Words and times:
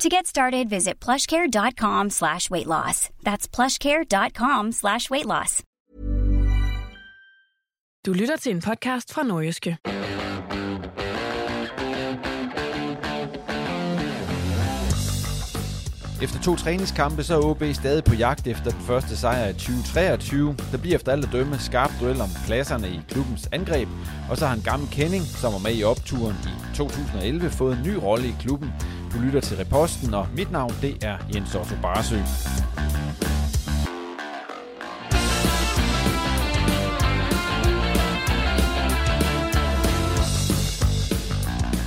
To 0.00 0.08
get 0.08 0.26
started, 0.26 0.70
visit 0.70 0.98
plushcare.com 0.98 2.08
slash 2.08 2.50
weight 2.50 2.66
loss. 2.66 3.10
That's 3.22 3.46
plushcare.com 3.46 4.72
slash 4.72 5.10
weight 5.10 5.26
loss. 5.26 5.62
Du 8.06 8.12
lytter 8.12 8.36
til 8.36 8.54
en 8.54 8.60
podcast 8.60 9.12
fra 9.14 9.22
Nordjyske. 9.22 9.76
Efter 16.22 16.40
to 16.40 16.56
træningskampe, 16.56 17.22
så 17.22 17.34
er 17.34 17.44
OB 17.44 17.62
stadig 17.72 18.04
på 18.04 18.14
jagt 18.14 18.46
efter 18.46 18.70
den 18.70 18.80
første 18.80 19.16
sejr 19.16 19.48
i 19.48 19.52
2023. 19.52 20.56
Der 20.72 20.78
bliver 20.78 20.94
efter 20.94 21.12
alt 21.12 21.24
at 21.24 21.32
dømme 21.32 21.58
skarp 21.58 21.90
duel 22.00 22.20
om 22.20 22.28
pladserne 22.46 22.88
i 22.88 23.00
klubbens 23.08 23.48
angreb. 23.52 23.88
Og 24.30 24.36
så 24.36 24.46
har 24.46 24.54
en 24.54 24.62
gammel 24.62 24.88
kending, 24.90 25.22
som 25.22 25.52
var 25.52 25.58
med 25.58 25.76
i 25.76 25.84
opturen 25.84 26.36
i 26.44 26.76
2011, 26.76 27.50
fået 27.50 27.76
en 27.76 27.82
ny 27.82 27.94
rolle 27.94 28.28
i 28.28 28.34
klubben. 28.40 28.72
Du 29.12 29.18
lytter 29.18 29.40
til 29.40 29.56
Reposten, 29.56 30.14
og 30.14 30.26
mit 30.36 30.52
navn 30.52 30.72
det 30.82 31.04
er 31.04 31.16
Jens 31.34 31.54
Otto 31.54 31.74
Barsø. 31.82 32.16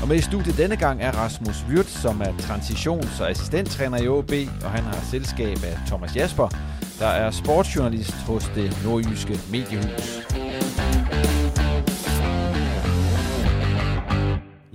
Og 0.02 0.08
med 0.08 0.18
i 0.18 0.22
studiet 0.22 0.58
denne 0.58 0.76
gang 0.76 1.02
er 1.02 1.12
Rasmus 1.12 1.66
Wirth, 1.70 1.90
som 1.90 2.22
er 2.22 2.32
transitions- 2.40 3.22
og 3.22 3.30
assistenttræner 3.30 3.98
i 3.98 4.08
OB, 4.08 4.32
og 4.64 4.72
han 4.72 4.84
har 4.84 5.00
selskab 5.12 5.58
af 5.64 5.78
Thomas 5.88 6.16
Jasper, 6.16 6.48
der 7.00 7.08
er 7.08 7.32
sportsjournalist 7.32 8.14
hos 8.14 8.52
det 8.56 8.78
nordjyske 8.86 9.40
mediehus. 9.52 10.33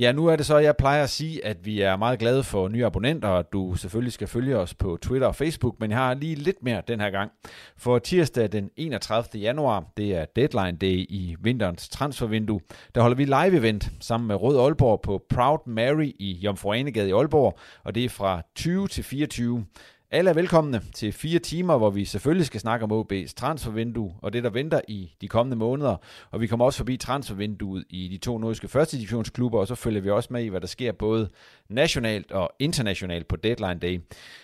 Ja, 0.00 0.12
nu 0.12 0.26
er 0.26 0.36
det 0.36 0.46
så, 0.46 0.58
jeg 0.58 0.76
plejer 0.76 1.02
at 1.02 1.10
sige, 1.10 1.44
at 1.44 1.66
vi 1.66 1.80
er 1.80 1.96
meget 1.96 2.18
glade 2.18 2.42
for 2.42 2.68
nye 2.68 2.86
abonnenter, 2.86 3.28
og 3.28 3.52
du 3.52 3.74
selvfølgelig 3.74 4.12
skal 4.12 4.28
følge 4.28 4.56
os 4.56 4.74
på 4.74 4.98
Twitter 5.02 5.26
og 5.26 5.34
Facebook, 5.34 5.74
men 5.80 5.90
jeg 5.90 5.98
har 5.98 6.14
lige 6.14 6.34
lidt 6.34 6.62
mere 6.62 6.82
den 6.88 7.00
her 7.00 7.10
gang. 7.10 7.30
For 7.76 7.98
tirsdag 7.98 8.52
den 8.52 8.70
31. 8.76 9.40
januar, 9.40 9.84
det 9.96 10.16
er 10.16 10.24
deadline 10.36 10.78
day 10.78 11.06
i 11.08 11.36
vinterens 11.40 11.88
transfervindue, 11.88 12.60
der 12.94 13.00
holder 13.00 13.16
vi 13.16 13.24
live-event 13.24 13.90
sammen 14.00 14.28
med 14.28 14.36
Rød 14.36 14.58
Aalborg 14.60 15.00
på 15.00 15.24
Proud 15.28 15.58
Mary 15.66 16.12
i 16.18 16.32
Jomfru 16.32 16.72
Anegade 16.72 17.08
i 17.08 17.12
Aalborg, 17.12 17.58
og 17.84 17.94
det 17.94 18.04
er 18.04 18.08
fra 18.08 18.42
20 18.54 18.88
til 18.88 19.04
24. 19.04 19.64
Alle 20.10 20.30
er 20.30 20.34
velkomne 20.34 20.82
til 20.94 21.12
fire 21.12 21.38
timer, 21.38 21.78
hvor 21.78 21.90
vi 21.90 22.04
selvfølgelig 22.04 22.46
skal 22.46 22.60
snakke 22.60 22.84
om 22.84 22.92
OB's 23.00 23.32
transfervindue 23.36 24.14
og 24.22 24.32
det, 24.32 24.44
der 24.44 24.50
venter 24.50 24.80
i 24.88 25.12
de 25.20 25.28
kommende 25.28 25.56
måneder. 25.56 25.96
Og 26.30 26.40
vi 26.40 26.46
kommer 26.46 26.64
også 26.64 26.76
forbi 26.76 26.96
transfervinduet 26.96 27.84
i 27.90 28.08
de 28.08 28.18
to 28.18 28.38
nordiske 28.38 28.68
første 28.68 28.96
divisionsklubber, 28.96 29.58
og 29.58 29.66
så 29.66 29.74
følger 29.74 30.00
vi 30.00 30.10
også 30.10 30.28
med 30.32 30.44
i, 30.44 30.48
hvad 30.48 30.60
der 30.60 30.66
sker 30.66 30.92
både 30.92 31.28
nationalt 31.68 32.32
og 32.32 32.50
internationalt 32.58 33.28
på 33.28 33.36
Deadline 33.36 33.80
Day. 33.80 34.00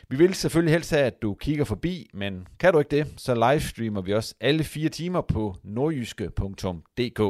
Vi 0.09 0.17
vil 0.17 0.35
selvfølgelig 0.35 0.73
helst 0.73 0.91
have, 0.91 1.05
at 1.05 1.23
du 1.23 1.35
kigger 1.35 1.65
forbi, 1.65 2.11
men 2.15 2.47
kan 2.59 2.73
du 2.73 2.79
ikke 2.79 2.97
det, 2.97 3.07
så 3.17 3.35
livestreamer 3.35 4.01
vi 4.01 4.15
også 4.15 4.35
alle 4.41 4.65
fire 4.65 4.89
timer 4.89 5.21
på 5.21 5.57
nordjyske.dk. 5.63 7.21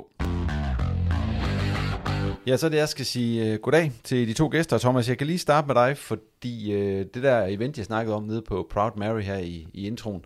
Ja, 2.47 2.57
så 2.57 2.67
er 2.67 2.71
det, 2.71 2.79
jeg 2.79 2.89
skal 2.89 3.07
sige 3.07 3.55
uh, 3.55 3.61
goddag 3.61 3.93
til 4.05 4.29
de 4.29 4.33
to 4.33 4.49
gæster. 4.49 4.79
Thomas, 4.79 5.09
jeg 5.09 5.19
kan 5.19 5.27
lige 5.27 5.39
starte 5.39 5.67
med 5.67 5.75
dig, 5.75 5.99
fordi 5.99 6.75
uh, 6.75 6.81
det 7.15 7.23
der 7.23 7.47
event, 7.47 7.79
jeg 7.79 7.87
snakkede 7.87 8.17
om 8.17 8.23
nede 8.23 8.43
på 8.43 8.67
Proud 8.71 8.91
Mary 8.97 9.21
her 9.21 9.37
i, 9.39 9.67
i 9.73 9.87
introen, 9.87 10.25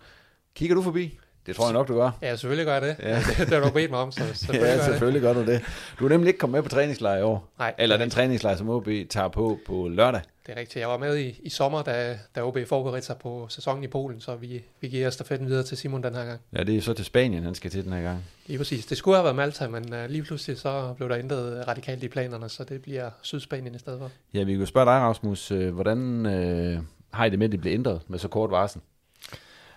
kigger 0.55 0.77
du 0.77 0.83
forbi? 0.83 1.19
Det 1.47 1.57
tror 1.57 1.65
jeg 1.67 1.73
nok, 1.73 1.89
du 1.89 1.95
gør. 1.95 2.11
Ja, 2.23 2.37
selvfølgelig 2.37 2.67
gør 2.67 2.73
jeg 2.73 2.83
det. 2.83 2.97
Ja. 2.99 3.15
det 3.45 3.49
har 3.49 3.61
du 3.61 3.71
bedt 3.71 3.91
mig 3.91 4.01
om, 4.01 4.13
så 4.13 4.21
selvfølgelig 4.35 4.71
ja, 4.71 4.77
gør 4.77 4.85
selvfølgelig 4.85 5.23
gør 5.23 5.33
du 5.33 5.47
det. 5.47 5.63
Du 5.99 6.05
er 6.05 6.09
nemlig 6.09 6.29
ikke 6.29 6.39
kommet 6.39 6.57
med 6.57 6.63
på 6.63 6.69
træningslejr 6.69 7.19
i 7.19 7.23
år. 7.23 7.49
Nej, 7.59 7.75
Eller 7.79 7.97
er 7.97 8.01
den 8.01 8.11
træningslejr, 8.11 8.57
som 8.57 8.69
OB 8.69 8.89
tager 9.11 9.29
på 9.29 9.59
på 9.67 9.89
lørdag. 9.89 10.21
Det. 10.49 10.57
Er 10.57 10.61
rigtigt. 10.61 10.81
Jeg 10.81 10.89
var 10.89 10.99
med 10.99 11.19
i, 11.19 11.41
i 11.43 11.49
sommer, 11.49 11.83
da, 11.83 12.19
da 12.35 12.43
OB 12.43 12.59
forberedte 12.67 13.07
sig 13.07 13.17
på 13.17 13.47
sæsonen 13.51 13.85
i 13.85 13.87
Polen, 13.87 14.21
så 14.21 14.37
vi, 14.37 14.63
vi 14.81 14.89
giver 14.89 15.11
stafetten 15.11 15.49
videre 15.49 15.63
til 15.63 15.77
Simon 15.77 16.03
den 16.03 16.15
her 16.15 16.25
gang. 16.25 16.41
Ja, 16.53 16.63
det 16.63 16.77
er 16.77 16.81
så 16.81 16.95
til 16.95 17.05
Spanien, 17.05 17.43
han 17.43 17.55
skal 17.55 17.71
til 17.71 17.85
den 17.85 17.93
her 17.93 18.03
gang. 18.03 18.25
Lige 18.47 18.59
præcis. 18.59 18.87
Det 18.87 18.99
skulle 18.99 19.17
have 19.17 19.25
været 19.25 19.37
Malta, 19.37 19.69
men 19.69 19.93
uh, 19.93 20.11
lige 20.11 20.23
pludselig 20.23 20.59
så 20.59 20.95
blev 20.97 21.09
der 21.09 21.19
ændret 21.19 21.69
radikalt 21.69 22.03
i 22.03 22.09
planerne, 22.09 22.49
så 22.49 22.65
det 22.65 22.83
bliver 22.83 23.11
Sydspanien 23.23 23.75
i 23.75 23.79
stedet 23.79 23.99
for. 23.99 24.11
Ja, 24.35 24.43
vi 24.43 24.57
kan 24.57 24.67
spørge 24.67 24.87
dig, 24.87 25.01
Rasmus. 25.01 25.51
øh, 25.51 25.75
Hvordan 25.75 26.27
øh, 26.27 26.79
har 27.13 27.25
I 27.25 27.31
det 27.31 27.39
med, 27.39 27.47
at 27.47 27.53
det 27.53 27.61
bliver 27.61 27.75
ændret 27.75 28.01
med 28.09 28.19
så 28.19 28.29
kort 28.29 28.51
varsel? 28.51 28.81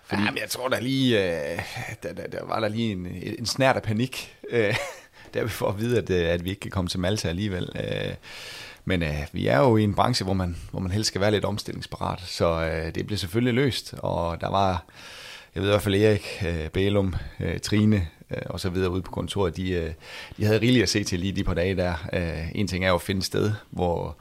Fordi... 0.04 0.22
Jamen, 0.22 0.38
jeg 0.38 0.48
tror 0.48 0.68
der 0.68 0.80
lige, 0.80 1.24
øh, 1.24 1.58
der, 2.02 2.12
der, 2.12 2.26
der 2.26 2.44
var 2.44 2.60
der 2.60 2.68
lige 2.68 2.92
en, 2.92 3.06
en 3.38 3.46
snært 3.46 3.76
af 3.76 3.82
panik, 3.82 4.36
øh, 4.50 4.74
der 5.34 5.42
vi 5.42 5.48
får 5.48 5.68
at 5.68 5.78
vide, 5.78 5.98
at, 5.98 6.10
øh, 6.10 6.28
at 6.28 6.44
vi 6.44 6.50
ikke 6.50 6.60
kan 6.60 6.70
komme 6.70 6.88
til 6.88 7.00
Malta 7.00 7.28
alligevel. 7.28 7.68
Øh, 7.74 8.14
men 8.84 9.02
øh, 9.02 9.26
vi 9.32 9.46
er 9.46 9.58
jo 9.58 9.76
i 9.76 9.82
en 9.82 9.94
branche, 9.94 10.24
hvor 10.24 10.34
man, 10.34 10.56
hvor 10.70 10.80
man 10.80 10.90
helst 10.90 11.08
skal 11.08 11.20
være 11.20 11.30
lidt 11.30 11.44
omstillingsparat, 11.44 12.20
så 12.20 12.64
øh, 12.64 12.94
det 12.94 13.06
bliver 13.06 13.18
selvfølgelig 13.18 13.54
løst, 13.54 13.94
og 13.98 14.40
der 14.40 14.50
var, 14.50 14.84
jeg 15.54 15.62
ved 15.62 15.70
i 15.70 15.72
hvert 15.72 15.82
fald 15.82 15.94
Erik, 15.94 16.26
øh, 16.46 16.68
Bælum, 16.70 17.14
øh, 17.40 17.60
Trine 17.60 18.08
øh, 18.30 18.42
og 18.46 18.60
så 18.60 18.70
videre 18.70 18.90
ude 18.90 19.02
på 19.02 19.10
kontoret, 19.10 19.56
de, 19.56 19.70
øh, 19.70 19.92
de 20.36 20.44
havde 20.44 20.60
rigeligt 20.60 20.82
at 20.82 20.88
se 20.88 21.04
til 21.04 21.20
lige 21.20 21.32
de 21.32 21.44
par 21.44 21.54
dage 21.54 21.76
der. 21.76 21.94
Øh, 22.12 22.48
en 22.54 22.68
ting 22.68 22.84
er 22.84 22.88
jo 22.88 22.94
at 22.94 23.02
finde 23.02 23.18
et 23.18 23.24
sted, 23.24 23.52
hvor, 23.70 24.16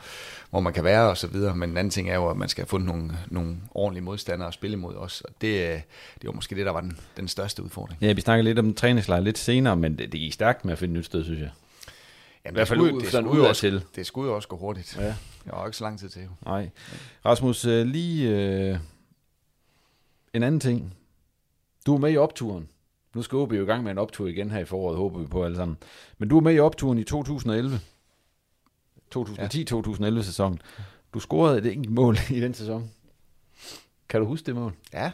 hvor 0.50 0.60
man 0.60 0.74
kan 0.74 0.84
være 0.84 1.10
og 1.10 1.18
så 1.18 1.28
videre, 1.28 1.56
men 1.56 1.70
en 1.70 1.78
anden 1.78 1.92
ting 1.92 2.10
er 2.10 2.16
jo, 2.16 2.30
at 2.30 2.38
man 2.38 2.50
skal 2.50 2.62
have 2.62 2.70
fundet 2.70 2.88
nogle, 2.88 3.18
nogle 3.28 3.58
ordentlige 3.72 4.04
modstandere 4.04 4.48
at 4.48 4.54
spille 4.54 4.74
imod 4.74 4.96
også, 4.96 5.24
og 5.28 5.34
det, 5.42 5.48
øh, 5.48 5.80
det 6.22 6.26
var 6.28 6.32
måske 6.32 6.56
det, 6.56 6.66
der 6.66 6.72
var 6.72 6.82
den, 6.82 7.00
den 7.18 7.28
største 7.28 7.64
udfordring. 7.64 8.02
Ja, 8.02 8.14
vi 8.14 8.22
snakker 8.22 8.44
lidt 8.44 8.60
om 8.60 8.74
træningslejr 8.74 9.20
lidt 9.20 9.38
senere, 9.38 9.76
men 9.76 9.98
det, 9.98 10.12
det 10.12 10.20
gik 10.20 10.34
stærkt 10.34 10.66
med 10.66 10.74
at 10.74 10.80
finde 10.80 10.92
et 10.92 10.98
nyt 10.98 11.06
sted, 11.06 11.24
synes 11.24 11.40
jeg. 11.40 11.50
Jamen, 12.46 12.56
I 12.56 12.58
hvert 12.58 12.68
fald 12.68 12.80
ud- 12.80 13.02
det 13.02 13.10
sådan 13.12 13.26
skulle 13.30 13.50
ud 13.50 13.54
til. 13.54 13.84
Det 13.96 14.06
skulle 14.06 14.30
jo 14.30 14.36
også 14.36 14.48
gå 14.48 14.58
hurtigt. 14.58 14.98
Ja. 14.98 15.04
Jeg 15.46 15.54
har 15.54 15.66
ikke 15.66 15.78
så 15.78 15.84
lang 15.84 16.00
tid 16.00 16.10
til. 16.10 16.28
Nej. 16.46 16.70
Rasmus, 17.26 17.66
øh, 17.66 17.86
lige 17.86 18.30
øh, 18.30 18.78
en 20.34 20.44
anden 20.44 20.60
ting. 20.60 20.94
Du 21.86 21.96
er 21.96 22.00
med 22.00 22.12
i 22.12 22.18
opturen. 22.18 22.70
Nu 23.16 23.22
skal 23.22 23.36
OB 23.38 23.52
jo 23.54 23.64
i 23.64 23.66
gang 23.66 23.84
med 23.84 23.92
en 23.92 23.98
optur 23.98 24.28
igen 24.28 24.52
her 24.52 24.60
i 24.60 24.66
foråret, 24.66 24.98
håber 24.98 25.20
vi 25.20 25.28
på 25.28 25.44
alle 25.46 25.58
sammen. 25.58 25.78
Men 26.18 26.30
du 26.30 26.38
er 26.38 26.42
med 26.42 26.56
i 26.56 26.60
opturen 26.60 26.98
i 27.00 27.04
2011. 27.04 27.80
2010-2011 29.16 30.22
sæsonen. 30.22 30.62
Du 31.14 31.20
scorede 31.20 31.58
et 31.58 31.66
enkelt 31.74 31.94
mål 31.94 32.18
i 32.38 32.40
den 32.42 32.54
sæson. 32.54 32.92
Kan 34.10 34.20
du 34.22 34.26
huske 34.28 34.46
det 34.46 34.56
mål? 34.56 34.74
Ja, 34.94 35.12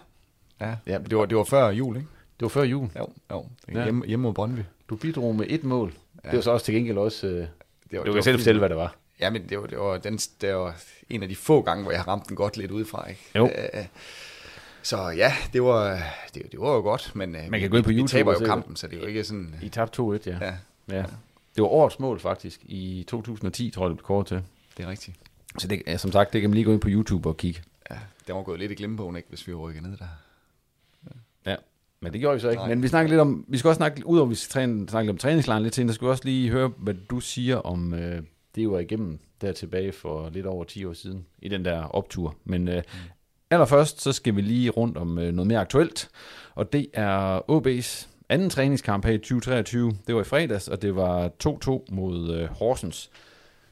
ja. 0.62 0.76
ja 0.88 0.98
det, 0.98 1.18
var, 1.18 1.26
det 1.26 1.38
var 1.38 1.44
før 1.44 1.70
jul, 1.70 1.96
ikke? 1.96 2.08
Det 2.40 2.42
var 2.42 2.50
før 2.50 2.64
jul. 2.64 2.90
Jo, 3.00 3.08
jo. 3.32 3.46
Ja. 3.72 3.84
Hjemme, 3.84 4.06
hjemme 4.06 4.24
mod 4.24 4.34
Brøndby. 4.34 4.60
Du 4.90 4.96
bidrog 4.96 5.36
med 5.36 5.46
et 5.50 5.64
mål. 5.64 5.94
Ja. 6.28 6.32
Ja. 6.32 6.32
Det 6.32 6.38
var 6.38 6.42
så 6.42 6.52
også 6.52 6.66
til 6.66 6.74
gengæld 6.76 6.98
også... 6.98 7.28
Øh, 7.28 7.48
Det 7.92 8.00
var, 8.00 8.06
du 8.06 8.14
kan 8.14 8.24
selv 8.24 8.38
fortælle, 8.40 8.60
hvad 8.60 8.70
det 8.70 8.78
var. 8.78 8.96
Ja, 9.20 9.30
men 9.30 9.50
det 9.50 9.60
var, 9.60 9.68
det, 9.68 9.78
var, 9.80 9.98
den, 9.98 10.18
det 10.18 10.56
var 10.56 10.76
en 11.10 11.24
af 11.24 11.30
de 11.30 11.36
få 11.36 11.62
gange, 11.62 11.84
hvor 11.84 11.92
jeg 11.92 12.00
har 12.02 12.08
ramt 12.08 12.28
den 12.28 12.36
godt 12.36 12.58
lidt 12.58 12.72
udefra. 12.72 13.10
Ikke? 13.10 13.22
Jo. 13.36 13.46
Øh, 13.74 13.86
så 14.82 14.98
ja, 15.10 15.34
det 15.54 15.64
var, 15.64 16.00
det, 16.34 16.52
det 16.52 16.60
var 16.60 16.74
jo 16.74 16.82
godt, 16.82 17.12
men 17.16 17.36
øh, 17.36 17.42
Man 17.42 17.60
kan 17.60 17.62
vi, 17.62 17.68
gå 17.68 17.78
ind 17.78 17.84
på 17.84 17.90
vi 17.90 17.96
YouTube 17.96 18.12
taber 18.12 18.36
og 18.36 18.42
jo 18.42 18.46
kampen, 18.46 18.76
så 18.76 18.88
det 18.88 18.96
er 18.98 19.02
jo 19.02 19.08
ikke 19.08 19.24
sådan... 19.24 19.56
I 19.62 19.70
tabte 19.70 20.02
2-1, 20.02 20.06
ja. 20.26 20.38
Ja, 20.42 20.54
ja. 20.90 21.04
Det 21.56 21.62
var 21.62 21.68
årets 21.68 22.00
mål 22.00 22.20
faktisk 22.20 22.60
i 22.64 23.06
2010, 23.08 23.70
tror 23.70 23.86
jeg, 23.86 23.90
det 23.90 23.98
blev 23.98 24.06
kåret 24.06 24.28
til. 24.28 24.44
det 24.78 24.86
er 24.86 24.90
rigtigt. 24.90 25.18
Så 25.58 25.68
det, 25.68 25.82
ja, 25.88 25.98
som 25.98 26.12
sagt, 26.12 26.34
det 26.34 26.42
kan 26.42 26.50
man 26.50 26.56
lige 26.56 26.66
gå 26.66 26.72
ind 26.74 26.82
på 26.82 26.90
YouTube 26.92 27.30
og 27.30 27.38
kigge. 27.38 27.62
Ja, 27.92 27.96
det 28.28 28.36
var 28.36 28.44
gået 28.44 28.60
lidt 28.60 28.72
i 28.72 28.76
glemmebogen, 28.76 29.16
ikke, 29.16 29.30
hvis 29.30 29.48
vi 29.48 29.54
var 29.54 29.60
rykket 29.60 29.84
ned 29.84 29.98
der. 29.98 30.08
Ja, 31.46 31.56
men 32.02 32.14
det 32.14 32.22
gjorde 32.22 32.36
vi 32.36 32.42
så 32.42 32.50
ikke. 32.50 32.60
Nej. 32.60 32.70
Men 32.70 32.84
vi 32.84 32.88
snakker 32.88 33.10
lidt 33.10 33.22
om, 33.22 33.46
vi 33.48 33.58
skal 33.58 33.68
også 33.68 33.78
snakke, 33.78 34.08
udover 34.08 34.26
at 34.26 34.30
vi 34.30 34.36
skal 34.36 34.52
træne, 34.52 34.90
snakke 34.90 35.06
lidt 35.06 35.16
om 35.16 35.18
træningslejren 35.18 35.64
lidt 35.64 35.76
senere, 35.76 35.94
skal 35.94 36.06
vi 36.06 36.12
også 36.12 36.26
lige 36.26 36.50
høre, 36.50 36.72
hvad 36.78 36.94
du 37.10 37.20
siger 37.20 37.58
om 37.58 37.94
øh, 37.94 38.22
det, 38.56 38.72
var 38.72 38.80
igennem 38.80 39.20
der 39.42 39.52
tilbage 39.52 39.92
for 39.92 40.30
lidt 40.30 40.46
over 40.46 40.64
10 40.64 40.86
år 40.86 40.94
siden, 40.94 41.26
i 41.40 41.50
den 41.50 41.66
der 41.66 41.84
optur. 41.84 42.36
Men 42.46 42.68
øh, 42.68 42.76
mm. 42.76 43.00
allerførst, 43.52 44.02
så 44.02 44.12
skal 44.12 44.36
vi 44.36 44.42
lige 44.42 44.70
rundt 44.70 44.98
om 44.98 45.20
øh, 45.20 45.32
noget 45.32 45.48
mere 45.48 45.60
aktuelt, 45.60 46.10
og 46.56 46.74
det 46.74 46.88
er 46.94 47.40
OB's 47.52 48.08
anden 48.30 48.50
træningskamp 48.50 49.06
her 49.06 49.14
i 49.14 49.18
2023. 49.18 49.94
Det 50.08 50.16
var 50.16 50.22
i 50.22 50.24
fredags, 50.24 50.68
og 50.68 50.82
det 50.82 50.96
var 50.96 51.32
2-2 51.48 51.96
mod 51.96 52.36
øh, 52.36 52.50
Horsens. 52.50 53.10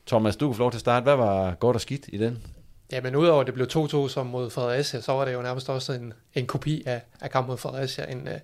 Thomas, 0.07 0.35
du 0.35 0.47
kan 0.47 0.55
få 0.55 0.59
lov 0.59 0.71
til 0.71 0.77
at 0.77 0.81
starte. 0.81 1.03
Hvad 1.03 1.15
var 1.15 1.53
godt 1.53 1.75
og 1.75 1.81
skidt 1.81 2.09
i 2.13 2.17
den? 2.17 2.43
Ja, 2.91 3.01
men 3.01 3.15
udover 3.15 3.41
at 3.41 3.47
det 3.47 3.53
blev 3.53 3.67
2-2 3.71 4.09
som 4.09 4.25
mod 4.25 4.49
Fredericia, 4.49 5.01
så 5.01 5.11
var 5.11 5.25
det 5.25 5.33
jo 5.33 5.41
nærmest 5.41 5.69
også 5.69 5.93
en, 5.93 6.13
en 6.33 6.47
kopi 6.47 6.83
af, 6.85 7.01
af 7.21 7.31
kampen 7.31 7.51
mod 7.51 7.57
Fredericia. 7.57 8.11
En, 8.11 8.27
øh, 8.27 8.39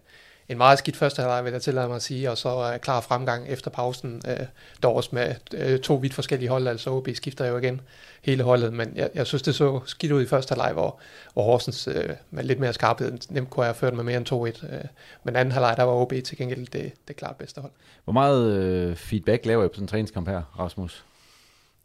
en 0.50 0.58
meget 0.58 0.80
skidt 0.80 0.98
første 0.98 1.22
halvleg, 1.22 1.46
vil 1.46 1.52
jeg 1.52 1.62
tillade 1.62 1.88
mig 1.88 1.96
at 1.96 2.02
sige, 2.02 2.32
og 2.32 2.38
så 2.38 2.72
øh, 2.74 2.80
klar 2.80 3.02
fremgang 3.02 3.48
efter 3.48 3.72
pausen, 3.72 4.22
øh, 4.28 4.34
uh, 4.34 4.46
dog 4.84 4.96
også 4.96 5.10
med 5.14 5.80
to 5.80 5.96
vidt 5.96 6.14
forskellige 6.14 6.50
hold, 6.50 6.68
altså 6.68 6.90
OB 6.90 7.08
skifter 7.14 7.46
jo 7.46 7.58
igen 7.58 7.82
hele 8.22 8.44
holdet, 8.44 8.74
men 8.74 8.92
jeg, 8.96 9.10
jeg 9.16 9.28
synes, 9.28 9.42
det 9.42 9.56
så 9.56 9.80
skidt 9.86 10.12
ud 10.12 10.22
i 10.22 10.26
første 10.26 10.52
halvleg, 10.52 10.74
hvor, 10.74 11.00
hvor 11.34 11.44
Horsens 11.44 11.90
med 12.32 12.44
lidt 12.44 12.60
mere 12.60 12.74
skarphed 12.74 13.18
nemt 13.30 13.50
kunne 13.50 13.64
have 13.64 13.76
ført 13.76 13.94
med 13.94 14.04
mere 14.04 14.18
end 14.18 14.64
2-1, 14.64 14.88
men 15.24 15.36
anden 15.36 15.52
halvleg, 15.52 15.74
der 15.78 15.84
var 15.84 15.94
OB 15.94 16.14
til 16.26 16.38
gengæld 16.38 16.68
det, 16.68 16.92
det 17.08 17.16
klart 17.16 17.36
bedste 17.36 17.62
hold. 17.62 17.72
Hvor 18.04 18.14
meget 18.14 18.54
øh, 18.54 18.96
feedback 18.96 19.46
laver 19.46 19.66
I 19.66 19.68
på 19.68 19.74
sådan 19.74 19.84
en 19.84 19.88
træningskamp 19.88 20.28
her, 20.28 20.42
Rasmus? 20.60 21.06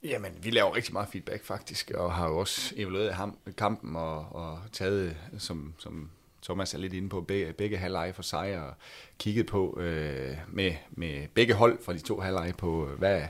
Jamen, 0.09 0.33
vi 0.43 0.51
laver 0.51 0.75
rigtig 0.75 0.93
meget 0.93 1.09
feedback 1.09 1.45
faktisk, 1.45 1.91
og 1.91 2.15
har 2.15 2.29
jo 2.29 2.39
også 2.39 2.75
evalueret 2.77 3.15
ham, 3.15 3.39
kampen 3.59 3.97
og, 3.97 4.19
og 4.33 4.59
taget, 4.73 5.17
som, 5.39 5.75
som 5.79 6.11
Thomas 6.43 6.75
er 6.75 6.79
lidt 6.79 6.93
inde 6.93 7.09
på, 7.09 7.21
begge, 7.21 7.53
begge 7.53 7.77
halvleje 7.77 8.13
for 8.13 8.23
sig, 8.23 8.59
og 8.61 8.75
kigget 9.19 9.47
på 9.47 9.81
øh, 9.81 10.37
med, 10.49 10.73
med 10.91 11.29
begge 11.35 11.55
hold 11.55 11.79
fra 11.85 11.93
de 11.93 11.99
to 11.99 12.21
halvleje 12.21 12.53
på, 12.53 12.89
øh, 12.89 12.99
hvad 12.99 13.23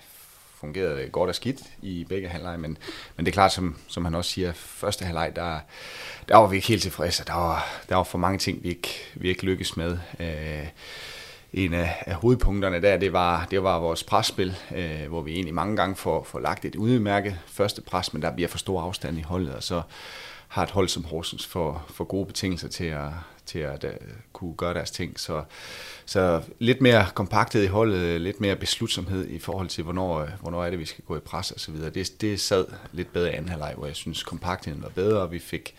fungerede 0.54 1.08
godt 1.08 1.28
og 1.28 1.34
skidt 1.34 1.62
i 1.82 2.04
begge 2.08 2.28
halvleje, 2.28 2.58
men, 2.58 2.78
men 3.16 3.26
det 3.26 3.32
er 3.32 3.34
klart, 3.34 3.52
som, 3.52 3.76
som 3.86 4.04
han 4.04 4.14
også 4.14 4.30
siger, 4.30 4.52
første 4.52 5.04
halvleg, 5.04 5.36
der, 5.36 5.60
der 6.28 6.36
var 6.36 6.46
vi 6.46 6.56
ikke 6.56 6.68
helt 6.68 6.82
tilfredse, 6.82 7.24
der 7.24 7.34
var, 7.34 7.82
der 7.88 7.96
var 7.96 8.04
for 8.04 8.18
mange 8.18 8.38
ting, 8.38 8.62
vi 8.62 8.68
ikke, 8.68 8.88
vi 9.14 9.28
ikke 9.28 9.44
lykkes 9.44 9.76
med. 9.76 9.98
Øh, 10.20 10.66
en 11.56 11.74
af, 11.74 12.02
af 12.06 12.14
hovedpunkterne 12.14 12.82
der, 12.82 12.96
det 12.96 13.12
var, 13.12 13.46
det 13.50 13.62
var 13.62 13.78
vores 13.78 14.04
presspil, 14.04 14.56
øh, 14.74 15.08
hvor 15.08 15.22
vi 15.22 15.32
egentlig 15.32 15.54
mange 15.54 15.76
gange 15.76 15.96
får, 15.96 16.24
får 16.24 16.40
lagt 16.40 16.64
et 16.64 16.76
udmærket 16.76 17.38
første 17.46 17.82
pres, 17.82 18.12
men 18.12 18.22
der 18.22 18.34
bliver 18.34 18.48
for 18.48 18.58
stor 18.58 18.80
afstand 18.80 19.18
i 19.18 19.22
holdet, 19.22 19.54
og 19.54 19.62
så 19.62 19.82
har 20.48 20.62
et 20.62 20.70
hold 20.70 20.88
som 20.88 21.04
Horsens 21.04 21.46
for, 21.46 21.84
for 21.88 22.04
gode 22.04 22.26
betingelser 22.26 22.68
til 22.68 22.84
at, 22.84 23.08
til 23.46 23.58
at 23.58 23.84
uh, 23.84 23.90
kunne 24.32 24.54
gøre 24.54 24.74
deres 24.74 24.90
ting. 24.90 25.20
Så, 25.20 25.42
så 26.06 26.42
lidt 26.58 26.80
mere 26.80 27.06
kompakthed 27.14 27.62
i 27.62 27.66
holdet, 27.66 28.20
lidt 28.20 28.40
mere 28.40 28.56
beslutsomhed 28.56 29.28
i 29.28 29.38
forhold 29.38 29.68
til, 29.68 29.84
hvornår, 29.84 30.20
øh, 30.20 30.28
hvornår 30.40 30.64
er 30.64 30.70
det, 30.70 30.78
vi 30.78 30.84
skal 30.84 31.04
gå 31.04 31.16
i 31.16 31.20
pres 31.20 31.50
og 31.50 31.60
så 31.60 31.72
videre. 31.72 31.90
Det, 31.90 32.20
det 32.20 32.40
sad 32.40 32.66
lidt 32.92 33.12
bedre 33.12 33.32
i 33.32 33.34
anden 33.34 33.48
halvleg, 33.48 33.74
hvor 33.76 33.86
jeg 33.86 33.96
synes, 33.96 34.22
kompaktheden 34.22 34.82
var 34.82 34.88
bedre, 34.88 35.20
og 35.20 35.32
vi 35.32 35.38
fik 35.38 35.74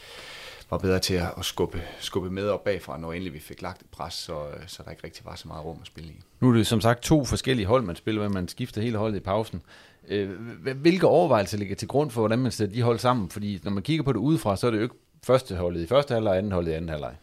var 0.69 0.77
bedre 0.77 0.99
til 0.99 1.13
at 1.13 1.31
skubbe, 1.41 1.81
skubbe 1.99 2.29
med 2.29 2.49
op 2.49 2.63
bagfra, 2.63 2.97
når 2.97 3.13
endelig 3.13 3.33
vi 3.33 3.39
fik 3.39 3.61
lagt 3.61 3.81
et 3.81 3.87
pres, 3.91 4.13
så, 4.13 4.33
øh, 4.33 4.63
så 4.67 4.83
der 4.85 4.91
ikke 4.91 5.03
rigtig 5.03 5.25
var 5.25 5.35
så 5.35 5.47
meget 5.47 5.65
rum 5.65 5.77
at 5.81 5.87
spille 5.87 6.09
i. 6.09 6.19
Nu 6.39 6.49
er 6.49 6.53
det 6.53 6.67
som 6.67 6.81
sagt 6.81 7.03
to 7.03 7.25
forskellige 7.25 7.65
hold, 7.65 7.83
man 7.83 7.95
spiller 7.95 8.21
med. 8.21 8.29
Man 8.29 8.47
skifter 8.47 8.81
hele 8.81 8.97
holdet 8.97 9.17
i 9.17 9.19
pausen. 9.19 9.61
Øh, 10.07 10.29
hvilke 10.75 11.07
overvejelser 11.07 11.57
ligger 11.57 11.75
til 11.75 11.87
grund 11.87 12.11
for, 12.11 12.21
hvordan 12.21 12.39
man 12.39 12.51
sætter 12.51 12.75
de 12.75 12.81
hold 12.81 12.99
sammen? 12.99 13.29
Fordi 13.29 13.59
når 13.63 13.71
man 13.71 13.83
kigger 13.83 14.03
på 14.03 14.13
det 14.13 14.19
udefra, 14.19 14.57
så 14.57 14.67
er 14.67 14.71
det 14.71 14.77
jo 14.77 14.83
ikke 14.83 14.95
første 15.23 15.55
holdet 15.55 15.81
i 15.81 15.87
første 15.87 16.13
halvleg 16.13 16.31
og 16.31 16.37
anden 16.37 16.51
holdet 16.51 16.71
i 16.71 16.73
anden 16.73 16.89
halvleg. 16.89 17.15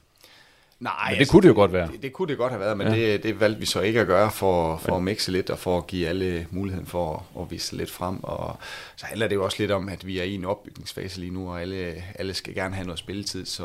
Nej, 0.85 0.93
Men 1.05 1.15
det 1.15 1.19
altså, 1.19 1.33
kunne 1.33 1.43
det 1.43 1.49
jo 1.49 1.55
godt 1.55 1.73
være. 1.73 1.89
Det, 1.93 2.03
det 2.03 2.13
kunne 2.13 2.29
det 2.29 2.39
godt 2.39 2.53
have 2.53 2.61
været, 2.61 2.77
men 2.77 2.87
ja. 2.87 2.95
det, 2.95 3.23
det 3.23 3.41
valgte 3.41 3.61
vi 3.61 3.67
så 3.67 3.81
ikke 3.81 4.01
at 4.01 4.07
gøre 4.07 4.31
for, 4.31 4.77
for 4.77 4.97
at 4.97 5.03
mixe 5.03 5.33
lidt 5.33 5.51
og 5.51 5.59
for 5.59 5.79
at 5.79 5.87
give 5.87 6.09
alle 6.09 6.47
muligheden 6.51 6.87
for 6.87 7.27
at, 7.37 7.43
at 7.43 7.51
vise 7.51 7.77
lidt 7.77 7.91
frem. 7.91 8.25
Og 8.25 8.57
så 8.97 9.07
handler 9.07 9.29
det 9.29 9.35
jo 9.37 9.45
også 9.45 9.57
lidt 9.61 9.71
om, 9.71 9.89
at 9.89 10.07
vi 10.07 10.19
er 10.19 10.25
i 10.25 10.35
en 10.35 10.45
opbygningsfase 10.45 11.21
lige 11.21 11.33
nu, 11.33 11.51
og 11.51 11.63
alle, 11.63 12.05
alle 12.15 12.35
skal 12.35 12.55
gerne 12.55 12.75
have 12.75 12.87
noget 12.87 12.99
spilletid. 12.99 13.47
Så, 13.47 13.65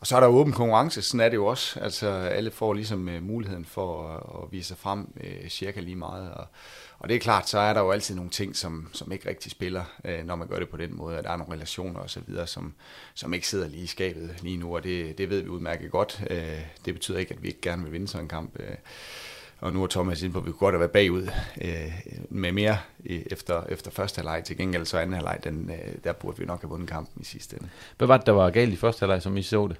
og 0.00 0.06
så 0.06 0.16
er 0.16 0.20
der 0.20 0.26
åben 0.26 0.52
konkurrence, 0.52 1.02
sådan 1.02 1.20
er 1.20 1.28
det 1.28 1.36
jo 1.36 1.46
også. 1.46 1.80
Altså 1.80 2.08
alle 2.08 2.50
får 2.50 2.74
ligesom 2.74 3.08
uh, 3.08 3.22
muligheden 3.22 3.64
for 3.64 4.08
at, 4.08 4.42
at 4.42 4.52
vise 4.52 4.68
sig 4.68 4.76
frem 4.76 5.12
uh, 5.16 5.48
cirka 5.48 5.80
lige 5.80 5.96
meget. 5.96 6.30
Og, 6.30 6.46
og 7.00 7.08
det 7.08 7.14
er 7.14 7.20
klart, 7.20 7.48
så 7.48 7.58
er 7.58 7.72
der 7.72 7.80
jo 7.80 7.90
altid 7.90 8.14
nogle 8.14 8.30
ting, 8.30 8.56
som, 8.56 8.88
som 8.92 9.12
ikke 9.12 9.28
rigtig 9.28 9.52
spiller, 9.52 9.84
øh, 10.04 10.26
når 10.26 10.36
man 10.36 10.48
gør 10.48 10.58
det 10.58 10.68
på 10.68 10.76
den 10.76 10.96
måde. 10.96 11.22
Der 11.22 11.30
er 11.30 11.36
nogle 11.36 11.54
relationer 11.54 12.00
osv., 12.00 12.46
som, 12.46 12.74
som 13.14 13.34
ikke 13.34 13.48
sidder 13.48 13.68
lige 13.68 13.82
i 13.82 13.86
skabet 13.86 14.34
lige 14.42 14.56
nu, 14.56 14.76
og 14.76 14.84
det, 14.84 15.18
det 15.18 15.30
ved 15.30 15.42
vi 15.42 15.48
udmærket 15.48 15.90
godt. 15.90 16.22
Øh, 16.30 16.60
det 16.84 16.94
betyder 16.94 17.18
ikke, 17.18 17.34
at 17.34 17.42
vi 17.42 17.48
ikke 17.48 17.60
gerne 17.60 17.82
vil 17.82 17.92
vinde 17.92 18.08
sådan 18.08 18.24
en 18.24 18.28
kamp. 18.28 18.60
Øh, 18.60 18.76
og 19.60 19.72
nu 19.72 19.82
er 19.82 19.86
Thomas 19.86 20.22
inde 20.22 20.32
på, 20.32 20.38
at 20.38 20.46
vi 20.46 20.50
kunne 20.50 20.58
godt 20.58 20.72
have 20.72 20.80
været 20.80 20.90
bagud 20.90 21.28
øh, 21.60 21.92
med 22.30 22.52
mere 22.52 22.78
efter, 23.04 23.64
efter 23.68 23.90
første 23.90 24.18
halvleg. 24.18 24.44
Til 24.44 24.56
gengæld 24.56 24.86
så 24.86 24.98
anden 24.98 25.14
halvleg, 25.14 25.38
den, 25.44 25.70
øh, 25.70 25.94
der 26.04 26.12
burde 26.12 26.38
vi 26.38 26.44
nok 26.44 26.60
have 26.60 26.70
vundet 26.70 26.88
kampen 26.88 27.22
i 27.22 27.24
sidste 27.24 27.56
ende. 27.56 27.68
Hvad 27.98 28.06
var 28.06 28.16
det, 28.16 28.26
der 28.26 28.32
var 28.32 28.50
galt 28.50 28.72
i 28.72 28.76
første 28.76 29.00
halvleg, 29.00 29.22
som 29.22 29.36
I 29.36 29.42
så 29.42 29.66
det? 29.66 29.76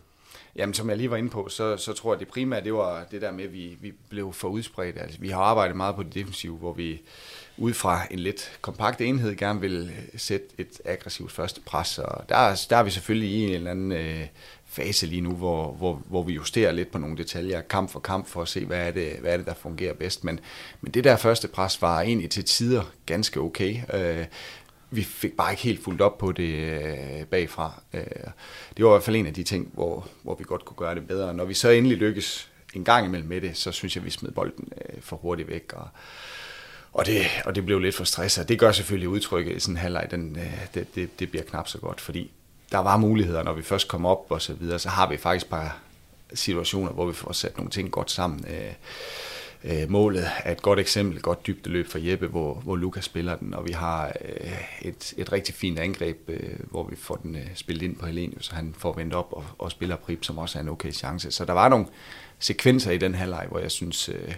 Jamen, 0.57 0.75
som 0.75 0.89
jeg 0.89 0.97
lige 0.97 1.11
var 1.11 1.17
inde 1.17 1.31
på, 1.31 1.49
så, 1.49 1.77
så 1.77 1.93
tror 1.93 2.13
jeg, 2.13 2.21
det 2.21 2.29
primære, 2.29 2.65
det 2.65 2.75
var 2.75 3.05
det 3.11 3.23
der 3.23 3.33
med, 3.33 3.45
at 3.45 3.53
vi, 3.53 3.77
vi 3.81 3.93
blev 4.09 4.33
for 4.33 4.49
udspredt. 4.49 4.99
Altså, 4.99 5.21
vi 5.21 5.29
har 5.29 5.41
arbejdet 5.41 5.77
meget 5.77 5.95
på 5.95 6.03
det 6.03 6.15
defensive, 6.15 6.57
hvor 6.57 6.73
vi 6.73 7.03
ud 7.57 7.73
fra 7.73 8.03
en 8.11 8.19
lidt 8.19 8.59
kompakt 8.61 9.01
enhed 9.01 9.37
gerne 9.37 9.61
vil 9.61 9.93
sætte 10.17 10.47
et 10.59 10.81
aggressivt 10.85 11.33
første 11.33 11.61
pres. 11.61 11.99
Og 11.99 12.29
der, 12.29 12.67
der 12.71 12.77
er 12.77 12.83
vi 12.83 12.91
selvfølgelig 12.91 13.31
i 13.31 13.45
en 13.47 13.55
eller 13.55 13.71
anden 13.71 13.93
øh, 13.93 14.27
fase 14.67 15.07
lige 15.07 15.21
nu, 15.21 15.31
hvor, 15.31 15.73
hvor, 15.73 16.03
hvor 16.07 16.23
vi 16.23 16.33
justerer 16.33 16.73
lidt 16.73 16.91
på 16.91 16.99
nogle 16.99 17.17
detaljer, 17.17 17.61
kamp 17.61 17.91
for 17.91 18.01
kamp, 18.01 18.27
for 18.27 18.43
at 18.43 18.49
se, 18.49 18.65
hvad 18.65 18.87
er 18.87 18.91
det, 18.91 19.13
hvad 19.21 19.33
er 19.33 19.37
det 19.37 19.47
der 19.47 19.55
fungerer 19.55 19.95
bedst. 19.95 20.25
Men, 20.25 20.41
men 20.81 20.93
det 20.93 21.05
der 21.05 21.17
første 21.17 21.49
pres 21.49 21.83
var 21.83 22.01
egentlig 22.01 22.31
til 22.31 22.45
tider 22.45 22.83
ganske 23.07 23.41
okay. 23.41 23.77
Øh, 23.95 24.27
vi 24.91 25.03
fik 25.03 25.37
bare 25.37 25.53
ikke 25.53 25.63
helt 25.63 25.85
fuldt 25.85 26.01
op 26.01 26.19
på 26.19 26.33
det 26.33 26.55
øh, 26.55 27.27
bagfra. 27.27 27.83
Øh, 27.93 28.03
det 28.77 28.85
var 28.85 28.91
i 28.91 28.93
hvert 28.93 29.03
fald 29.03 29.17
en 29.17 29.27
af 29.27 29.35
de 29.35 29.43
ting, 29.43 29.71
hvor, 29.73 30.09
hvor 30.23 30.35
vi 30.35 30.45
godt 30.47 30.65
kunne 30.65 30.77
gøre 30.77 30.95
det 30.95 31.07
bedre. 31.07 31.35
Når 31.35 31.45
vi 31.45 31.55
så 31.55 31.71
endelig 31.71 31.99
lykkes 31.99 32.51
en 32.75 32.85
gang 32.85 33.07
imellem 33.07 33.29
med 33.29 33.41
det, 33.41 33.57
så 33.57 33.73
synes 33.73 33.97
jeg, 33.97 34.05
vi 34.05 34.11
smed 34.11 34.31
bolden 34.31 34.69
øh, 34.77 35.03
for 35.03 35.17
hurtigt 35.17 35.49
væk. 35.49 35.73
Og, 35.73 35.89
og, 36.93 37.07
det, 37.07 37.27
og 37.45 37.55
det 37.55 37.67
blev 37.67 37.79
lidt 37.79 37.95
for 37.95 38.05
stresset. 38.05 38.49
Det 38.49 38.59
gør 38.59 38.73
selvfølgelig 38.73 39.09
udtrykket 39.09 39.57
i 39.57 39.61
sådan 39.61 39.75
en 39.75 39.81
halvleg, 39.81 40.09
den, 40.11 40.37
øh, 40.37 40.67
det, 40.75 40.95
det, 40.95 41.21
det 41.21 41.31
bliver 41.31 41.45
knap 41.45 41.69
så 41.69 41.79
godt, 41.79 42.01
fordi 42.01 42.31
der 42.73 42.79
var 42.79 42.97
muligheder, 42.97 43.43
når 43.43 43.53
vi 43.53 43.63
først 43.63 43.89
kom 43.89 44.07
op 44.07 44.27
og 44.29 44.43
så 44.43 44.55
videre, 44.55 44.79
så 44.79 44.89
har 44.89 45.09
vi 45.09 45.17
faktisk 45.17 45.51
bare 45.51 45.71
situationer, 46.35 46.93
hvor 46.93 47.07
vi 47.07 47.13
får 47.13 47.33
sat 47.33 47.57
nogle 47.57 47.71
ting 47.71 47.91
godt 47.91 48.11
sammen. 48.11 48.45
Øh, 48.49 48.73
øh, 49.65 49.91
målet 49.91 50.31
er 50.45 50.53
et 50.53 50.63
godt 50.63 50.79
eksempel, 50.79 51.17
et 51.17 51.23
godt 51.23 51.47
dybdeløb 51.47 51.89
for 51.89 51.99
Jeppe, 51.99 52.27
hvor, 52.27 52.55
hvor 52.55 52.77
Lukas 52.77 53.05
spiller 53.05 53.37
den, 53.37 53.55
og 53.55 53.67
vi 53.67 53.73
har 53.73 54.13
øh, 54.25 54.63
et, 54.83 55.15
et 55.17 55.33
rigtig 55.33 55.55
fint 55.55 55.79
angreb, 55.79 56.19
øh, 56.29 56.59
hvor 56.71 56.89
vi 56.89 56.97
får 56.97 57.17
den 57.17 57.37
øh, 57.37 57.47
spillet 57.55 57.83
ind 57.83 57.97
på 57.97 58.07
Helenius, 58.07 58.45
så 58.45 58.55
han 58.55 58.75
får 58.79 58.93
vendt 58.93 59.15
op 59.15 59.29
og, 59.33 59.45
og 59.59 59.71
spiller 59.71 59.97
Prip, 59.97 60.25
som 60.25 60.39
også 60.39 60.59
er 60.59 60.63
en 60.63 60.69
okay 60.69 60.93
chance. 60.93 61.31
Så 61.31 61.45
der 61.45 61.53
var 61.53 61.69
nogle 61.69 61.87
sekvenser 62.39 62.91
i 62.91 62.99
den 62.99 63.15
halvleg, 63.15 63.47
hvor 63.51 63.59
jeg 63.59 63.71
synes, 63.71 64.09
øh, 64.09 64.35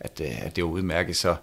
at, 0.00 0.20
øh, 0.24 0.46
at 0.46 0.56
det 0.56 0.64
var 0.64 0.70
udmærket. 0.70 1.16
Så 1.16 1.36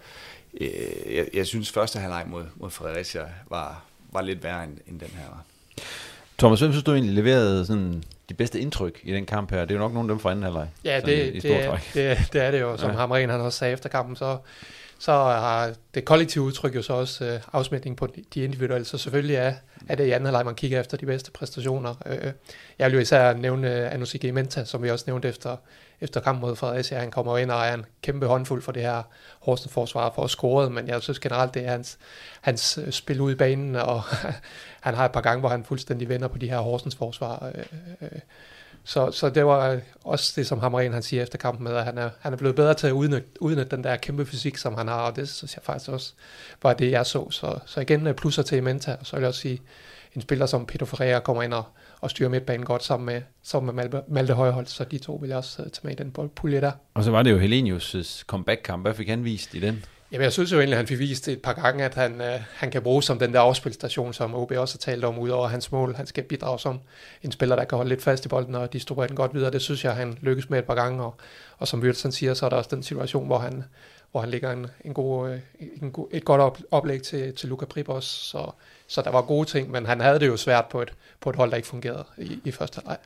øh, 0.62 0.70
jeg, 1.16 1.28
jeg 1.34 1.48
synes, 1.48 1.72
første 1.72 2.00
halvleg 2.00 2.26
mod, 2.28 2.44
mod 2.56 2.70
Fredericia 2.70 3.22
var, 3.50 3.84
var 4.12 4.22
lidt 4.22 4.44
værre 4.44 4.64
end, 4.64 4.78
end 4.88 5.00
den 5.00 5.10
her 5.10 5.26
var. 5.30 5.44
Thomas, 6.38 6.60
hvem 6.60 6.72
synes 6.72 6.84
du 6.84 6.94
egentlig 6.94 7.16
leverede 7.16 7.66
sådan 7.66 8.04
de 8.30 8.34
bedste 8.34 8.60
indtryk 8.60 9.00
i 9.04 9.14
den 9.14 9.26
kamp 9.26 9.52
her? 9.52 9.62
Det 9.62 9.72
er 9.72 9.76
jo 9.76 9.80
nok 9.80 9.94
nogle 9.94 10.10
af 10.10 10.14
dem 10.14 10.20
fra 10.20 10.32
anden 10.32 10.44
halvleg. 10.44 10.68
Ja, 10.84 10.96
det, 11.06 11.34
det, 11.34 11.44
det, 11.94 12.18
det 12.34 12.42
er 12.42 12.52
det 12.52 12.62
jo, 12.62 12.78
som 12.78 12.90
ja. 12.90 12.96
Hamren 12.96 13.30
han 13.30 13.42
også 13.42 13.58
sagde 13.58 13.74
efter 13.74 13.90
kampen, 13.90 14.16
så, 14.16 14.38
så 15.00 15.12
har 15.12 15.74
det 15.96 16.06
kollektive 16.06 16.44
udtryk 16.44 16.76
jo 16.76 16.82
så 16.82 16.94
også 16.94 17.26
øh, 17.26 17.40
afsmætning 17.54 17.98
på 17.98 18.08
de 18.34 18.42
individuelle, 18.44 18.86
så 18.86 18.98
selvfølgelig 18.98 19.36
er, 19.36 19.54
er 19.90 19.96
det 19.96 20.06
i 20.06 20.12
anden 20.12 20.26
halvleg, 20.26 20.46
man 20.46 20.56
kigger 20.56 20.80
efter 20.80 20.98
de 20.98 21.06
bedste 21.06 21.32
præstationer. 21.32 21.96
Øh, 22.06 22.32
jeg 22.80 22.88
vil 22.88 22.94
jo 22.94 23.00
især 23.00 23.34
nævne 23.34 23.90
Anusike 23.90 24.32
Menta, 24.32 24.66
som 24.66 24.84
vi 24.84 24.90
også 24.90 25.06
nævnte 25.08 25.28
efter, 25.28 25.58
efter 26.02 26.20
kampen 26.20 26.42
mod 26.42 26.56
Fredericia. 26.56 27.00
Han 27.00 27.12
kommer 27.12 27.38
ind 27.38 27.52
og 27.52 27.66
er 27.66 27.74
en 27.74 27.86
kæmpe 28.02 28.26
håndfuld 28.26 28.62
for 28.62 28.72
det 28.72 28.82
her 28.82 29.04
Horsens 29.40 29.74
forsvar 29.74 30.12
for 30.16 30.24
at 30.24 30.30
score, 30.30 30.70
men 30.70 30.88
jeg 30.88 31.02
synes 31.02 31.20
generelt, 31.20 31.54
det 31.54 31.66
er 31.66 31.72
hans, 31.72 31.98
hans 32.42 32.80
øh, 32.86 32.92
spil 32.92 33.22
ud 33.22 33.32
i 33.32 33.36
banen, 33.36 33.76
og 33.76 34.02
han 34.82 34.94
har 34.96 35.06
et 35.06 35.12
par 35.12 35.22
gange, 35.22 35.40
hvor 35.40 35.50
han 35.50 35.64
fuldstændig 35.64 36.10
vender 36.10 36.28
på 36.28 36.38
de 36.38 36.50
her 36.50 36.60
Horsens 36.60 36.96
forsvar. 36.96 37.52
Øh, 37.56 37.64
øh, 38.02 38.20
så, 38.84 39.12
så 39.12 39.30
det 39.30 39.46
var 39.46 39.80
også 40.04 40.34
det, 40.36 40.48
som 40.48 40.60
Hamren 40.60 40.94
han 40.94 41.04
siger 41.04 41.24
efter 41.24 41.38
kampen 41.38 41.64
med, 41.64 41.76
at 41.76 41.86
han 41.86 41.98
er, 41.98 42.10
han 42.20 42.34
er 42.34 42.38
blevet 42.38 42.56
bedre 42.56 42.74
til 42.74 42.88
at 42.88 42.92
udnytte, 42.92 43.28
udnytte 43.40 43.76
den 43.76 43.84
der 43.84 43.96
kæmpe 43.96 44.26
fysik, 44.26 44.58
som 44.58 44.76
han 44.76 44.88
har, 44.88 45.02
og 45.02 45.16
det 45.16 45.30
synes 45.30 45.56
jeg 45.56 45.64
faktisk 45.64 45.90
også 45.90 46.14
var 46.64 46.74
det, 46.74 46.92
jeg 46.92 47.06
så. 47.06 47.32
Så, 47.32 47.60
så 47.66 47.80
igen 47.80 48.14
plusser 48.16 48.44
til 48.44 48.64
Menta, 48.64 48.96
og 49.00 49.06
så 49.06 49.16
vil 49.16 49.22
jeg 49.22 49.28
også 49.28 49.42
sige, 49.42 49.62
en 50.16 50.22
spiller 50.22 50.46
som 50.46 50.66
Peter 50.66 50.86
Ferreira 50.86 51.20
kommer 51.20 51.44
ind 51.44 51.54
og, 51.54 51.64
og 52.02 52.10
styrer 52.10 52.30
midtbanen 52.30 52.66
godt 52.66 52.84
sammen 52.84 53.06
med, 53.06 53.22
sammen 53.44 53.76
med 53.76 53.84
Malte, 53.84 54.02
Malte 54.08 54.34
Højholdt, 54.34 54.70
så 54.70 54.84
de 54.84 54.98
to 54.98 55.14
vil 55.14 55.28
jeg 55.28 55.38
også 55.38 55.62
uh, 55.62 55.68
tage 55.68 55.88
med 55.88 55.92
i 55.92 56.04
den 56.04 56.12
pulje 56.12 56.62
der. 56.62 56.72
Og 56.94 57.04
så 57.04 57.12
var 57.12 57.24
det 57.24 57.32
jo 57.32 57.40
Helenius' 57.40 58.24
comeback-kamp. 58.26 58.84
Hvad 58.84 58.94
fik 58.94 59.10
han 59.10 59.24
vist 59.24 59.54
i 59.54 59.60
den? 59.60 59.86
Jamen, 60.12 60.24
jeg 60.24 60.34
synes 60.34 60.52
jo 60.52 60.58
egentlig, 60.58 60.74
at 60.74 60.78
han 60.78 60.88
fik 60.88 61.00
vist 61.00 61.28
et 61.28 61.42
par 61.42 61.54
gange, 61.54 61.84
at 61.86 61.96
han, 61.96 62.22
øh, 62.22 62.40
han 62.54 62.72
kan 62.72 62.82
bruge 62.82 63.04
som 63.04 63.20
den 63.20 63.34
der 63.34 63.40
afspilstation, 63.40 64.14
som 64.14 64.36
OB 64.36 64.52
også 64.52 64.76
har 64.76 64.92
talt 64.92 65.06
om, 65.06 65.20
udover 65.20 65.48
hans 65.48 65.72
mål. 65.72 65.96
Han 65.96 66.06
skal 66.06 66.24
bidrage 66.24 66.60
som 66.60 66.80
en 67.24 67.32
spiller, 67.32 67.56
der 67.56 67.64
kan 67.64 67.76
holde 67.76 67.90
lidt 67.90 68.02
fast 68.02 68.26
i 68.26 68.28
bolden 68.28 68.56
og 68.56 68.74
distribuere 68.74 69.08
den 69.08 69.16
godt 69.16 69.34
videre. 69.34 69.52
Det 69.52 69.62
synes 69.62 69.86
jeg, 69.86 69.96
han 69.96 70.18
lykkes 70.22 70.50
med 70.50 70.60
et 70.60 70.66
par 70.66 70.76
gange. 70.76 71.04
Og, 71.04 71.16
og 71.58 71.68
som 71.68 71.80
Wilson 71.80 72.12
siger, 72.12 72.34
så 72.34 72.46
er 72.46 72.50
der 72.50 72.58
også 72.58 72.76
den 72.76 72.84
situation, 72.84 73.26
hvor 73.26 73.38
han, 73.38 73.64
hvor 74.12 74.22
han 74.22 74.30
ligger 74.30 74.52
en, 74.52 74.68
en 74.86 74.94
god, 74.94 75.30
øh, 75.30 75.40
en 75.82 75.92
god, 75.92 76.08
et 76.12 76.26
godt 76.26 76.42
op, 76.42 76.58
oplæg 76.72 77.02
til, 77.02 77.36
til 77.36 77.50
Luca 77.50 77.66
Pribos. 77.66 78.06
Så, 78.06 78.52
så 78.90 79.02
der 79.02 79.12
var 79.12 79.22
gode 79.22 79.50
ting, 79.50 79.72
men 79.72 79.86
han 79.86 80.02
havde 80.02 80.20
det 80.20 80.28
jo 80.28 80.38
svært 80.38 80.66
på 80.66 80.82
et, 80.82 80.94
på 81.20 81.30
et 81.30 81.36
hold, 81.36 81.52
der 81.52 81.58
ikke 81.58 81.68
fungerede 81.68 82.04
i, 82.18 82.40
i 82.46 82.52
første 82.52 82.82
leg. 82.86 82.98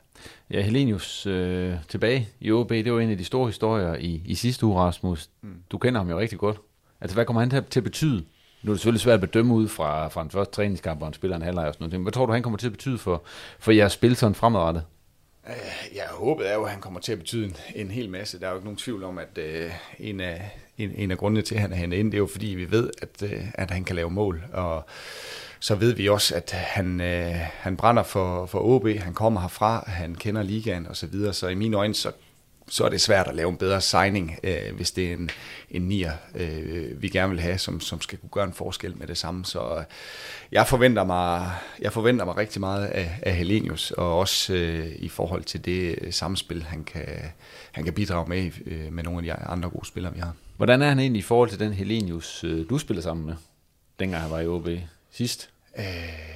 Ja, 0.50 0.60
Helenius 0.60 1.26
øh, 1.26 1.74
tilbage 1.88 2.28
i 2.40 2.52
OB, 2.52 2.70
det 2.70 2.92
var 2.92 3.00
en 3.00 3.10
af 3.10 3.18
de 3.18 3.24
store 3.24 3.46
historier 3.46 3.94
i, 3.94 4.22
i 4.24 4.34
sidste 4.34 4.66
uge, 4.66 4.80
Rasmus. 4.80 5.30
Mm. 5.42 5.54
Du 5.70 5.78
kender 5.78 6.00
ham 6.00 6.10
jo 6.10 6.18
rigtig 6.18 6.38
godt. 6.38 6.56
Altså, 7.00 7.14
hvad 7.14 7.24
kommer 7.24 7.40
han 7.40 7.50
til, 7.50 7.64
til 7.70 7.80
at 7.80 7.84
betyde? 7.84 8.24
Nu 8.62 8.70
er 8.70 8.74
det 8.74 8.80
selvfølgelig 8.80 9.00
svært 9.00 9.14
at 9.14 9.20
bedømme 9.20 9.54
ud 9.54 9.68
fra, 9.68 10.08
fra 10.08 10.22
en 10.22 10.30
første 10.30 10.54
træningskamp, 10.54 11.00
hvor 11.00 11.06
han 11.06 11.14
spiller 11.14 11.36
en 11.36 11.42
halvleg 11.42 11.66
og 11.68 11.74
sådan 11.74 11.88
noget. 11.88 12.02
Hvad 12.02 12.12
tror 12.12 12.26
du, 12.26 12.32
han 12.32 12.42
kommer 12.42 12.56
til 12.58 12.66
at 12.66 12.72
betyde 12.72 12.98
for, 12.98 13.22
for 13.58 13.72
jeres 13.72 13.92
spil 13.92 14.16
sådan 14.16 14.34
fremadrettet? 14.34 14.82
Jeg 15.94 16.04
håber 16.10 16.44
er 16.44 16.54
jo, 16.54 16.64
at 16.64 16.70
han 16.70 16.80
kommer 16.80 17.00
til 17.00 17.12
at 17.12 17.18
betyde 17.18 17.44
en, 17.44 17.56
en 17.74 17.90
hel 17.90 18.10
masse. 18.10 18.40
Der 18.40 18.46
er 18.46 18.50
jo 18.50 18.56
ikke 18.56 18.66
nogen 18.66 18.76
tvivl 18.76 19.04
om, 19.04 19.18
at 19.18 19.38
øh, 19.38 19.70
en, 19.98 20.20
af, 20.20 20.50
en, 20.78 20.90
en 20.96 21.10
af 21.10 21.18
grundene 21.18 21.42
til, 21.42 21.54
at 21.54 21.60
han 21.60 21.72
er 21.72 21.76
hentet 21.76 21.98
ind, 21.98 22.12
det 22.12 22.16
er 22.16 22.20
jo 22.20 22.26
fordi, 22.26 22.46
vi 22.46 22.70
ved, 22.70 22.90
at, 23.02 23.22
øh, 23.22 23.44
at 23.54 23.70
han 23.70 23.84
kan 23.84 23.96
lave 23.96 24.10
mål. 24.10 24.44
Og 24.52 24.86
så 25.64 25.74
ved 25.74 25.94
vi 25.94 26.08
også, 26.08 26.34
at 26.34 26.50
han, 26.50 27.00
øh, 27.00 27.34
han 27.36 27.76
brænder 27.76 28.02
for, 28.02 28.46
for 28.46 28.58
OB, 28.58 28.88
han 28.98 29.14
kommer 29.14 29.40
herfra, 29.40 29.84
han 29.86 30.14
kender 30.14 30.42
ligaen 30.42 30.86
osv., 30.86 30.94
så, 30.94 31.06
videre. 31.06 31.32
så 31.32 31.48
i 31.48 31.54
mine 31.54 31.76
øjne, 31.76 31.94
så 31.94 32.12
så 32.68 32.84
er 32.84 32.88
det 32.88 33.00
svært 33.00 33.28
at 33.28 33.34
lave 33.34 33.50
en 33.50 33.56
bedre 33.56 33.80
signing, 33.80 34.38
øh, 34.42 34.76
hvis 34.76 34.90
det 34.90 35.08
er 35.08 35.12
en, 35.12 35.30
en 35.70 35.82
nier, 35.82 36.12
øh, 36.34 37.02
vi 37.02 37.08
gerne 37.08 37.30
vil 37.30 37.40
have, 37.40 37.58
som, 37.58 37.80
som 37.80 38.00
skal 38.00 38.18
kunne 38.18 38.30
gøre 38.30 38.44
en 38.44 38.52
forskel 38.52 38.96
med 38.96 39.06
det 39.06 39.18
samme. 39.18 39.44
Så 39.44 39.76
øh, 39.78 39.84
jeg 40.52 40.66
forventer 40.66 41.04
mig, 41.04 41.50
jeg 41.80 41.92
forventer 41.92 42.24
mig 42.24 42.36
rigtig 42.36 42.60
meget 42.60 42.86
af, 42.86 43.18
af 43.22 43.34
Helenius, 43.34 43.90
og 43.90 44.18
også 44.18 44.54
øh, 44.54 44.92
i 44.98 45.08
forhold 45.08 45.44
til 45.44 45.64
det 45.64 45.98
øh, 46.00 46.12
samspil, 46.12 46.62
han 46.62 46.84
kan, 46.84 47.06
han 47.72 47.84
kan 47.84 47.92
bidrage 47.92 48.28
med 48.28 48.50
øh, 48.66 48.92
med 48.92 49.02
nogle 49.02 49.18
af 49.18 49.24
de 49.24 49.32
andre 49.32 49.70
gode 49.70 49.86
spillere, 49.86 50.14
vi 50.14 50.20
har. 50.20 50.34
Hvordan 50.56 50.82
er 50.82 50.88
han 50.88 50.98
egentlig 50.98 51.20
i 51.20 51.22
forhold 51.22 51.50
til 51.50 51.58
den 51.58 51.72
Helenius, 51.72 52.44
øh, 52.44 52.70
du 52.70 52.78
spiller 52.78 53.02
sammen 53.02 53.26
med, 53.26 53.34
dengang 53.98 54.22
han 54.22 54.30
var 54.30 54.40
i 54.40 54.46
OB 54.46 54.68
sidst? 55.10 55.53
Øh, 55.78 56.34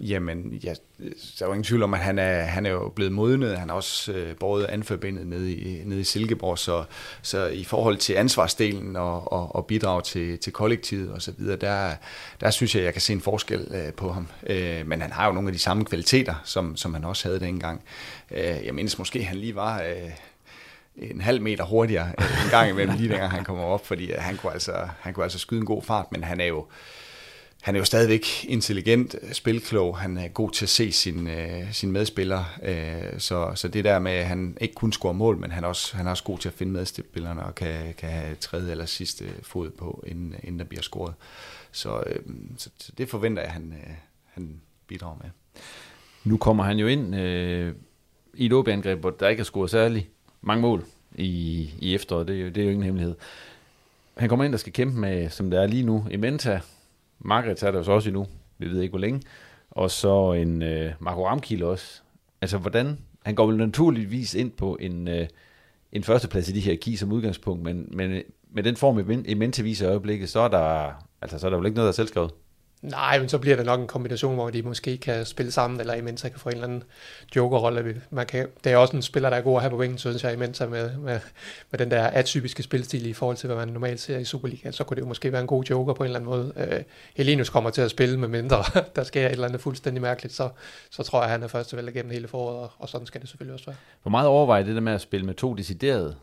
Jamen, 0.00 0.52
ja, 0.64 0.74
der 0.98 1.44
er 1.44 1.46
jo 1.46 1.52
ingen 1.52 1.64
tvivl 1.64 1.82
om, 1.82 1.94
at 1.94 2.00
han 2.00 2.18
er, 2.18 2.40
han 2.40 2.66
er 2.66 2.70
jo 2.70 2.88
blevet 2.88 3.12
modnet. 3.12 3.58
Han 3.58 3.68
har 3.68 3.76
også 3.76 4.12
øh, 4.12 4.36
båret 4.36 4.64
anforbindet 4.64 5.26
nede 5.26 5.54
i, 5.54 5.82
nede 5.84 6.00
i 6.00 6.04
Silkeborg, 6.04 6.58
så, 6.58 6.84
så 7.22 7.46
i 7.46 7.64
forhold 7.64 7.96
til 7.96 8.12
ansvarsdelen 8.12 8.96
og, 8.96 9.32
og, 9.32 9.56
og 9.56 9.66
bidrag 9.66 10.04
til, 10.04 10.38
til 10.38 10.52
kollektivet 10.52 11.12
og 11.12 11.22
så 11.22 11.32
videre, 11.38 11.56
der, 11.56 11.94
der 12.40 12.50
synes 12.50 12.74
jeg, 12.74 12.84
jeg 12.84 12.92
kan 12.92 13.02
se 13.02 13.12
en 13.12 13.20
forskel 13.20 13.68
øh, 13.70 13.92
på 13.92 14.12
ham. 14.12 14.28
Øh, 14.46 14.86
men 14.86 15.02
han 15.02 15.12
har 15.12 15.26
jo 15.26 15.32
nogle 15.32 15.48
af 15.48 15.52
de 15.52 15.58
samme 15.58 15.84
kvaliteter, 15.84 16.34
som, 16.44 16.76
som 16.76 16.94
han 16.94 17.04
også 17.04 17.28
havde 17.28 17.40
dengang. 17.40 17.82
Øh, 18.30 18.64
jeg 18.64 18.74
mindes 18.74 18.98
måske, 18.98 19.24
han 19.24 19.36
lige 19.36 19.54
var... 19.54 19.82
Øh, 19.82 20.10
en 20.96 21.20
halv 21.20 21.42
meter 21.42 21.64
hurtigere 21.64 22.12
øh, 22.20 22.44
en 22.44 22.50
gang 22.50 22.70
imellem, 22.70 22.96
lige 22.96 23.08
dengang 23.08 23.30
han 23.30 23.44
kommer 23.44 23.64
op, 23.64 23.86
fordi 23.86 24.12
øh, 24.12 24.18
han 24.18 24.36
kunne, 24.36 24.52
altså, 24.52 24.88
han 25.00 25.14
kunne 25.14 25.24
altså 25.24 25.38
skyde 25.38 25.60
en 25.60 25.66
god 25.66 25.82
fart, 25.82 26.06
men 26.12 26.24
han 26.24 26.40
er 26.40 26.44
jo, 26.44 26.66
han 27.66 27.74
er 27.74 27.78
jo 27.78 27.84
stadigvæk 27.84 28.26
intelligent, 28.44 29.16
øh, 29.22 29.32
spilklog, 29.32 29.98
han 29.98 30.18
er 30.18 30.28
god 30.28 30.50
til 30.50 30.64
at 30.64 30.68
se 30.68 30.92
sin, 30.92 31.28
øh, 31.28 31.72
sin 31.72 31.92
medspillere, 31.92 32.44
øh, 32.62 33.18
så, 33.18 33.52
så 33.54 33.68
det 33.68 33.84
der 33.84 33.98
med, 33.98 34.12
at 34.12 34.26
han 34.26 34.56
ikke 34.60 34.74
kun 34.74 34.92
scorer 34.92 35.12
mål, 35.12 35.36
men 35.36 35.50
han 35.50 35.64
er 35.64 35.68
også, 35.68 35.96
han 35.96 36.06
er 36.06 36.10
også 36.10 36.24
god 36.24 36.38
til 36.38 36.48
at 36.48 36.54
finde 36.54 36.72
medspillerne 36.72 37.42
og 37.42 37.54
kan, 37.54 37.94
kan 37.98 38.08
have 38.08 38.34
tredje 38.34 38.70
eller 38.70 38.86
sidste 38.86 39.24
fod 39.42 39.70
på, 39.70 40.04
inden, 40.06 40.34
inden 40.42 40.58
der 40.58 40.64
bliver 40.64 40.82
scoret. 40.82 41.14
Så, 41.72 42.02
øh, 42.06 42.22
så, 42.56 42.70
så 42.78 42.92
det 42.98 43.08
forventer 43.08 43.42
jeg, 43.42 43.48
at 43.48 43.52
han, 43.52 43.74
øh, 43.86 43.94
han 44.24 44.60
bidrager 44.86 45.16
med. 45.22 45.30
Nu 46.24 46.36
kommer 46.36 46.64
han 46.64 46.78
jo 46.78 46.86
ind 46.86 47.16
øh, 47.16 47.74
i 48.34 48.46
et 48.46 48.52
åbeangreb, 48.52 49.00
hvor 49.00 49.10
der 49.10 49.28
ikke 49.28 49.40
er 49.40 49.44
scoret 49.44 49.70
særlig 49.70 50.08
mange 50.42 50.62
mål 50.62 50.84
i, 51.14 51.70
i 51.78 51.94
efteråret, 51.94 52.28
det 52.28 52.36
er, 52.36 52.40
jo, 52.40 52.48
det 52.48 52.58
er 52.58 52.64
jo 52.64 52.70
ingen 52.70 52.84
hemmelighed. 52.84 53.14
Han 54.16 54.28
kommer 54.28 54.44
ind 54.44 54.54
og 54.54 54.60
skal 54.60 54.72
kæmpe 54.72 55.00
med, 55.00 55.30
som 55.30 55.50
det 55.50 55.62
er 55.62 55.66
lige 55.66 55.82
nu, 55.82 56.06
Ementa, 56.10 56.60
Margaret 57.18 57.62
er 57.62 57.70
der 57.70 57.78
jo 57.78 57.84
så 57.84 57.92
også 57.92 58.08
endnu, 58.08 58.26
vi 58.58 58.66
ved 58.66 58.80
ikke 58.80 58.92
hvor 58.92 58.98
længe, 58.98 59.22
og 59.70 59.90
så 59.90 60.32
en 60.32 60.62
øh, 60.62 60.92
Marco 61.00 61.26
Ramkiel 61.26 61.62
også. 61.62 62.02
Altså 62.40 62.58
hvordan, 62.58 62.98
han 63.24 63.34
går 63.34 63.46
vel 63.46 63.56
naturligvis 63.56 64.34
ind 64.34 64.50
på 64.50 64.76
en, 64.80 65.08
øh, 65.08 65.28
en 65.92 66.04
førsteplads 66.04 66.48
i 66.48 66.52
de 66.52 66.60
her 66.60 66.76
ki 66.76 66.96
som 66.96 67.12
udgangspunkt, 67.12 67.62
men, 67.62 67.88
men 67.92 68.10
øh, 68.10 68.22
med 68.50 68.62
den 68.62 68.76
form, 68.76 69.24
i 69.26 69.34
mente 69.34 69.62
viser 69.62 69.86
i 69.86 69.88
øjeblikket, 69.88 70.28
så 70.28 70.40
er 70.40 70.48
der, 70.48 70.92
altså, 71.22 71.38
så 71.38 71.46
er 71.46 71.50
der 71.50 71.56
vel 71.56 71.66
ikke 71.66 71.76
noget, 71.76 71.86
der 71.86 71.92
er 71.92 71.96
selvskrevet. 72.04 72.30
Nej, 72.86 73.18
men 73.18 73.28
så 73.28 73.38
bliver 73.38 73.56
det 73.56 73.66
nok 73.66 73.80
en 73.80 73.86
kombination, 73.86 74.34
hvor 74.34 74.50
de 74.50 74.62
måske 74.62 74.96
kan 74.96 75.24
spille 75.24 75.52
sammen, 75.52 75.80
eller 75.80 75.94
Imenta 75.94 76.28
kan 76.28 76.38
få 76.38 76.48
en 76.48 76.54
eller 76.54 76.66
anden 76.66 76.82
jokerrolle. 77.36 78.02
Man 78.10 78.26
kan, 78.26 78.48
det 78.64 78.72
er 78.72 78.76
også 78.76 78.96
en 78.96 79.02
spiller, 79.02 79.30
der 79.30 79.36
er 79.36 79.40
god 79.40 79.56
at 79.56 79.62
have 79.62 79.70
på 79.70 79.76
vingen, 79.76 79.98
synes 79.98 80.24
jeg, 80.24 80.32
Imenta 80.32 80.66
med, 80.66 80.96
med, 80.96 81.20
med 81.70 81.78
den 81.78 81.90
der 81.90 82.02
atypiske 82.06 82.62
spilstil 82.62 83.06
i 83.06 83.12
forhold 83.12 83.36
til, 83.36 83.46
hvad 83.46 83.56
man 83.56 83.68
normalt 83.68 84.00
ser 84.00 84.18
i 84.18 84.24
Superliga. 84.24 84.70
Så 84.70 84.84
kunne 84.84 84.94
det 84.94 85.02
jo 85.02 85.06
måske 85.06 85.32
være 85.32 85.40
en 85.40 85.46
god 85.46 85.64
joker 85.64 85.94
på 85.94 86.02
en 86.02 86.06
eller 86.06 86.18
anden 86.18 86.30
måde. 86.30 86.52
Øh, 86.56 86.82
Helenius 87.16 87.48
kommer 87.48 87.70
til 87.70 87.82
at 87.82 87.90
spille 87.90 88.18
med 88.18 88.28
mindre, 88.28 88.64
der 88.96 89.04
sker 89.04 89.26
et 89.26 89.32
eller 89.32 89.48
andet 89.48 89.60
fuldstændig 89.60 90.02
mærkeligt, 90.02 90.34
så, 90.34 90.48
så 90.90 91.02
tror 91.02 91.18
jeg, 91.18 91.24
at 91.24 91.30
han 91.30 91.42
er 91.42 91.48
første 91.48 91.76
valg 91.76 91.92
gennem 91.92 92.12
hele 92.12 92.28
foråret, 92.28 92.58
og, 92.58 92.70
og 92.78 92.88
sådan 92.88 93.06
skal 93.06 93.20
det 93.20 93.28
selvfølgelig 93.28 93.54
også 93.54 93.66
være. 93.66 93.76
Hvor 94.02 94.10
meget 94.10 94.28
overvejer 94.28 94.62
det 94.62 94.74
der 94.74 94.80
med 94.80 94.92
at 94.92 95.00
spille 95.00 95.26
med 95.26 95.34
to 95.34 95.54
deciderede 95.54 96.16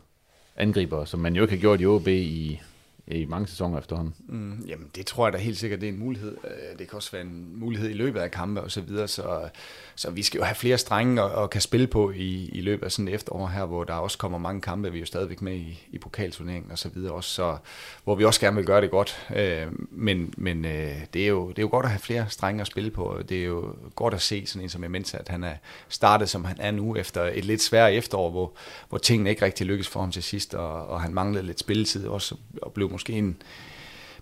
angriber, 0.56 1.04
som 1.04 1.20
man 1.20 1.36
jo 1.36 1.42
ikke 1.42 1.54
har 1.54 1.60
gjort 1.60 1.80
i 1.80 1.86
OB 1.86 2.08
i 2.08 2.60
i 3.06 3.24
mange 3.24 3.46
sæsoner 3.46 3.78
efterhånden. 3.78 4.14
Mm, 4.28 4.64
jamen, 4.66 4.90
det 4.96 5.06
tror 5.06 5.26
jeg 5.26 5.32
da 5.32 5.38
helt 5.38 5.58
sikkert, 5.58 5.80
det 5.80 5.88
er 5.88 5.92
en 5.92 5.98
mulighed. 5.98 6.36
Øh, 6.44 6.78
det 6.78 6.88
kan 6.88 6.96
også 6.96 7.12
være 7.12 7.22
en 7.22 7.58
mulighed 7.58 7.90
i 7.90 7.92
løbet 7.92 8.20
af 8.20 8.30
kampe 8.30 8.60
og 8.60 8.70
så 8.70 8.80
videre, 8.80 9.08
så, 9.08 9.48
så 9.94 10.10
vi 10.10 10.22
skal 10.22 10.38
jo 10.38 10.44
have 10.44 10.54
flere 10.54 10.78
strenge 10.78 11.22
og, 11.22 11.30
og 11.30 11.50
kan 11.50 11.60
spille 11.60 11.86
på 11.86 12.10
i, 12.10 12.48
i 12.48 12.60
løbet 12.60 12.84
af 12.84 12.92
sådan 12.92 13.08
et 13.08 13.14
efterår 13.14 13.46
her, 13.46 13.64
hvor 13.64 13.84
der 13.84 13.94
også 13.94 14.18
kommer 14.18 14.38
mange 14.38 14.60
kampe, 14.60 14.92
vi 14.92 14.98
er 14.98 15.00
jo 15.00 15.06
stadigvæk 15.06 15.42
med 15.42 15.54
i, 15.54 15.86
i 15.92 15.98
pokalturneringen 15.98 16.70
og 16.70 16.78
så 16.78 16.88
videre 16.88 17.12
også, 17.12 17.30
så, 17.30 17.56
hvor 18.04 18.14
vi 18.14 18.24
også 18.24 18.40
gerne 18.40 18.56
vil 18.56 18.66
gøre 18.66 18.80
det 18.80 18.90
godt. 18.90 19.28
Øh, 19.36 19.66
men 19.90 20.34
men 20.36 20.64
øh, 20.64 20.96
det, 21.14 21.22
er 21.22 21.28
jo, 21.28 21.48
det 21.48 21.58
er 21.58 21.62
jo 21.62 21.68
godt 21.70 21.84
at 21.84 21.90
have 21.90 22.00
flere 22.00 22.26
strenge 22.28 22.60
at 22.60 22.66
spille 22.66 22.90
på. 22.90 23.20
Det 23.28 23.40
er 23.40 23.44
jo 23.44 23.76
godt 23.94 24.14
at 24.14 24.22
se 24.22 24.46
sådan 24.46 24.62
en 24.62 24.68
som 24.68 24.84
Mensa, 24.88 25.18
at 25.18 25.28
han 25.28 25.44
er 25.44 25.54
startet, 25.88 26.28
som 26.28 26.44
han 26.44 26.56
er 26.60 26.70
nu, 26.70 26.96
efter 26.96 27.22
et 27.34 27.44
lidt 27.44 27.62
svært 27.62 27.92
efterår, 27.92 28.30
hvor, 28.30 28.52
hvor 28.88 28.98
tingene 28.98 29.30
ikke 29.30 29.44
rigtig 29.44 29.66
lykkedes 29.66 29.88
for 29.88 30.00
ham 30.00 30.12
til 30.12 30.22
sidst, 30.22 30.54
og, 30.54 30.86
og 30.86 31.00
han 31.00 31.14
manglede 31.14 31.46
lidt 31.46 31.60
spilletid 31.60 32.06
også, 32.06 32.34
og 32.62 32.72
blev 32.72 32.90
måske 32.94 33.12
en, 33.12 33.36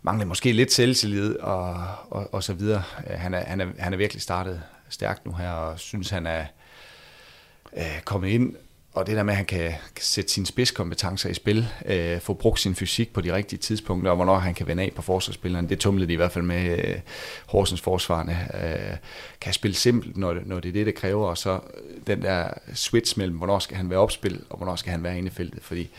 mangler 0.02 0.26
måske 0.26 0.52
lidt 0.52 0.72
selvtillid 0.72 1.36
og, 1.36 1.86
og, 2.10 2.34
og 2.34 2.42
så 2.42 2.52
videre. 2.52 2.82
Øh, 3.10 3.18
han 3.18 3.34
er, 3.34 3.44
han, 3.44 3.60
er, 3.60 3.66
han 3.78 3.92
er 3.92 3.96
virkelig 3.96 4.22
startet 4.22 4.62
stærkt 4.88 5.26
nu 5.26 5.32
her, 5.32 5.50
og 5.50 5.78
synes, 5.78 6.10
han 6.10 6.26
er 6.26 6.44
øh, 7.76 8.00
kommet 8.04 8.28
ind, 8.28 8.54
og 8.94 9.06
det 9.06 9.16
der 9.16 9.22
med, 9.22 9.32
at 9.32 9.36
han 9.36 9.46
kan, 9.46 9.72
sætte 10.00 10.30
sine 10.32 10.46
spidskompetencer 10.46 11.30
i 11.30 11.34
spil, 11.34 11.68
øh, 11.86 12.20
få 12.20 12.34
brugt 12.34 12.60
sin 12.60 12.74
fysik 12.74 13.12
på 13.12 13.20
de 13.20 13.34
rigtige 13.34 13.58
tidspunkter, 13.58 14.10
og 14.10 14.16
hvornår 14.16 14.38
han 14.38 14.54
kan 14.54 14.66
vende 14.66 14.82
af 14.82 14.92
på 14.96 15.02
forsvarsspilleren, 15.02 15.68
det 15.68 15.78
tumlede 15.78 16.08
de 16.08 16.12
i 16.12 16.16
hvert 16.16 16.32
fald 16.32 16.44
med 16.44 16.78
øh, 16.78 17.00
Horsens 17.46 17.80
forsvarende. 17.80 18.36
Øh, 18.54 18.96
kan 19.40 19.52
spille 19.52 19.74
simpelt, 19.74 20.16
når 20.16 20.34
det, 20.34 20.46
når 20.46 20.60
det 20.60 20.68
er 20.68 20.72
det, 20.72 20.86
det 20.86 20.94
kræver, 20.94 21.28
og 21.28 21.38
så 21.38 21.60
den 22.06 22.22
der 22.22 22.48
switch 22.74 23.18
mellem, 23.18 23.36
hvornår 23.36 23.58
skal 23.58 23.76
han 23.76 23.90
være 23.90 23.98
opspil, 23.98 24.40
og 24.50 24.56
hvornår 24.56 24.76
skal 24.76 24.90
han 24.90 25.02
være 25.02 25.18
inde 25.18 25.28
i 25.28 25.30
feltet, 25.30 25.62
fordi 25.62 25.90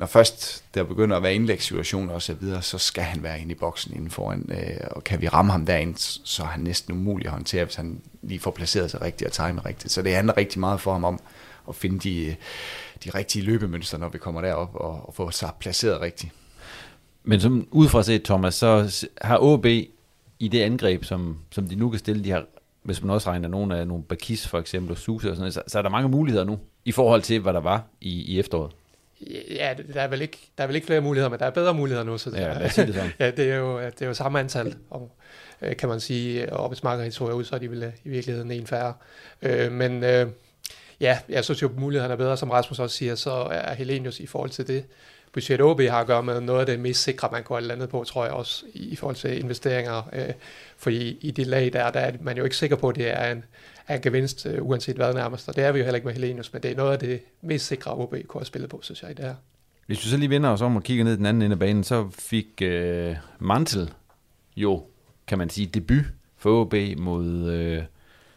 når 0.00 0.06
først 0.06 0.64
der 0.74 0.82
begynder 0.82 1.16
at 1.16 1.22
være 1.22 1.34
indlægssituationer 1.34 2.14
og 2.14 2.22
så 2.22 2.34
videre, 2.34 2.62
så 2.62 2.78
skal 2.78 3.04
han 3.04 3.22
være 3.22 3.40
inde 3.40 3.52
i 3.52 3.54
boksen 3.54 3.94
inden 3.94 4.10
foran, 4.10 4.50
øh, 4.52 4.86
og 4.90 5.04
kan 5.04 5.20
vi 5.20 5.28
ramme 5.28 5.52
ham 5.52 5.66
derinde, 5.66 5.94
så 6.24 6.42
er 6.42 6.46
han 6.46 6.60
næsten 6.60 6.94
umulig 6.94 7.26
at 7.26 7.32
håndtere, 7.32 7.64
hvis 7.64 7.74
han 7.74 8.00
lige 8.22 8.40
får 8.40 8.50
placeret 8.50 8.90
sig 8.90 9.00
rigtigt 9.00 9.28
og 9.28 9.32
timer 9.32 9.66
rigtigt. 9.66 9.92
Så 9.92 10.02
det 10.02 10.14
handler 10.14 10.36
rigtig 10.36 10.60
meget 10.60 10.80
for 10.80 10.92
ham 10.92 11.04
om 11.04 11.20
at 11.68 11.74
finde 11.74 11.98
de, 11.98 12.26
øh, 12.26 12.34
de 13.04 13.10
rigtige 13.10 13.44
løbemønstre, 13.44 13.98
når 13.98 14.08
vi 14.08 14.18
kommer 14.18 14.40
derop 14.40 14.74
og, 14.74 15.08
og 15.08 15.14
få 15.14 15.30
sig 15.30 15.50
placeret 15.60 16.00
rigtigt. 16.00 16.32
Men 17.24 17.40
som 17.40 17.68
udefra 17.70 18.02
set, 18.02 18.22
Thomas, 18.22 18.54
så 18.54 19.06
har 19.20 19.38
OB 19.38 19.66
i 20.38 20.48
det 20.52 20.60
angreb, 20.60 21.04
som, 21.04 21.38
som 21.50 21.68
de 21.68 21.74
nu 21.74 21.90
kan 21.90 21.98
stille, 21.98 22.24
de 22.24 22.30
har, 22.30 22.44
hvis 22.82 23.02
man 23.02 23.10
også 23.10 23.30
regner 23.30 23.48
nogle 23.48 23.76
af 23.78 23.86
nogle 23.86 24.04
Bakis 24.04 24.48
for 24.48 24.58
eksempel, 24.58 24.92
og 24.92 24.98
Susa 24.98 25.28
og 25.28 25.36
sådan 25.36 25.40
noget, 25.40 25.54
så, 25.54 25.62
så 25.66 25.78
er 25.78 25.82
der 25.82 25.90
mange 25.90 26.08
muligheder 26.08 26.44
nu, 26.44 26.58
i 26.84 26.92
forhold 26.92 27.22
til, 27.22 27.40
hvad 27.40 27.52
der 27.52 27.60
var 27.60 27.84
i, 28.00 28.22
i 28.22 28.38
efteråret. 28.38 28.72
Ja, 29.50 29.74
der 29.94 30.00
er, 30.00 30.08
vel 30.08 30.22
ikke, 30.22 30.38
der 30.58 30.64
er 30.64 30.66
vel 30.66 30.76
ikke 30.76 30.86
flere 30.86 31.00
muligheder, 31.00 31.30
men 31.30 31.38
der 31.38 31.46
er 31.46 31.50
bedre 31.50 31.74
muligheder 31.74 32.04
nu. 32.04 32.18
Så 32.18 32.30
ja, 32.30 32.58
lad 32.58 32.66
os 32.66 32.72
sige 32.72 32.86
det 32.86 32.94
sådan. 32.94 33.12
ja, 33.18 33.30
det 33.30 33.50
er, 33.50 33.56
jo, 33.56 33.80
det 33.80 34.02
er 34.02 34.06
jo 34.06 34.14
samme 34.14 34.40
antal, 34.40 34.76
og, 34.90 35.10
øh, 35.62 35.76
kan 35.76 35.88
man 35.88 36.00
sige. 36.00 36.52
Og 36.52 36.68
hvis 36.68 36.82
Margaret 36.82 37.12
tog 37.12 37.36
ud, 37.36 37.44
så 37.44 37.54
er 37.54 37.58
de 37.58 37.70
vel 37.70 37.82
øh, 37.82 37.92
i 38.04 38.08
virkeligheden 38.08 38.50
en 38.50 38.66
færre. 38.66 38.94
Øh, 39.42 39.72
men 39.72 40.04
øh, 40.04 40.26
ja, 41.00 41.18
jeg 41.28 41.44
synes 41.44 41.62
jo, 41.62 41.70
muligheden 41.76 42.12
er 42.12 42.16
bedre, 42.16 42.36
som 42.36 42.50
Rasmus 42.50 42.78
også 42.78 42.96
siger, 42.96 43.14
så 43.14 43.30
er 43.50 43.74
Helenius 43.74 44.20
i 44.20 44.26
forhold 44.26 44.50
til 44.50 44.68
det, 44.68 44.84
budget 45.32 45.60
OB 45.60 45.80
har 45.80 46.00
at 46.00 46.06
gøre 46.06 46.22
med 46.22 46.40
noget 46.40 46.60
af 46.60 46.66
det 46.66 46.80
mest 46.80 47.02
sikre, 47.02 47.28
man 47.32 47.42
kunne 47.42 47.58
have 47.58 47.68
landet 47.68 47.88
på, 47.88 48.04
tror 48.04 48.24
jeg 48.24 48.32
også, 48.32 48.64
i 48.74 48.96
forhold 48.96 49.16
til 49.16 49.38
investeringer. 49.38 50.08
Øh, 50.12 50.32
fordi 50.78 51.18
i 51.20 51.30
det 51.30 51.46
lag 51.46 51.72
der, 51.72 51.90
der 51.90 52.00
er 52.00 52.12
man 52.20 52.36
jo 52.36 52.44
ikke 52.44 52.56
sikker 52.56 52.76
på, 52.76 52.88
at 52.88 52.96
det 52.96 53.10
er 53.10 53.32
en, 53.32 53.44
er 53.90 53.98
gevinst, 53.98 54.46
øh, 54.46 54.66
uanset 54.66 54.96
hvad 54.96 55.14
nærmest. 55.14 55.48
Og 55.48 55.56
det 55.56 55.64
er 55.64 55.72
vi 55.72 55.78
jo 55.78 55.84
heller 55.84 55.96
ikke 55.96 56.06
med 56.06 56.14
Helenius, 56.14 56.52
men 56.52 56.62
det 56.62 56.70
er 56.70 56.76
noget 56.76 56.92
af 56.92 56.98
det 56.98 57.20
mest 57.42 57.66
sikre, 57.66 57.94
OB 57.94 58.14
kunne 58.28 58.40
have 58.40 58.46
spillet 58.46 58.70
på, 58.70 58.80
synes 58.82 59.02
jeg, 59.02 59.10
i 59.10 59.14
det 59.14 59.24
her. 59.24 59.34
Hvis 59.86 60.04
vi 60.04 60.10
så 60.10 60.16
lige 60.16 60.30
vender 60.30 60.50
os 60.50 60.62
om 60.62 60.76
og 60.76 60.82
kigger 60.82 61.04
ned 61.04 61.16
den 61.16 61.26
anden 61.26 61.42
ende 61.42 61.54
af 61.54 61.58
banen, 61.58 61.84
så 61.84 62.08
fik 62.18 62.62
øh, 62.62 63.16
Mantel 63.38 63.90
jo, 64.56 64.84
kan 65.26 65.38
man 65.38 65.50
sige, 65.50 65.66
debut 65.66 66.04
for 66.36 66.60
OB 66.60 66.74
mod 66.96 67.50
øh, 67.50 67.82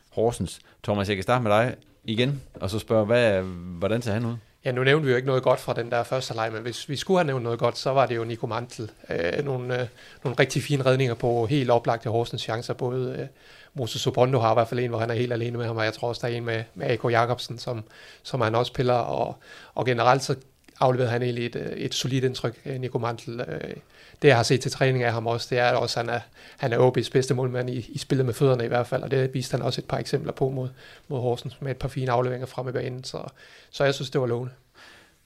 Horsens. 0.09 0.59
Thomas, 0.83 1.07
jeg 1.07 1.17
kan 1.17 1.23
starte 1.23 1.43
med 1.43 1.51
dig 1.51 1.75
igen, 2.03 2.41
og 2.53 2.69
så 2.69 2.79
spørge, 2.79 3.05
hvad, 3.05 3.41
hvordan 3.79 4.01
ser 4.01 4.11
han 4.13 4.25
ud? 4.25 4.35
Ja, 4.65 4.71
nu 4.71 4.83
nævnte 4.83 5.05
vi 5.05 5.11
jo 5.11 5.15
ikke 5.15 5.27
noget 5.27 5.43
godt 5.43 5.59
fra 5.59 5.73
den 5.73 5.91
der 5.91 6.03
første 6.03 6.33
leg, 6.33 6.51
men 6.53 6.61
hvis 6.61 6.89
vi 6.89 6.95
skulle 6.95 7.17
have 7.17 7.27
nævnt 7.27 7.43
noget 7.43 7.59
godt, 7.59 7.77
så 7.77 7.89
var 7.89 8.05
det 8.05 8.15
jo 8.15 8.23
Nico 8.23 8.47
Mantel. 8.47 8.91
Øh, 9.09 9.45
nogle, 9.45 9.81
øh, 9.81 9.87
nogle 10.23 10.39
rigtig 10.39 10.63
fine 10.63 10.85
redninger 10.85 11.15
på 11.15 11.45
helt 11.45 11.69
oplagte 11.69 12.09
Horsens 12.09 12.41
chancer. 12.41 12.73
Både 12.73 13.15
øh, 13.19 13.27
Moses 13.73 14.01
Sobondo 14.01 14.39
har 14.39 14.51
i 14.51 14.53
hvert 14.53 14.67
fald 14.67 14.79
en, 14.79 14.89
hvor 14.89 14.99
han 14.99 15.09
er 15.09 15.13
helt 15.13 15.33
alene 15.33 15.57
med 15.57 15.65
ham, 15.65 15.77
og 15.77 15.85
jeg 15.85 15.93
tror 15.93 16.07
også, 16.07 16.27
der 16.27 16.33
er 16.33 16.37
en 16.37 16.45
med, 16.45 16.63
med 16.75 16.87
A.K. 16.87 17.03
Jacobsen, 17.03 17.57
som, 17.57 17.83
som 18.23 18.41
han 18.41 18.55
også 18.55 18.73
piller. 18.73 18.93
Og, 18.93 19.35
og 19.75 19.85
generelt 19.85 20.23
så 20.23 20.35
afleverede 20.79 21.11
han 21.11 21.21
egentlig 21.21 21.45
et, 21.45 21.55
øh, 21.55 21.71
et 21.71 21.93
solidt 21.93 22.23
indtryk, 22.23 22.61
øh, 22.65 22.79
Nico 22.79 22.97
Mantel. 22.97 23.41
Øh, 23.41 23.75
det, 24.21 24.27
jeg 24.27 24.35
har 24.35 24.43
set 24.43 24.61
til 24.61 24.71
træning 24.71 25.03
af 25.03 25.13
ham 25.13 25.27
også, 25.27 25.47
det 25.49 25.59
er 25.59 25.71
også, 25.71 25.99
at 25.99 26.05
han 26.05 26.15
er, 26.15 26.19
han 26.57 26.73
er 26.73 26.91
OB's 26.91 27.09
bedste 27.11 27.33
målmand 27.33 27.69
i, 27.69 27.89
i 27.89 27.97
spillet 27.97 28.25
med 28.25 28.33
fødderne 28.33 28.65
i 28.65 28.67
hvert 28.67 28.87
fald, 28.87 29.03
og 29.03 29.11
det 29.11 29.33
viste 29.33 29.57
han 29.57 29.61
også 29.61 29.81
et 29.81 29.85
par 29.85 29.97
eksempler 29.97 30.31
på 30.31 30.49
mod, 30.49 30.69
mod 31.07 31.19
Horsens 31.21 31.61
med 31.61 31.71
et 31.71 31.77
par 31.77 31.87
fine 31.87 32.11
afleveringer 32.11 32.47
frem 32.47 32.69
i 32.69 32.71
banen, 32.71 33.03
så, 33.03 33.23
så 33.71 33.83
jeg 33.83 33.93
synes, 33.93 34.09
det 34.09 34.21
var 34.21 34.27
lovende. 34.27 34.53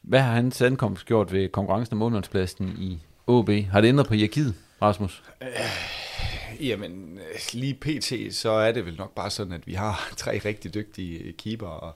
Hvad 0.01 0.19
har 0.19 0.33
hans 0.33 0.61
ankomst 0.61 1.05
gjort 1.05 1.33
ved 1.33 1.49
konkurrencen 1.49 1.93
om 1.93 1.97
målmandspladsen 1.97 2.75
i 2.79 2.99
OB? 3.27 3.49
Har 3.71 3.81
det 3.81 3.87
ændret 3.87 4.07
på 4.07 4.13
hierarkiet, 4.13 4.55
Rasmus? 4.81 5.23
Øh, 6.59 6.67
jamen, 6.67 7.19
lige 7.53 7.73
pt. 7.73 8.35
så 8.35 8.49
er 8.49 8.71
det 8.71 8.85
vel 8.85 8.97
nok 8.97 9.15
bare 9.15 9.29
sådan, 9.29 9.53
at 9.53 9.67
vi 9.67 9.73
har 9.73 10.09
tre 10.17 10.41
rigtig 10.45 10.73
dygtige 10.73 11.33
keeper, 11.33 11.67
og 11.67 11.95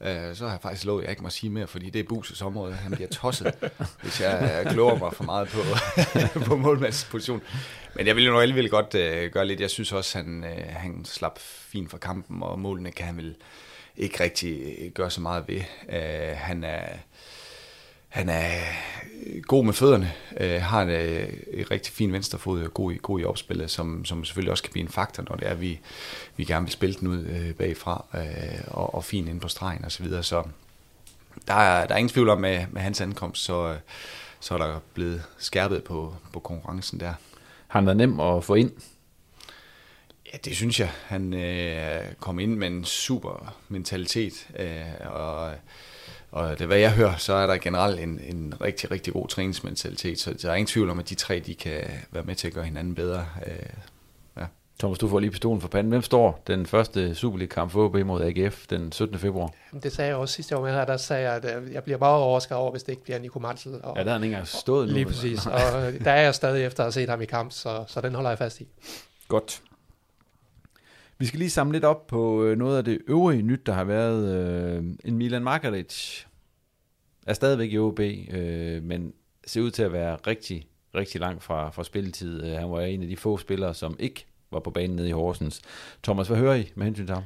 Øh, 0.00 0.36
så 0.36 0.44
har 0.44 0.50
jeg 0.50 0.60
faktisk 0.60 0.84
lovet, 0.84 1.00
at 1.00 1.04
jeg 1.04 1.10
ikke 1.10 1.22
må 1.22 1.30
sige 1.30 1.50
mere, 1.50 1.66
fordi 1.66 1.90
det 1.90 2.00
er 2.00 2.04
Buses 2.08 2.42
område. 2.42 2.72
Han 2.72 2.92
bliver 2.92 3.08
tosset, 3.08 3.54
hvis 4.02 4.20
jeg 4.20 4.66
kloger 4.70 4.98
mig 4.98 5.12
for 5.12 5.24
meget 5.24 5.48
på, 5.48 5.60
på 6.46 6.56
målmandsposition. 6.56 7.42
Men 7.94 8.06
jeg 8.06 8.16
vil 8.16 8.24
jo 8.24 8.32
nok 8.32 8.42
alligevel 8.42 8.70
godt 8.70 8.94
uh, 8.94 9.32
gøre 9.32 9.46
lidt. 9.46 9.60
Jeg 9.60 9.70
synes 9.70 9.92
også, 9.92 10.18
han, 10.18 10.44
uh, 10.44 10.74
han 10.74 11.04
slap 11.04 11.38
fint 11.38 11.90
fra 11.90 11.98
kampen, 11.98 12.42
og 12.42 12.60
målene 12.60 12.90
kan 12.90 13.06
han 13.06 13.16
vel 13.16 13.36
ikke 13.96 14.22
rigtig 14.22 14.76
gøre 14.94 15.10
så 15.10 15.20
meget 15.20 15.44
ved. 15.48 15.60
Uh, 15.88 16.38
han 16.38 16.64
er 16.64 16.86
han 18.14 18.28
er 18.28 18.50
øh, 19.26 19.42
god 19.42 19.64
med 19.64 19.72
fødderne, 19.72 20.12
øh, 20.40 20.62
har 20.62 20.82
en, 20.82 20.88
øh, 20.88 21.28
rigtig 21.70 21.92
fin 21.92 22.12
venstrefod 22.12 22.62
og 22.62 22.74
god, 22.74 22.98
god 22.98 23.20
i 23.20 23.24
opspillet, 23.24 23.70
som, 23.70 24.04
som 24.04 24.24
selvfølgelig 24.24 24.50
også 24.50 24.62
kan 24.62 24.72
blive 24.72 24.82
en 24.82 24.92
faktor, 24.92 25.24
når 25.28 25.36
det 25.36 25.48
er, 25.48 25.54
vi, 25.54 25.80
vi 26.36 26.44
gerne 26.44 26.64
vil 26.64 26.72
spille 26.72 26.94
den 27.00 27.08
ud 27.08 27.24
øh, 27.24 27.54
bagfra 27.54 28.04
øh, 28.14 28.60
og, 28.66 28.94
og 28.94 29.04
fin 29.04 29.28
ind 29.28 29.40
på 29.40 29.48
stregen 29.48 29.84
osv. 29.84 29.90
Så, 29.90 30.02
videre. 30.02 30.22
så 30.22 30.42
der 31.48 31.54
er, 31.54 31.86
der 31.86 31.94
er 31.94 31.98
ingen 31.98 32.12
tvivl 32.12 32.28
om, 32.28 32.40
med, 32.40 32.64
med 32.70 32.82
hans 32.82 33.00
ankomst, 33.00 33.44
så, 33.44 33.68
øh, 33.68 33.76
så 34.40 34.54
er 34.54 34.58
der 34.58 34.80
blevet 34.94 35.22
skærpet 35.38 35.84
på, 35.84 36.14
på 36.32 36.40
konkurrencen 36.40 37.00
der. 37.00 37.12
Har 37.68 37.80
han 37.80 37.86
været 37.86 37.96
nem 37.96 38.20
at 38.20 38.44
få 38.44 38.54
ind? 38.54 38.70
Ja, 40.34 40.38
det 40.44 40.56
synes 40.56 40.80
jeg. 40.80 40.90
Han 41.06 41.34
øh, 41.34 42.00
kom 42.20 42.38
ind 42.38 42.56
med 42.56 42.66
en 42.66 42.84
super 42.84 43.56
mentalitet, 43.68 44.48
øh, 44.58 45.10
og 45.10 45.52
og 46.34 46.58
det, 46.58 46.66
hvad 46.66 46.78
jeg 46.78 46.92
hører, 46.92 47.16
så 47.16 47.32
er 47.32 47.46
der 47.46 47.56
generelt 47.56 48.00
en, 48.00 48.20
en 48.22 48.54
rigtig, 48.60 48.90
rigtig 48.90 49.12
god 49.12 49.28
træningsmentalitet, 49.28 50.20
så 50.20 50.32
der 50.42 50.50
er 50.50 50.54
ingen 50.54 50.66
tvivl 50.66 50.90
om, 50.90 50.98
at 50.98 51.08
de 51.08 51.14
tre 51.14 51.40
de 51.40 51.54
kan 51.54 51.80
være 52.10 52.22
med 52.22 52.34
til 52.34 52.46
at 52.46 52.54
gøre 52.54 52.64
hinanden 52.64 52.94
bedre. 52.94 53.26
Øh, 53.46 53.52
ja. 54.36 54.46
Thomas, 54.78 54.98
du 54.98 55.08
får 55.08 55.18
lige 55.18 55.30
pistolen 55.30 55.60
for 55.60 55.68
panden. 55.68 55.90
Hvem 55.90 56.02
står 56.02 56.42
den 56.46 56.66
første 56.66 57.14
Superliga-kamp 57.14 57.72
for 57.72 57.84
OB 57.84 57.96
mod 57.96 58.22
AGF 58.22 58.66
den 58.66 58.92
17. 58.92 59.18
februar? 59.18 59.50
Det 59.82 59.92
sagde 59.92 60.08
jeg 60.08 60.16
også 60.16 60.34
sidste 60.34 60.56
år 60.56 60.62
med 60.62 60.72
her, 60.72 60.84
der 60.84 60.96
sagde 60.96 61.30
jeg, 61.30 61.44
at 61.44 61.62
øh, 61.62 61.72
jeg 61.72 61.84
bliver 61.84 61.98
bare 61.98 62.18
overrasket 62.18 62.56
over, 62.56 62.70
hvis 62.70 62.82
det 62.82 62.92
ikke 62.92 63.04
bliver 63.04 63.18
Nico 63.18 63.38
Mansel. 63.38 63.80
Og 63.82 63.96
ja, 63.96 64.02
der 64.04 64.08
har 64.08 64.18
han 64.18 64.24
ikke 64.24 64.34
engang 64.34 64.48
stået 64.48 64.88
nu. 64.88 64.94
Lige 64.94 65.06
præcis, 65.06 65.46
og 65.46 65.60
der 66.04 66.10
er 66.10 66.22
jeg 66.22 66.34
stadig 66.34 66.64
efter 66.64 66.82
at 66.82 66.84
have 66.84 66.92
set 66.92 67.08
ham 67.08 67.22
i 67.22 67.26
kamp, 67.26 67.52
så, 67.52 67.84
så 67.88 68.00
den 68.00 68.14
holder 68.14 68.30
jeg 68.30 68.38
fast 68.38 68.60
i. 68.60 68.66
Godt. 69.28 69.62
Vi 71.18 71.26
skal 71.26 71.38
lige 71.38 71.50
samle 71.50 71.72
lidt 71.72 71.84
op 71.84 72.06
på 72.06 72.44
øh, 72.44 72.58
noget 72.58 72.78
af 72.78 72.84
det 72.84 72.98
øvrige 73.08 73.42
nyt, 73.42 73.66
der 73.66 73.72
har 73.72 73.84
været. 73.84 74.34
Øh, 74.34 74.84
en 75.04 75.16
Milan 75.16 75.44
Markaric 75.44 76.24
er 77.26 77.32
stadigvæk 77.32 77.72
i 77.72 77.78
OB, 77.78 78.00
øh, 78.00 78.82
men 78.82 79.12
ser 79.46 79.60
ud 79.60 79.70
til 79.70 79.82
at 79.82 79.92
være 79.92 80.16
rigtig, 80.26 80.66
rigtig 80.94 81.20
langt 81.20 81.42
fra, 81.42 81.70
fra 81.70 81.84
spilletid. 81.84 82.44
Øh, 82.44 82.52
han 82.52 82.70
var 82.70 82.80
en 82.80 83.02
af 83.02 83.08
de 83.08 83.16
få 83.16 83.36
spillere, 83.36 83.74
som 83.74 83.96
ikke 83.98 84.26
var 84.50 84.60
på 84.60 84.70
banen 84.70 84.96
nede 84.96 85.08
i 85.08 85.12
Horsens. 85.12 85.60
Thomas, 86.02 86.28
hvad 86.28 86.36
hører 86.36 86.54
I 86.54 86.72
med 86.74 86.84
hensyn 86.84 87.06
til 87.06 87.14
ham? 87.14 87.24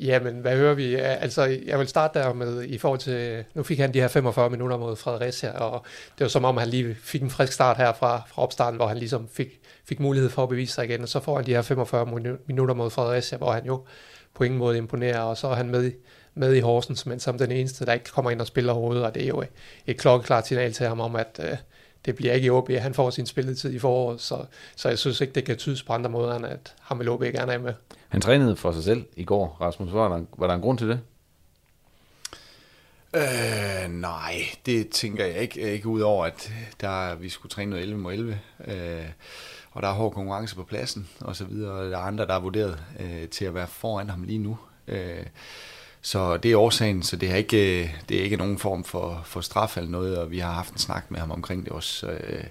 Jamen, 0.00 0.40
hvad 0.40 0.56
hører 0.56 0.74
vi? 0.74 0.94
Altså, 0.94 1.44
jeg 1.66 1.78
vil 1.78 1.88
starte 1.88 2.18
der 2.18 2.32
med, 2.32 2.62
i 2.62 2.78
forhold 2.78 3.00
til, 3.00 3.44
nu 3.54 3.62
fik 3.62 3.78
han 3.78 3.94
de 3.94 4.00
her 4.00 4.08
45 4.08 4.50
minutter 4.50 4.76
mod 4.76 4.96
Fredericia, 4.96 5.58
og 5.58 5.84
det 6.18 6.24
var 6.24 6.28
som 6.28 6.44
om, 6.44 6.56
han 6.56 6.68
lige 6.68 6.94
fik 6.94 7.22
en 7.22 7.30
frisk 7.30 7.52
start 7.52 7.76
her 7.76 7.92
fra, 7.92 8.22
fra 8.26 8.42
opstarten, 8.42 8.76
hvor 8.76 8.86
han 8.86 8.98
ligesom 8.98 9.28
fik, 9.28 9.60
fik 9.84 10.00
mulighed 10.00 10.30
for 10.30 10.42
at 10.42 10.48
bevise 10.48 10.74
sig 10.74 10.84
igen, 10.84 11.02
og 11.02 11.08
så 11.08 11.20
får 11.20 11.36
han 11.36 11.46
de 11.46 11.54
her 11.54 11.62
45 11.62 12.06
minutter 12.46 12.74
mod 12.74 12.90
Fredericia, 12.90 13.38
hvor 13.38 13.52
han 13.52 13.66
jo 13.66 13.84
på 14.34 14.44
ingen 14.44 14.58
måde 14.58 14.78
imponerer, 14.78 15.20
og 15.20 15.36
så 15.36 15.48
er 15.48 15.54
han 15.54 15.70
med, 15.70 15.92
med 16.34 16.54
i 16.54 16.60
Horsens, 16.60 17.06
men 17.06 17.20
som 17.20 17.38
den 17.38 17.50
eneste, 17.50 17.86
der 17.86 17.92
ikke 17.92 18.10
kommer 18.10 18.30
ind 18.30 18.40
og 18.40 18.46
spiller 18.46 18.72
hovedet, 18.72 19.04
og 19.04 19.14
det 19.14 19.22
er 19.22 19.28
jo 19.28 19.44
et 19.86 19.98
klokkeklart 19.98 20.46
signal 20.46 20.72
til 20.72 20.86
ham 20.86 21.00
om, 21.00 21.16
at 21.16 21.40
uh, 21.42 21.58
det 22.04 22.16
bliver 22.16 22.32
ikke 22.32 22.46
i 22.46 22.50
OB, 22.50 22.70
han 22.70 22.94
får 22.94 23.10
sin 23.10 23.26
spilletid 23.26 23.72
i 23.72 23.78
foråret, 23.78 24.20
så, 24.20 24.44
så 24.76 24.88
jeg 24.88 24.98
synes 24.98 25.20
ikke, 25.20 25.32
det 25.32 25.44
kan 25.44 25.56
tydes 25.56 25.82
på 25.82 25.92
andre 25.92 26.10
måder, 26.10 26.36
end 26.36 26.46
at 26.46 26.74
ham 26.80 26.98
vil 26.98 27.08
OB 27.08 27.22
gerne 27.22 27.52
er 27.52 27.58
med. 27.58 27.74
Han 28.08 28.20
trænede 28.20 28.56
for 28.56 28.72
sig 28.72 28.84
selv 28.84 29.04
i 29.16 29.24
går, 29.24 29.56
Rasmus. 29.60 29.92
Var 29.92 30.08
der, 30.08 30.24
var 30.38 30.46
der 30.46 30.54
en 30.54 30.60
grund 30.60 30.78
til 30.78 30.88
det? 30.88 31.00
Øh, 33.14 33.90
nej, 33.90 34.34
det 34.66 34.88
tænker 34.88 35.24
jeg 35.24 35.36
ikke. 35.36 35.72
Ikke 35.72 35.88
udover, 35.88 36.26
at 36.26 36.52
der, 36.80 37.14
vi 37.14 37.28
skulle 37.28 37.50
træne 37.50 37.70
noget 37.70 37.82
11 37.82 38.00
mod 38.00 38.12
11. 38.12 38.40
Øh, 38.66 39.04
og 39.74 39.82
der 39.82 39.88
er 39.88 39.92
hård 39.92 40.12
konkurrence 40.12 40.56
på 40.56 40.62
pladsen, 40.62 41.08
og 41.20 41.36
så 41.36 41.44
videre. 41.44 41.72
Og 41.72 41.90
der 41.90 41.98
er 41.98 42.02
andre, 42.02 42.26
der 42.26 42.34
er 42.34 42.40
vurderet 42.40 42.78
øh, 43.00 43.28
til 43.28 43.44
at 43.44 43.54
være 43.54 43.66
foran 43.66 44.10
ham 44.10 44.22
lige 44.22 44.38
nu. 44.38 44.58
Øh, 44.88 45.26
så 46.02 46.36
det 46.36 46.52
er 46.52 46.58
årsagen, 46.58 47.02
så 47.02 47.16
det 47.16 47.30
er 47.30 47.34
ikke, 47.34 47.82
øh, 47.82 47.94
det 48.08 48.18
er 48.18 48.22
ikke 48.22 48.36
nogen 48.36 48.58
form 48.58 48.84
for, 48.84 49.22
for 49.24 49.40
straf 49.40 49.76
eller 49.76 49.90
noget, 49.90 50.18
og 50.18 50.30
vi 50.30 50.38
har 50.38 50.52
haft 50.52 50.72
en 50.72 50.78
snak 50.78 51.10
med 51.10 51.20
ham 51.20 51.30
omkring 51.30 51.64
det 51.64 51.72
også. 51.72 52.06
Øh, 52.06 52.44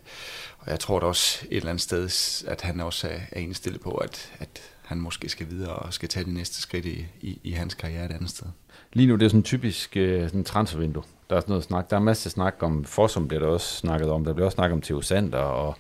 og 0.60 0.72
jeg 0.72 0.80
tror 0.80 1.00
da 1.00 1.06
også 1.06 1.46
et 1.50 1.58
eller 1.58 1.70
andet 1.70 1.82
sted, 1.82 2.10
at 2.48 2.62
han 2.62 2.80
også 2.82 3.08
er, 3.08 3.20
er 3.32 3.40
indstillet 3.40 3.82
på, 3.82 3.92
at, 3.92 4.32
at 4.40 4.62
han 4.82 4.98
måske 4.98 5.30
skal 5.30 5.50
videre 5.50 5.74
og 5.74 5.94
skal 5.94 6.10
tage 6.10 6.26
det 6.26 6.34
næste 6.34 6.62
skridt 6.62 6.86
i, 6.86 7.06
i, 7.22 7.40
i 7.44 7.52
hans 7.52 7.74
karriere 7.74 8.06
et 8.06 8.12
andet 8.12 8.30
sted. 8.30 8.48
Lige 8.94 9.08
nu 9.08 9.16
det 9.16 9.26
er 9.26 9.30
sådan 9.30 9.44
typisk 9.44 9.98
øh, 9.98 10.24
sådan 10.24 10.44
transfervindue. 10.44 11.04
Der 11.30 11.36
er 11.36 11.40
sådan 11.40 11.52
noget 11.52 11.64
snak. 11.64 11.90
Der 11.90 11.96
er 11.96 12.02
masser 12.02 12.28
af 12.28 12.32
snak 12.32 12.56
om 12.60 12.86
Fossum, 12.86 13.28
bliver 13.28 13.42
der 13.44 13.50
også 13.50 13.76
snakket 13.76 14.10
om. 14.10 14.26
Der 14.26 14.34
bliver 14.34 14.46
også 14.46 14.56
snakket 14.56 14.74
om 14.74 14.82
Theo 14.82 15.02
Sander, 15.02 15.38
og 15.38 15.78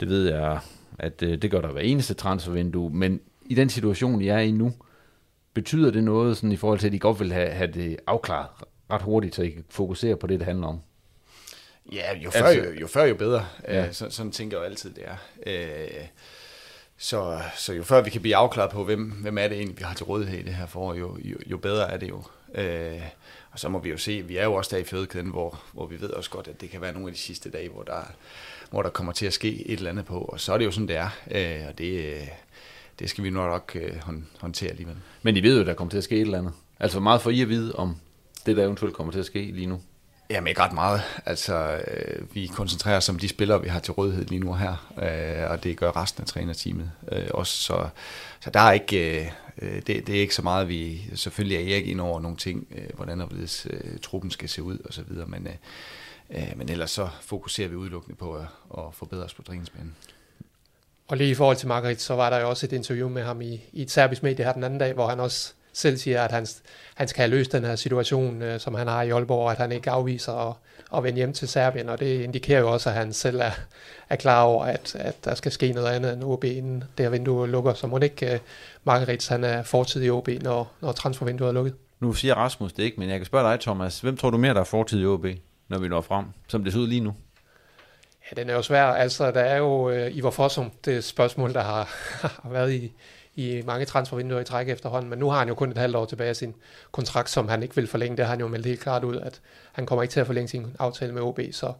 det 0.00 0.08
ved 0.08 0.28
jeg, 0.28 0.60
at 0.98 1.20
det 1.20 1.50
gør 1.50 1.60
der 1.60 1.72
hver 1.72 1.80
eneste 1.80 2.14
transfervindue. 2.14 2.90
Men 2.90 3.20
i 3.46 3.54
den 3.54 3.68
situation, 3.68 4.22
I 4.22 4.28
er 4.28 4.38
i 4.38 4.50
nu, 4.50 4.72
Betyder 5.58 5.90
det 5.90 6.04
noget 6.04 6.36
sådan, 6.36 6.52
i 6.52 6.56
forhold 6.56 6.78
til, 6.78 6.86
at 6.86 6.94
I 6.94 6.98
godt 6.98 7.20
vil 7.20 7.32
have, 7.32 7.50
have 7.50 7.72
det 7.72 7.96
afklaret 8.06 8.48
ret 8.90 9.02
hurtigt, 9.02 9.34
så 9.34 9.42
I 9.42 9.50
kan 9.50 9.64
fokusere 9.70 10.16
på 10.16 10.26
det, 10.26 10.40
det 10.40 10.46
handler 10.46 10.66
om? 10.66 10.80
Ja, 11.92 12.18
jo 12.18 12.30
før, 12.30 12.44
altså, 12.44 12.64
jo, 12.64 12.72
jo, 12.80 12.86
før, 12.86 13.04
jo 13.04 13.14
bedre. 13.14 13.46
Ja. 13.68 13.86
Øh, 13.86 13.92
så, 13.92 14.10
sådan 14.10 14.32
tænker 14.32 14.56
jeg 14.56 14.64
jo 14.64 14.70
altid, 14.70 14.90
det 14.90 15.04
er. 15.06 15.16
Øh, 15.46 16.06
så, 16.98 17.40
så 17.56 17.72
jo 17.72 17.82
før 17.82 18.02
vi 18.02 18.10
kan 18.10 18.20
blive 18.20 18.36
afklaret 18.36 18.70
på, 18.70 18.84
hvem, 18.84 19.10
hvem 19.10 19.38
er 19.38 19.48
det 19.48 19.56
egentlig, 19.56 19.78
vi 19.78 19.84
har 19.84 19.94
til 19.94 20.04
rådighed 20.04 20.38
i 20.38 20.42
det 20.42 20.54
her 20.54 20.66
forår, 20.66 20.94
jo, 20.94 21.18
jo, 21.24 21.36
jo 21.46 21.56
bedre 21.56 21.90
er 21.90 21.96
det 21.96 22.08
jo. 22.08 22.22
Øh, 22.54 23.02
og 23.50 23.58
så 23.58 23.68
må 23.68 23.78
vi 23.78 23.90
jo 23.90 23.96
se, 23.96 24.22
vi 24.22 24.36
er 24.36 24.44
jo 24.44 24.54
også 24.54 24.76
der 24.76 24.82
i 24.82 24.84
fødekæden, 24.84 25.30
hvor, 25.30 25.60
hvor 25.72 25.86
vi 25.86 26.00
ved 26.00 26.10
også 26.10 26.30
godt, 26.30 26.48
at 26.48 26.60
det 26.60 26.70
kan 26.70 26.80
være 26.80 26.92
nogle 26.92 27.08
af 27.08 27.14
de 27.14 27.20
sidste 27.20 27.50
dage, 27.50 27.68
hvor 27.68 27.82
der, 27.82 28.12
hvor 28.70 28.82
der 28.82 28.90
kommer 28.90 29.12
til 29.12 29.26
at 29.26 29.32
ske 29.32 29.68
et 29.68 29.76
eller 29.78 29.90
andet 29.90 30.04
på. 30.04 30.18
Og 30.18 30.40
så 30.40 30.52
er 30.52 30.58
det 30.58 30.64
jo 30.64 30.70
sådan, 30.70 30.88
det 30.88 30.96
er. 30.96 31.10
Øh, 31.30 31.68
og 31.68 31.78
det, 31.78 32.18
det 32.98 33.10
skal 33.10 33.24
vi 33.24 33.30
nok 33.30 33.76
øh, 33.80 33.92
håndtere 34.40 34.70
alligevel. 34.70 34.96
Men 35.22 35.36
I 35.36 35.42
ved 35.42 35.58
jo, 35.58 35.64
der 35.64 35.74
kommer 35.74 35.90
til 35.90 35.98
at 35.98 36.04
ske 36.04 36.14
et 36.16 36.20
eller 36.20 36.38
andet. 36.38 36.52
Altså 36.80 37.00
meget 37.00 37.22
for 37.22 37.30
I 37.30 37.42
at 37.42 37.48
vide 37.48 37.74
om 37.74 37.96
det, 38.46 38.56
der 38.56 38.64
eventuelt 38.64 38.94
kommer 38.94 39.12
til 39.12 39.20
at 39.20 39.26
ske 39.26 39.40
lige 39.40 39.66
nu. 39.66 39.80
Jamen 40.30 40.48
ikke 40.48 40.60
ret 40.60 40.72
meget. 40.72 41.02
Altså, 41.26 41.80
øh, 41.88 42.34
vi 42.34 42.46
koncentrerer 42.46 42.96
os 42.96 43.08
om 43.08 43.18
de 43.18 43.28
spillere, 43.28 43.62
vi 43.62 43.68
har 43.68 43.80
til 43.80 43.92
rådighed 43.92 44.24
lige 44.24 44.38
nu 44.38 44.54
her, 44.54 44.92
øh, 45.02 45.50
og 45.50 45.64
det 45.64 45.76
gør 45.76 45.96
resten 45.96 46.22
af 46.22 46.26
trænerteamet 46.26 46.90
øh, 47.12 47.26
også. 47.30 47.52
Så, 47.62 47.88
så 48.40 48.50
der 48.50 48.60
er 48.60 48.72
ikke, 48.72 49.32
øh, 49.62 49.82
det, 49.86 50.06
det 50.06 50.08
er 50.08 50.20
ikke 50.20 50.34
så 50.34 50.42
meget, 50.42 50.68
vi 50.68 51.02
selvfølgelig 51.14 51.56
er 51.56 51.76
ikke 51.76 51.90
ind 51.90 52.00
over 52.00 52.20
nogle 52.20 52.36
ting, 52.36 52.66
øh, 52.76 52.96
hvordan 52.96 53.20
og 53.20 53.26
hvorledes 53.26 53.66
øh, 53.70 53.98
truppen 54.02 54.30
skal 54.30 54.48
se 54.48 54.62
ud 54.62 54.78
og 54.84 54.94
så 54.94 55.02
videre, 55.08 55.26
men, 55.26 55.46
øh, 55.46 55.52
øh 55.52 55.58
men 56.56 56.68
ellers 56.68 56.90
så 56.90 57.08
fokuserer 57.20 57.68
vi 57.68 57.74
udelukkende 57.74 58.16
på 58.16 58.34
at, 58.34 58.46
at 58.78 58.84
forbedre 58.92 59.24
os 59.24 59.34
på 59.34 59.42
træningsbanen. 59.42 59.96
Og 61.08 61.16
lige 61.16 61.30
i 61.30 61.34
forhold 61.34 61.56
til 61.56 61.68
Margaret, 61.68 62.00
så 62.00 62.14
var 62.14 62.30
der 62.30 62.40
jo 62.40 62.48
også 62.48 62.66
et 62.66 62.72
interview 62.72 63.08
med 63.08 63.22
ham 63.22 63.40
i, 63.40 63.60
i 63.72 63.82
et 63.82 63.90
serbisk 63.90 64.22
medie 64.22 64.44
her 64.44 64.52
den 64.52 64.64
anden 64.64 64.78
dag, 64.78 64.92
hvor 64.92 65.08
han 65.08 65.20
også 65.20 65.52
selv 65.72 65.96
siger, 65.96 66.22
at 66.22 66.32
han, 66.32 66.46
han 66.94 67.08
skal 67.08 67.20
have 67.20 67.30
løst 67.30 67.52
den 67.52 67.64
her 67.64 67.76
situation, 67.76 68.42
øh, 68.42 68.60
som 68.60 68.74
han 68.74 68.86
har 68.86 69.02
i 69.02 69.10
Aalborg, 69.10 69.44
og 69.44 69.50
at 69.50 69.58
han 69.58 69.72
ikke 69.72 69.90
afviser 69.90 70.32
at, 70.32 70.54
at 70.96 71.02
vende 71.02 71.16
hjem 71.16 71.32
til 71.32 71.48
Serbien, 71.48 71.88
og 71.88 72.00
det 72.00 72.20
indikerer 72.20 72.60
jo 72.60 72.72
også, 72.72 72.88
at 72.88 72.94
han 72.94 73.12
selv 73.12 73.40
er, 73.40 73.50
er 74.08 74.16
klar 74.16 74.42
over, 74.42 74.64
at, 74.64 74.94
at 74.94 75.24
der 75.24 75.34
skal 75.34 75.52
ske 75.52 75.72
noget 75.72 75.88
andet 75.88 76.12
end 76.12 76.24
OB, 76.24 76.44
inden 76.44 76.84
det 76.98 77.04
her 77.04 77.10
vindue 77.10 77.48
lukker. 77.48 77.74
Så 77.74 77.86
må 77.86 77.98
det 77.98 78.04
ikke 78.04 78.34
uh, 78.34 78.40
Margarits, 78.84 79.26
han 79.26 79.44
er 79.44 79.62
fortid 79.62 80.02
i 80.02 80.10
OB, 80.10 80.28
når, 80.42 80.72
når 80.80 80.92
transfervinduet 80.92 81.48
er 81.48 81.52
lukket. 81.52 81.74
Nu 82.00 82.12
siger 82.12 82.34
Rasmus 82.34 82.72
det 82.72 82.82
ikke, 82.82 83.00
men 83.00 83.08
jeg 83.08 83.18
kan 83.18 83.26
spørge 83.26 83.52
dig, 83.52 83.60
Thomas. 83.60 84.00
Hvem 84.00 84.16
tror 84.16 84.30
du 84.30 84.38
mere, 84.38 84.54
der 84.54 84.60
er 84.60 84.64
fortid 84.64 85.02
i 85.02 85.06
OB, 85.06 85.26
når 85.68 85.78
vi 85.78 85.88
når 85.88 86.00
frem, 86.00 86.24
som 86.48 86.64
det 86.64 86.72
ser 86.72 86.80
ud 86.80 86.86
lige 86.86 87.00
nu? 87.00 87.14
Ja, 88.30 88.40
den 88.40 88.50
er 88.50 88.54
jo 88.54 88.62
svær. 88.62 88.84
Altså, 88.84 89.30
der 89.30 89.40
er 89.40 89.56
jo 89.56 89.90
øh, 89.90 90.16
Ivar 90.16 90.30
Fossum, 90.30 90.70
det 90.84 91.04
spørgsmål, 91.04 91.54
der 91.54 91.62
har, 91.62 91.88
har 92.42 92.50
været 92.50 92.72
i, 92.72 92.92
i 93.34 93.62
mange 93.66 93.86
transfervinduer 93.86 94.40
i 94.40 94.44
træk 94.44 94.68
efterhånden, 94.68 95.10
men 95.10 95.18
nu 95.18 95.30
har 95.30 95.38
han 95.38 95.48
jo 95.48 95.54
kun 95.54 95.70
et 95.70 95.78
halvt 95.78 95.96
år 95.96 96.04
tilbage 96.04 96.28
af 96.28 96.36
sin 96.36 96.54
kontrakt, 96.92 97.30
som 97.30 97.48
han 97.48 97.62
ikke 97.62 97.74
vil 97.74 97.86
forlænge. 97.86 98.16
Det 98.16 98.24
har 98.24 98.30
han 98.30 98.40
jo 98.40 98.48
meldt 98.48 98.66
helt 98.66 98.80
klart 98.80 99.04
ud, 99.04 99.16
at 99.16 99.40
han 99.72 99.86
kommer 99.86 100.02
ikke 100.02 100.12
til 100.12 100.20
at 100.20 100.26
forlænge 100.26 100.48
sin 100.48 100.76
aftale 100.78 101.12
med 101.12 101.22
OB. 101.22 101.40
Så, 101.52 101.72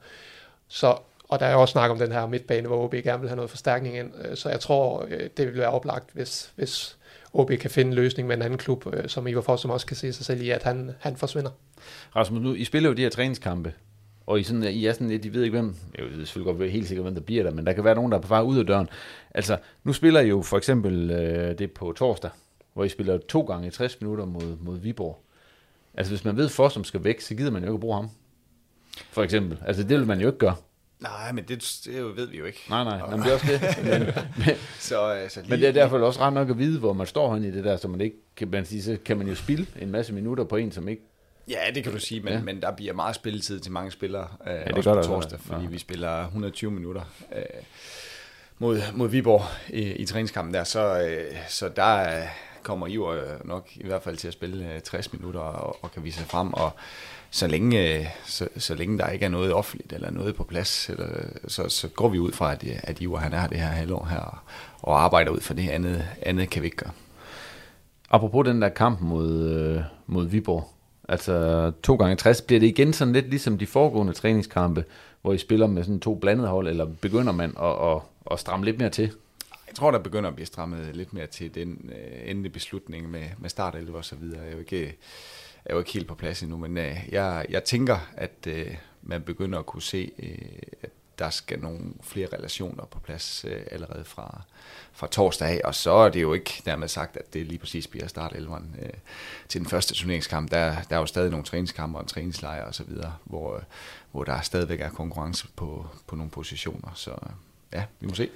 så, 0.68 0.96
og 1.28 1.40
der 1.40 1.46
er 1.46 1.52
jo 1.52 1.60
også 1.60 1.72
snak 1.72 1.90
om 1.90 1.98
den 1.98 2.12
her 2.12 2.26
midtbane, 2.26 2.66
hvor 2.66 2.84
OB 2.84 2.94
gerne 2.94 3.20
vil 3.20 3.28
have 3.28 3.36
noget 3.36 3.50
forstærkning 3.50 3.96
ind. 3.96 4.12
Øh, 4.24 4.36
så 4.36 4.48
jeg 4.48 4.60
tror, 4.60 5.06
øh, 5.08 5.30
det 5.36 5.46
vil 5.46 5.58
være 5.58 5.70
oplagt, 5.70 6.10
hvis, 6.12 6.52
hvis 6.56 6.97
OB 7.32 7.50
kan 7.60 7.70
finde 7.70 7.88
en 7.88 7.94
løsning 7.94 8.28
med 8.28 8.36
en 8.36 8.42
anden 8.42 8.58
klub, 8.58 8.86
øh, 8.94 9.08
som 9.08 9.26
Ivar 9.26 9.40
Fossum 9.40 9.70
også 9.70 9.86
kan 9.86 9.96
se 9.96 10.12
sig 10.12 10.24
selv 10.24 10.42
i, 10.42 10.50
at 10.50 10.62
han, 10.62 10.90
han 11.00 11.16
forsvinder. 11.16 11.50
Rasmus, 12.16 12.42
nu, 12.42 12.54
I 12.54 12.64
spiller 12.64 12.88
jo 12.88 12.94
de 12.94 13.02
her 13.02 13.10
træningskampe, 13.10 13.72
og 14.26 14.40
I, 14.40 14.42
sådan, 14.42 14.62
I 14.62 14.86
er 14.86 14.92
sådan 14.92 15.08
lidt, 15.08 15.24
I 15.24 15.32
ved 15.32 15.42
ikke 15.42 15.56
hvem, 15.56 15.76
jeg 15.98 16.04
ved 16.04 16.26
selvfølgelig 16.26 16.56
godt 16.56 16.70
helt 16.70 16.88
sikkert, 16.88 17.04
hvem 17.04 17.14
der 17.14 17.22
bliver 17.22 17.42
der, 17.42 17.50
men 17.50 17.66
der 17.66 17.72
kan 17.72 17.84
være 17.84 17.94
nogen, 17.94 18.12
der 18.12 18.18
er 18.18 18.22
på 18.22 18.28
vej 18.28 18.40
ud 18.40 18.58
af 18.58 18.66
døren. 18.66 18.88
Altså, 19.34 19.58
nu 19.84 19.92
spiller 19.92 20.20
I 20.20 20.28
jo 20.28 20.42
for 20.42 20.56
eksempel 20.56 21.10
øh, 21.10 21.58
det 21.58 21.72
på 21.72 21.92
torsdag, 21.92 22.30
hvor 22.74 22.84
I 22.84 22.88
spiller 22.88 23.18
to 23.18 23.40
gange 23.40 23.68
i 23.68 23.70
60 23.70 24.00
minutter 24.00 24.24
mod, 24.24 24.56
mod 24.60 24.78
Viborg. 24.78 25.22
Altså, 25.94 26.12
hvis 26.12 26.24
man 26.24 26.36
ved, 26.36 26.48
for 26.48 26.68
som 26.68 26.84
skal 26.84 27.04
væk, 27.04 27.20
så 27.20 27.34
gider 27.34 27.50
man 27.50 27.62
jo 27.62 27.68
ikke 27.68 27.74
at 27.74 27.80
bruge 27.80 27.96
ham. 27.96 28.10
For 29.10 29.22
eksempel. 29.22 29.58
Altså, 29.66 29.82
det 29.82 29.98
vil 29.98 30.06
man 30.06 30.20
jo 30.20 30.26
ikke 30.26 30.38
gøre. 30.38 30.56
Nej, 31.00 31.32
men 31.32 31.44
det, 31.44 31.80
det 31.84 32.16
ved 32.16 32.26
vi 32.26 32.38
jo 32.38 32.44
ikke. 32.44 32.64
Nej, 32.68 32.84
nej, 32.84 33.10
men 33.10 33.20
det 33.20 33.28
er 33.28 33.34
også 33.34 33.46
det. 33.46 33.60
Men, 33.90 34.00
men, 34.46 34.56
så, 34.78 35.00
altså, 35.00 35.40
lige, 35.40 35.50
men 35.50 35.60
det 35.60 35.68
er 35.68 35.72
derfor 35.72 35.98
også 35.98 36.20
ret 36.20 36.32
nok 36.32 36.50
at 36.50 36.58
vide, 36.58 36.78
hvor 36.78 36.92
man 36.92 37.06
står 37.06 37.34
hen 37.34 37.44
i 37.44 37.50
det 37.50 37.64
der, 37.64 37.76
så 37.76 37.88
man 37.88 38.00
ikke 38.00 38.16
kan, 38.36 38.48
man 38.50 38.64
sige, 38.64 38.82
så 38.82 38.96
kan 39.04 39.16
man 39.16 39.28
jo 39.28 39.34
spille 39.34 39.66
en 39.80 39.90
masse 39.90 40.12
minutter 40.12 40.44
på 40.44 40.56
en, 40.56 40.72
som 40.72 40.88
ikke 40.88 41.02
Ja, 41.48 41.58
det 41.74 41.84
kan 41.84 41.92
du 41.92 41.98
sige, 41.98 42.20
men, 42.20 42.32
ja. 42.32 42.40
men 42.40 42.62
der 42.62 42.70
bliver 42.70 42.92
meget 42.92 43.14
spilletid 43.14 43.60
til 43.60 43.72
mange 43.72 43.90
spillere, 43.90 44.28
øh, 44.46 44.52
ja, 44.52 44.64
det 44.64 44.76
også 44.76 44.94
på 44.94 45.02
torsdag, 45.02 45.40
fordi 45.40 45.62
ja. 45.62 45.68
vi 45.68 45.78
spiller 45.78 46.24
120 46.24 46.70
minutter 46.70 47.02
øh, 47.36 47.42
mod, 48.58 48.80
mod 48.94 49.08
Viborg 49.08 49.42
i, 49.68 49.82
i 49.82 50.06
træningskampen 50.06 50.54
der, 50.54 50.64
så, 50.64 51.00
øh, 51.00 51.36
så 51.48 51.68
der 51.68 52.22
kommer 52.62 52.86
Iver 52.86 53.38
nok 53.44 53.68
i 53.74 53.86
hvert 53.86 54.02
fald 54.02 54.16
til 54.16 54.28
at 54.28 54.32
spille 54.34 54.74
øh, 54.74 54.80
60 54.80 55.12
minutter 55.12 55.40
og, 55.40 55.84
og 55.84 55.92
kan 55.92 56.04
vise 56.04 56.18
sig 56.18 56.26
frem, 56.26 56.52
og 56.52 56.70
så 57.30 57.46
længe, 57.46 57.98
øh, 57.98 58.06
så, 58.26 58.48
så 58.56 58.74
længe 58.74 58.98
der 58.98 59.08
ikke 59.08 59.24
er 59.24 59.28
noget 59.28 59.52
offentligt 59.52 59.92
eller 59.92 60.10
noget 60.10 60.34
på 60.34 60.44
plads, 60.44 60.88
eller, 60.88 61.08
så, 61.48 61.68
så 61.68 61.88
går 61.88 62.08
vi 62.08 62.18
ud 62.18 62.32
fra, 62.32 62.52
at, 62.52 62.64
at 62.82 63.00
Iver 63.00 63.18
han 63.18 63.32
er 63.32 63.46
det 63.46 63.58
her 63.58 63.66
halvår 63.66 64.04
her, 64.10 64.44
og, 64.82 65.04
arbejder 65.04 65.30
ud 65.30 65.40
for 65.40 65.54
det 65.54 65.68
andet, 65.68 66.08
andet 66.22 66.50
kan 66.50 66.62
vi 66.62 66.66
ikke 66.66 66.76
gøre. 66.76 66.92
Apropos 68.10 68.46
den 68.46 68.62
der 68.62 68.68
kamp 68.68 69.00
mod, 69.00 69.50
øh, 69.50 69.82
mod 70.06 70.26
Viborg, 70.26 70.68
Altså 71.08 71.72
to 71.82 71.96
gange 71.96 72.16
60, 72.16 72.40
bliver 72.42 72.60
det 72.60 72.66
igen 72.66 72.92
sådan 72.92 73.12
lidt 73.12 73.30
ligesom 73.30 73.58
de 73.58 73.66
foregående 73.66 74.12
træningskampe, 74.12 74.84
hvor 75.22 75.32
I 75.32 75.38
spiller 75.38 75.66
med 75.66 75.84
sådan 75.84 76.00
to 76.00 76.14
blandede 76.14 76.48
hold, 76.48 76.68
eller 76.68 76.84
begynder 77.00 77.32
man 77.32 77.54
at, 77.60 77.94
at, 77.94 78.00
at 78.30 78.40
stramme 78.40 78.64
lidt 78.64 78.78
mere 78.78 78.90
til? 78.90 79.12
Jeg 79.66 79.74
tror, 79.74 79.90
der 79.90 79.98
begynder 79.98 80.28
at 80.28 80.34
blive 80.34 80.46
strammet 80.46 80.96
lidt 80.96 81.14
mere 81.14 81.26
til 81.26 81.54
den 81.54 81.90
endelige 82.24 82.52
beslutning 82.52 83.10
med, 83.10 83.24
med 83.38 83.50
start 83.50 83.76
og 83.94 84.04
så 84.04 84.16
videre. 84.16 84.42
Jeg 84.42 84.52
jo 84.52 84.58
ikke, 84.58 84.96
er 85.64 85.74
jo 85.74 85.78
ikke 85.78 85.92
helt 85.92 86.08
på 86.08 86.14
plads 86.14 86.42
endnu, 86.42 86.56
men 86.56 86.78
øh, 86.78 86.96
jeg, 87.08 87.46
jeg 87.48 87.64
tænker, 87.64 87.98
at 88.16 88.46
øh, 88.46 88.76
man 89.02 89.22
begynder 89.22 89.58
at 89.58 89.66
kunne 89.66 89.82
se, 89.82 90.10
øh, 90.18 90.38
at 90.82 90.90
der 91.18 91.30
skal 91.30 91.60
nogle 91.60 91.80
flere 92.02 92.28
relationer 92.32 92.84
på 92.84 93.00
plads 93.00 93.44
øh, 93.48 93.62
allerede 93.70 94.04
fra, 94.04 94.42
fra 94.92 95.06
torsdag 95.06 95.48
af, 95.48 95.60
og 95.64 95.74
så 95.74 95.90
er 95.90 96.08
det 96.08 96.22
jo 96.22 96.32
ikke 96.32 96.62
dermed 96.64 96.88
sagt, 96.88 97.16
at 97.16 97.34
det 97.34 97.46
lige 97.46 97.58
præcis 97.58 97.86
bliver 97.86 98.06
start 98.06 98.32
11'eren 98.32 98.82
øh, 98.82 98.90
til 99.48 99.60
den 99.60 99.68
første 99.68 99.94
turneringskamp. 99.94 100.50
Der, 100.50 100.82
der 100.90 100.96
er 100.96 101.00
jo 101.00 101.06
stadig 101.06 101.30
nogle 101.30 101.46
træningskampe 101.46 101.98
og 101.98 102.02
en 102.02 102.08
træningslejr 102.08 102.64
og 102.64 102.74
så 102.74 102.84
videre, 102.84 103.14
hvor, 103.24 103.56
øh, 103.56 103.62
hvor 104.12 104.24
der 104.24 104.40
stadigvæk 104.40 104.80
er 104.80 104.90
konkurrence 104.90 105.48
på, 105.56 105.86
på 106.06 106.16
nogle 106.16 106.30
positioner. 106.30 106.92
Så 106.94 107.16
ja, 107.72 107.84
vi 108.00 108.06
må 108.06 108.14
se. 108.14 108.28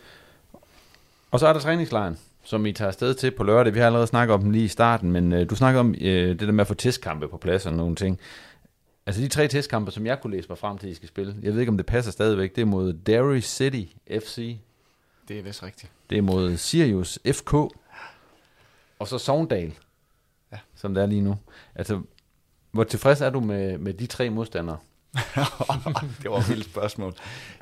Og 1.30 1.40
så 1.40 1.46
er 1.46 1.52
der 1.52 1.60
træningslejren, 1.60 2.18
som 2.42 2.66
I 2.66 2.72
tager 2.72 2.88
afsted 2.88 3.14
til 3.14 3.30
på 3.30 3.44
lørdag. 3.44 3.74
Vi 3.74 3.78
har 3.78 3.86
allerede 3.86 4.06
snakket 4.06 4.34
om 4.34 4.42
den 4.42 4.52
lige 4.52 4.64
i 4.64 4.68
starten, 4.68 5.12
men 5.12 5.32
øh, 5.32 5.50
du 5.50 5.56
snakker 5.56 5.80
om 5.80 5.94
øh, 6.00 6.28
det 6.28 6.40
der 6.40 6.52
med 6.52 6.60
at 6.60 6.68
få 6.68 6.74
testkampe 6.74 7.28
på 7.28 7.36
plads 7.36 7.66
og 7.66 7.72
nogle 7.72 7.96
ting. 7.96 8.20
Altså 9.06 9.22
de 9.22 9.28
tre 9.28 9.48
testkampe, 9.48 9.90
som 9.90 10.06
jeg 10.06 10.20
kunne 10.20 10.36
læse 10.36 10.48
mig 10.48 10.58
frem 10.58 10.78
til, 10.78 10.88
I 10.88 10.94
skal 10.94 11.08
spille, 11.08 11.34
jeg 11.42 11.52
ved 11.52 11.60
ikke, 11.60 11.70
om 11.70 11.76
det 11.76 11.86
passer 11.86 12.12
stadigvæk, 12.12 12.56
det 12.56 12.62
er 12.62 12.66
mod 12.66 12.92
Derry 12.92 13.40
City 13.40 13.92
FC, 14.10 14.56
det 15.28 15.38
er 15.38 15.42
vist 15.42 15.62
rigtigt. 15.62 15.92
Det 16.10 16.18
er 16.18 16.22
mod 16.22 16.56
Sirius 16.56 17.18
FK, 17.32 17.54
og 18.98 19.08
så 19.08 19.18
Sogndal, 19.18 19.72
ja. 20.52 20.58
som 20.74 20.94
det 20.94 21.02
er 21.02 21.06
lige 21.06 21.20
nu. 21.20 21.38
Altså, 21.74 22.00
hvor 22.70 22.84
tilfreds 22.84 23.20
er 23.20 23.30
du 23.30 23.40
med, 23.40 23.78
med 23.78 23.94
de 23.94 24.06
tre 24.06 24.30
modstandere? 24.30 24.78
det 26.22 26.30
var 26.30 26.38
et 26.38 26.48
vildt 26.48 26.64
spørgsmål. 26.64 27.14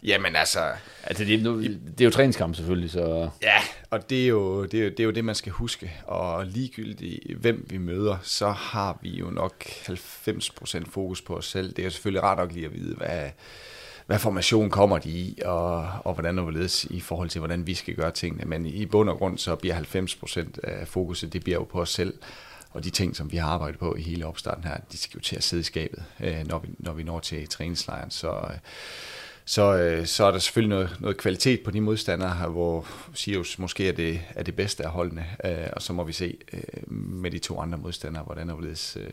Jamen 0.03 0.37
altså... 0.37 0.61
altså 1.05 1.25
det, 1.25 1.35
er, 1.35 1.43
nu, 1.43 1.63
det 1.63 2.01
er 2.01 2.05
jo 2.05 2.11
træningskamp 2.11 2.57
selvfølgelig, 2.57 2.91
så... 2.91 3.31
Ja, 3.43 3.59
og 3.91 4.11
det 4.11 4.23
er, 4.23 4.29
jo, 4.29 4.65
det, 4.65 4.81
er 4.81 4.85
jo, 4.85 4.91
det 4.91 5.01
er 5.01 5.05
jo 5.05 5.11
det, 5.11 5.25
man 5.25 5.35
skal 5.35 5.53
huske. 5.53 5.93
Og 6.07 6.47
ligegyldigt 6.47 7.37
hvem 7.37 7.67
vi 7.71 7.79
møder, 7.79 8.17
så 8.23 8.51
har 8.51 8.99
vi 9.03 9.11
jo 9.11 9.31
nok 9.31 9.65
90% 9.65 10.91
fokus 10.91 11.23
på 11.23 11.37
os 11.37 11.47
selv. 11.47 11.71
Det 11.71 11.79
er 11.79 11.85
jo 11.85 11.91
selvfølgelig 11.91 12.23
rart 12.23 12.39
nok 12.39 12.53
lige 12.53 12.67
at 12.67 12.75
vide, 12.75 12.95
hvad, 12.95 13.31
hvad 14.07 14.19
formation 14.19 14.71
kommer 14.71 14.99
de 14.99 15.11
i, 15.11 15.39
og, 15.45 15.89
og 16.05 16.15
hvordan 16.15 16.39
og 16.39 16.43
hvorledes 16.43 16.85
i 16.85 17.01
forhold 17.01 17.29
til, 17.29 17.39
hvordan 17.39 17.67
vi 17.67 17.75
skal 17.75 17.95
gøre 17.95 18.11
tingene. 18.11 18.45
Men 18.45 18.67
i 18.67 18.87
bund 18.87 19.11
og 19.11 19.19
grund, 19.19 19.39
så 19.39 19.57
bliver 19.57 19.75
90% 19.75 20.47
af 20.63 20.89
fokuset, 20.89 21.33
det 21.33 21.45
bliver 21.45 21.59
jo 21.59 21.65
på 21.65 21.81
os 21.81 21.91
selv, 21.91 22.15
og 22.71 22.85
de 22.85 22.91
ting, 22.91 23.17
som 23.17 23.33
vi 23.33 23.37
har 23.37 23.49
arbejdet 23.49 23.79
på 23.79 23.95
i 23.95 24.03
hele 24.03 24.27
opstarten 24.27 24.65
her, 24.65 24.79
de 24.93 24.99
skal 24.99 25.19
jo 25.19 25.23
til 25.23 25.37
at 25.37 25.43
sidde 25.43 25.61
i 25.61 25.65
skabet, 25.65 26.05
øh, 26.21 26.47
når 26.47 26.59
vi, 26.59 26.69
når 26.79 26.93
vi 26.93 27.03
når 27.03 27.21
til 27.21 27.49
træningslejren. 27.49 28.11
Så, 28.11 28.31
øh, 28.31 28.59
så, 29.51 29.77
øh, 29.77 30.07
så 30.07 30.25
er 30.25 30.31
der 30.31 30.39
selvfølgelig 30.39 30.69
noget, 30.69 30.97
noget 31.01 31.17
kvalitet 31.17 31.61
på 31.61 31.71
de 31.71 31.81
modstandere 31.81 32.35
her, 32.35 32.49
hvor 32.49 32.87
Sirius 33.15 33.59
måske 33.59 33.89
er 33.89 33.93
det, 33.93 34.21
er 34.35 34.43
det 34.43 34.57
bedste 34.57 34.85
af 34.85 34.91
holdene, 34.91 35.27
øh, 35.45 35.67
og 35.73 35.83
så 35.83 35.93
må 35.93 36.05
vi 36.05 36.13
se 36.13 36.37
øh, 36.53 36.93
med 36.93 37.31
de 37.31 37.39
to 37.39 37.61
andre 37.61 37.79
modstandere, 37.79 38.23
hvordan 38.23 38.51
overledes 38.51 38.97
øh, 39.01 39.11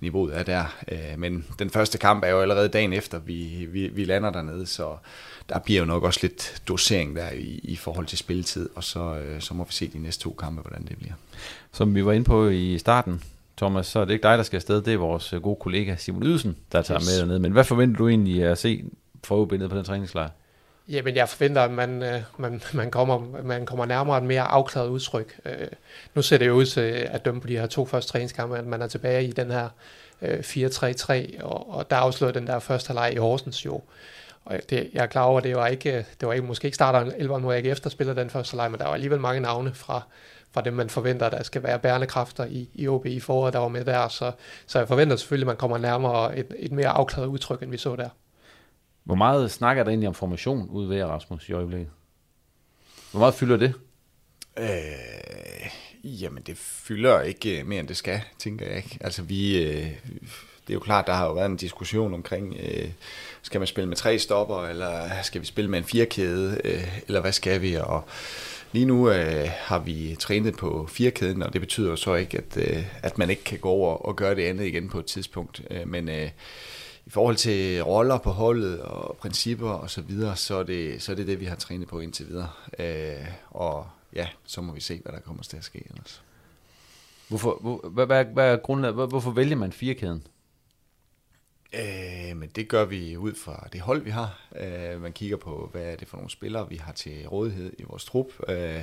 niveauet 0.00 0.36
er 0.36 0.42
der. 0.42 0.64
Øh, 0.88 1.18
men 1.18 1.44
den 1.58 1.70
første 1.70 1.98
kamp 1.98 2.24
er 2.24 2.28
jo 2.28 2.40
allerede 2.40 2.68
dagen 2.68 2.92
efter, 2.92 3.18
vi, 3.18 3.68
vi, 3.70 3.88
vi 3.88 4.04
lander 4.04 4.30
dernede, 4.30 4.66
så 4.66 4.96
der 5.48 5.58
bliver 5.58 5.80
jo 5.80 5.86
nok 5.86 6.02
også 6.02 6.20
lidt 6.22 6.62
dosering 6.68 7.16
der 7.16 7.30
i, 7.30 7.60
i 7.62 7.76
forhold 7.76 8.06
til 8.06 8.18
spilletid, 8.18 8.68
og 8.74 8.84
så, 8.84 9.16
øh, 9.16 9.40
så 9.40 9.54
må 9.54 9.64
vi 9.64 9.72
se 9.72 9.88
de 9.88 9.98
næste 9.98 10.22
to 10.22 10.30
kampe, 10.30 10.62
hvordan 10.62 10.86
det 10.86 10.98
bliver. 10.98 11.14
Som 11.72 11.94
vi 11.94 12.04
var 12.04 12.12
inde 12.12 12.24
på 12.24 12.48
i 12.48 12.78
starten, 12.78 13.22
Thomas, 13.56 13.86
så 13.86 14.00
er 14.00 14.04
det 14.04 14.12
ikke 14.12 14.22
dig, 14.22 14.38
der 14.38 14.44
skal 14.44 14.56
afsted, 14.56 14.82
det 14.82 14.94
er 14.94 14.98
vores 14.98 15.32
øh, 15.32 15.42
gode 15.42 15.56
kollega 15.60 15.96
Simon 15.96 16.22
Ydelsen, 16.22 16.56
der 16.72 16.82
tager 16.82 17.00
yes. 17.00 17.08
med 17.08 17.18
dernede. 17.18 17.38
Men 17.38 17.52
hvad 17.52 17.64
forventer 17.64 17.96
du 17.96 18.08
egentlig 18.08 18.44
at 18.44 18.58
se 18.58 18.84
fra 19.24 19.44
på 19.44 19.56
den 19.56 19.84
træningslejr? 19.84 20.28
Jamen, 20.88 21.16
jeg 21.16 21.28
forventer, 21.28 21.62
at 21.62 21.70
man, 21.70 22.02
øh, 22.02 22.22
man, 22.38 22.62
man, 22.74 22.90
kommer, 22.90 23.42
man 23.42 23.66
kommer 23.66 23.86
nærmere 23.86 24.18
et 24.18 24.24
mere 24.24 24.42
afklaret 24.42 24.88
udtryk. 24.88 25.40
Øh, 25.44 25.68
nu 26.14 26.22
ser 26.22 26.38
det 26.38 26.46
jo 26.46 26.52
ud 26.52 26.66
til 26.66 26.80
at 26.80 27.24
dømme 27.24 27.40
på 27.40 27.46
de 27.46 27.58
her 27.58 27.66
to 27.66 27.86
første 27.86 28.12
træningskampe, 28.12 28.58
at 28.58 28.66
man 28.66 28.82
er 28.82 28.86
tilbage 28.86 29.24
i 29.24 29.32
den 29.32 29.50
her 29.50 29.68
øh, 30.22 30.38
4-3-3, 30.38 31.42
og, 31.42 31.70
og 31.70 31.90
der 31.90 31.96
afslører 31.96 32.32
den 32.32 32.46
der 32.46 32.58
første 32.58 32.92
leg 32.92 33.12
i 33.14 33.16
Horsens 33.16 33.64
jo. 33.64 33.82
Og 34.44 34.60
det, 34.70 34.90
jeg 34.92 35.02
er 35.02 35.06
klar 35.06 35.22
over, 35.22 35.38
at 35.38 35.44
det 35.44 35.56
var 35.56 35.66
ikke, 35.66 35.96
øh, 35.96 36.04
det 36.20 36.28
var 36.28 36.32
ikke, 36.32 36.46
måske 36.46 36.66
ikke 36.66 36.74
starter 36.74 37.12
11 37.16 37.40
mod 37.40 37.54
AGF, 37.54 37.62
der 37.62 37.62
spiller 37.62 37.72
efterspiller 37.72 38.14
den 38.14 38.30
første 38.30 38.56
leg, 38.56 38.70
men 38.70 38.80
der 38.80 38.86
var 38.86 38.94
alligevel 38.94 39.20
mange 39.20 39.40
navne 39.40 39.74
fra, 39.74 40.02
fra 40.52 40.60
dem, 40.60 40.74
man 40.74 40.90
forventer, 40.90 41.30
der 41.30 41.42
skal 41.42 41.62
være 41.62 41.78
bærende 41.78 42.06
kræfter 42.06 42.44
i, 42.44 42.68
i 42.74 42.88
OB 42.88 43.06
i 43.06 43.20
foråret, 43.20 43.52
der 43.52 43.58
var 43.58 43.68
med 43.68 43.84
der. 43.84 44.08
Så, 44.08 44.32
så 44.66 44.78
jeg 44.78 44.88
forventer 44.88 45.16
selvfølgelig, 45.16 45.44
at 45.44 45.46
man 45.46 45.56
kommer 45.56 45.78
nærmere 45.78 46.38
et, 46.38 46.46
et 46.58 46.72
mere 46.72 46.88
afklaret 46.88 47.26
udtryk, 47.26 47.62
end 47.62 47.70
vi 47.70 47.76
så 47.76 47.96
der. 47.96 48.08
Hvor 49.10 49.16
meget 49.16 49.50
snakker 49.50 49.82
der 49.82 49.90
egentlig 49.90 50.08
om 50.08 50.14
formation 50.14 50.68
ud 50.68 50.86
ved 50.86 51.04
Rasmus 51.04 51.48
i 51.48 51.52
øjeblikket? 51.52 51.90
Hvor 53.10 53.20
meget 53.20 53.34
fylder 53.34 53.56
det? 53.56 53.74
Øh, 54.58 56.22
jamen, 56.22 56.42
det 56.42 56.56
fylder 56.56 57.20
ikke 57.20 57.60
øh, 57.60 57.66
mere, 57.66 57.80
end 57.80 57.88
det 57.88 57.96
skal, 57.96 58.20
tænker 58.38 58.66
jeg 58.66 58.76
ikke. 58.76 58.98
Altså, 59.00 59.22
vi... 59.22 59.62
Øh, 59.62 59.86
det 60.66 60.70
er 60.70 60.74
jo 60.74 60.80
klart, 60.80 61.06
der 61.06 61.12
har 61.12 61.26
jo 61.26 61.32
været 61.32 61.46
en 61.46 61.56
diskussion 61.56 62.14
omkring, 62.14 62.56
øh, 62.60 62.88
skal 63.42 63.60
man 63.60 63.66
spille 63.66 63.88
med 63.88 63.96
tre 63.96 64.18
stopper, 64.18 64.66
eller 64.66 65.22
skal 65.22 65.40
vi 65.40 65.46
spille 65.46 65.70
med 65.70 65.78
en 65.78 65.84
firkæde, 65.84 66.60
øh, 66.64 67.00
eller 67.06 67.20
hvad 67.20 67.32
skal 67.32 67.62
vi? 67.62 67.74
Og 67.74 68.04
lige 68.72 68.84
nu 68.84 69.10
øh, 69.10 69.48
har 69.56 69.78
vi 69.78 70.16
trænet 70.18 70.56
på 70.56 70.86
firkæden, 70.86 71.42
og 71.42 71.52
det 71.52 71.60
betyder 71.60 71.90
jo 71.90 71.96
så 71.96 72.14
ikke, 72.14 72.38
at, 72.38 72.56
øh, 72.56 72.84
at 73.02 73.18
man 73.18 73.30
ikke 73.30 73.44
kan 73.44 73.58
gå 73.58 73.68
over 73.68 73.94
og 73.94 74.16
gøre 74.16 74.34
det 74.34 74.42
andet 74.42 74.64
igen 74.64 74.88
på 74.88 74.98
et 74.98 75.06
tidspunkt. 75.06 75.62
Øh, 75.70 75.88
men 75.88 76.08
øh, 76.08 76.30
i 77.10 77.12
forhold 77.12 77.36
til 77.36 77.82
roller 77.82 78.18
på 78.18 78.30
holdet 78.30 78.80
og 78.80 79.16
principper 79.16 79.70
og 79.70 79.90
så 79.90 80.00
videre, 80.00 80.36
så 80.36 80.54
er 80.56 80.62
det 80.62 81.02
så 81.02 81.12
er 81.12 81.16
det, 81.16 81.26
det, 81.26 81.40
vi 81.40 81.44
har 81.44 81.56
trænet 81.56 81.88
på 81.88 82.00
indtil 82.00 82.28
videre. 82.28 82.48
Øh, 82.78 83.26
og 83.50 83.88
ja, 84.14 84.28
så 84.44 84.60
må 84.60 84.72
vi 84.72 84.80
se, 84.80 85.00
hvad 85.02 85.12
der 85.12 85.20
kommer 85.20 85.42
til 85.42 85.56
at 85.56 85.64
ske 85.64 85.82
ellers. 85.90 86.22
Hvorfor, 87.28 87.58
hvor, 87.60 87.88
hvad, 87.88 88.06
hvad, 88.06 88.24
hvad 88.24 88.52
er 88.52 88.56
grundlaget? 88.56 88.94
Hvor, 88.94 89.06
hvorfor 89.06 89.30
vælger 89.30 89.56
man 89.56 89.72
firekæden? 89.72 90.26
Øh, 91.72 92.36
men 92.36 92.48
det 92.48 92.68
gør 92.68 92.84
vi 92.84 93.16
ud 93.16 93.34
fra 93.34 93.68
det 93.72 93.80
hold, 93.80 94.02
vi 94.02 94.10
har. 94.10 94.40
Øh, 94.60 95.02
man 95.02 95.12
kigger 95.12 95.36
på, 95.36 95.68
hvad 95.72 95.82
er 95.82 95.96
det 95.96 96.08
for 96.08 96.16
nogle 96.16 96.30
spillere, 96.30 96.68
vi 96.68 96.76
har 96.76 96.92
til 96.92 97.28
rådighed 97.28 97.72
i 97.78 97.82
vores 97.82 98.04
trup. 98.04 98.26
Øh, 98.48 98.82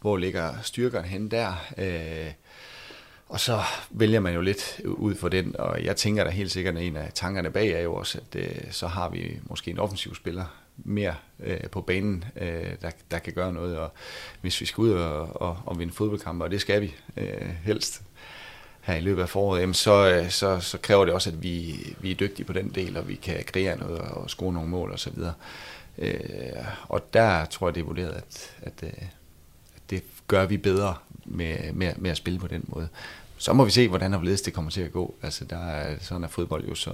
hvor 0.00 0.16
ligger 0.16 0.60
styrkerne 0.62 1.08
hen 1.08 1.30
der? 1.30 1.54
Øh, 1.78 2.32
og 3.32 3.40
så 3.40 3.60
vælger 3.90 4.20
man 4.20 4.34
jo 4.34 4.40
lidt 4.40 4.80
ud 4.84 5.14
for 5.14 5.28
den, 5.28 5.56
og 5.58 5.84
jeg 5.84 5.96
tænker 5.96 6.24
da 6.24 6.30
helt 6.30 6.50
sikkert, 6.50 6.76
at 6.76 6.82
en 6.82 6.96
af 6.96 7.10
tankerne 7.14 7.50
bag 7.50 7.70
er 7.70 7.80
jo 7.80 7.94
også, 7.94 8.18
at 8.18 8.40
øh, 8.40 8.72
så 8.72 8.86
har 8.86 9.08
vi 9.08 9.40
måske 9.42 9.70
en 9.70 9.78
offensiv 9.78 10.14
spiller 10.14 10.44
mere 10.76 11.14
øh, 11.40 11.60
på 11.70 11.80
banen, 11.80 12.24
øh, 12.36 12.74
der, 12.82 12.90
der 13.10 13.18
kan 13.18 13.32
gøre 13.32 13.52
noget, 13.52 13.78
og 13.78 13.92
hvis 14.40 14.60
vi 14.60 14.66
skal 14.66 14.82
ud 14.82 14.90
og, 14.90 15.42
og, 15.42 15.58
og 15.66 15.78
vinde 15.78 15.92
fodboldkampe, 15.92 16.44
og 16.44 16.50
det 16.50 16.60
skal 16.60 16.80
vi 16.80 16.94
øh, 17.16 17.50
helst 17.64 18.02
her 18.80 18.94
i 18.94 19.00
løbet 19.00 19.22
af 19.22 19.28
foråret, 19.28 19.60
jamen 19.60 19.74
så, 19.74 20.10
øh, 20.10 20.30
så, 20.30 20.60
så 20.60 20.78
kræver 20.78 21.04
det 21.04 21.14
også, 21.14 21.30
at 21.30 21.42
vi, 21.42 21.76
vi 22.00 22.10
er 22.10 22.14
dygtige 22.14 22.46
på 22.46 22.52
den 22.52 22.68
del, 22.74 22.96
og 22.96 23.08
vi 23.08 23.14
kan 23.14 23.44
kreere 23.46 23.78
noget 23.78 24.00
og 24.00 24.30
score 24.30 24.52
nogle 24.52 24.68
mål 24.68 24.92
osv. 24.92 25.18
Øh, 25.98 26.12
og 26.88 27.14
der 27.14 27.44
tror 27.44 27.68
jeg, 27.68 27.74
det 27.74 27.80
er 27.80 27.84
vurderet, 27.84 28.12
at, 28.12 28.56
at, 28.62 28.82
øh, 28.82 29.02
at 29.76 29.82
det 29.90 30.02
gør 30.28 30.46
vi 30.46 30.56
bedre 30.56 30.94
med, 31.24 31.72
med, 31.72 31.92
med 31.96 32.10
at 32.10 32.16
spille 32.16 32.38
på 32.38 32.46
den 32.46 32.64
måde 32.68 32.88
så 33.42 33.52
må 33.52 33.64
vi 33.64 33.70
se, 33.70 33.88
hvordan 33.88 34.12
og 34.12 34.18
hvorledes 34.18 34.42
det 34.42 34.52
kommer 34.52 34.70
til 34.70 34.80
at 34.80 34.92
gå. 34.92 35.14
Altså, 35.22 35.44
der 35.44 35.58
er, 35.58 35.94
sådan 36.00 36.24
er 36.24 36.28
fodbold 36.28 36.68
jo 36.68 36.74
så 36.74 36.90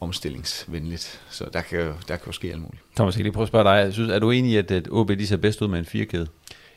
omstillingsvenligt, 0.00 1.20
så 1.30 1.44
der 1.52 1.60
kan 1.60 1.78
jo, 1.78 1.86
der 1.86 2.16
kan 2.16 2.26
jo 2.26 2.32
ske 2.32 2.48
alt 2.48 2.60
muligt. 2.60 2.82
Thomas, 2.96 3.14
jeg 3.14 3.18
kan 3.18 3.24
lige 3.24 3.32
prøve 3.32 3.42
at 3.42 3.48
spørge 3.48 3.64
dig. 3.64 3.84
Jeg 3.84 3.92
synes, 3.92 4.10
er 4.10 4.18
du 4.18 4.30
enig 4.30 4.52
i, 4.52 4.56
at, 4.56 4.70
at 4.70 4.88
OB 4.90 5.08
de 5.08 5.26
ser 5.26 5.36
bedst 5.36 5.62
ud 5.62 5.68
med 5.68 5.78
en 5.78 5.84
firkæde? 5.84 6.26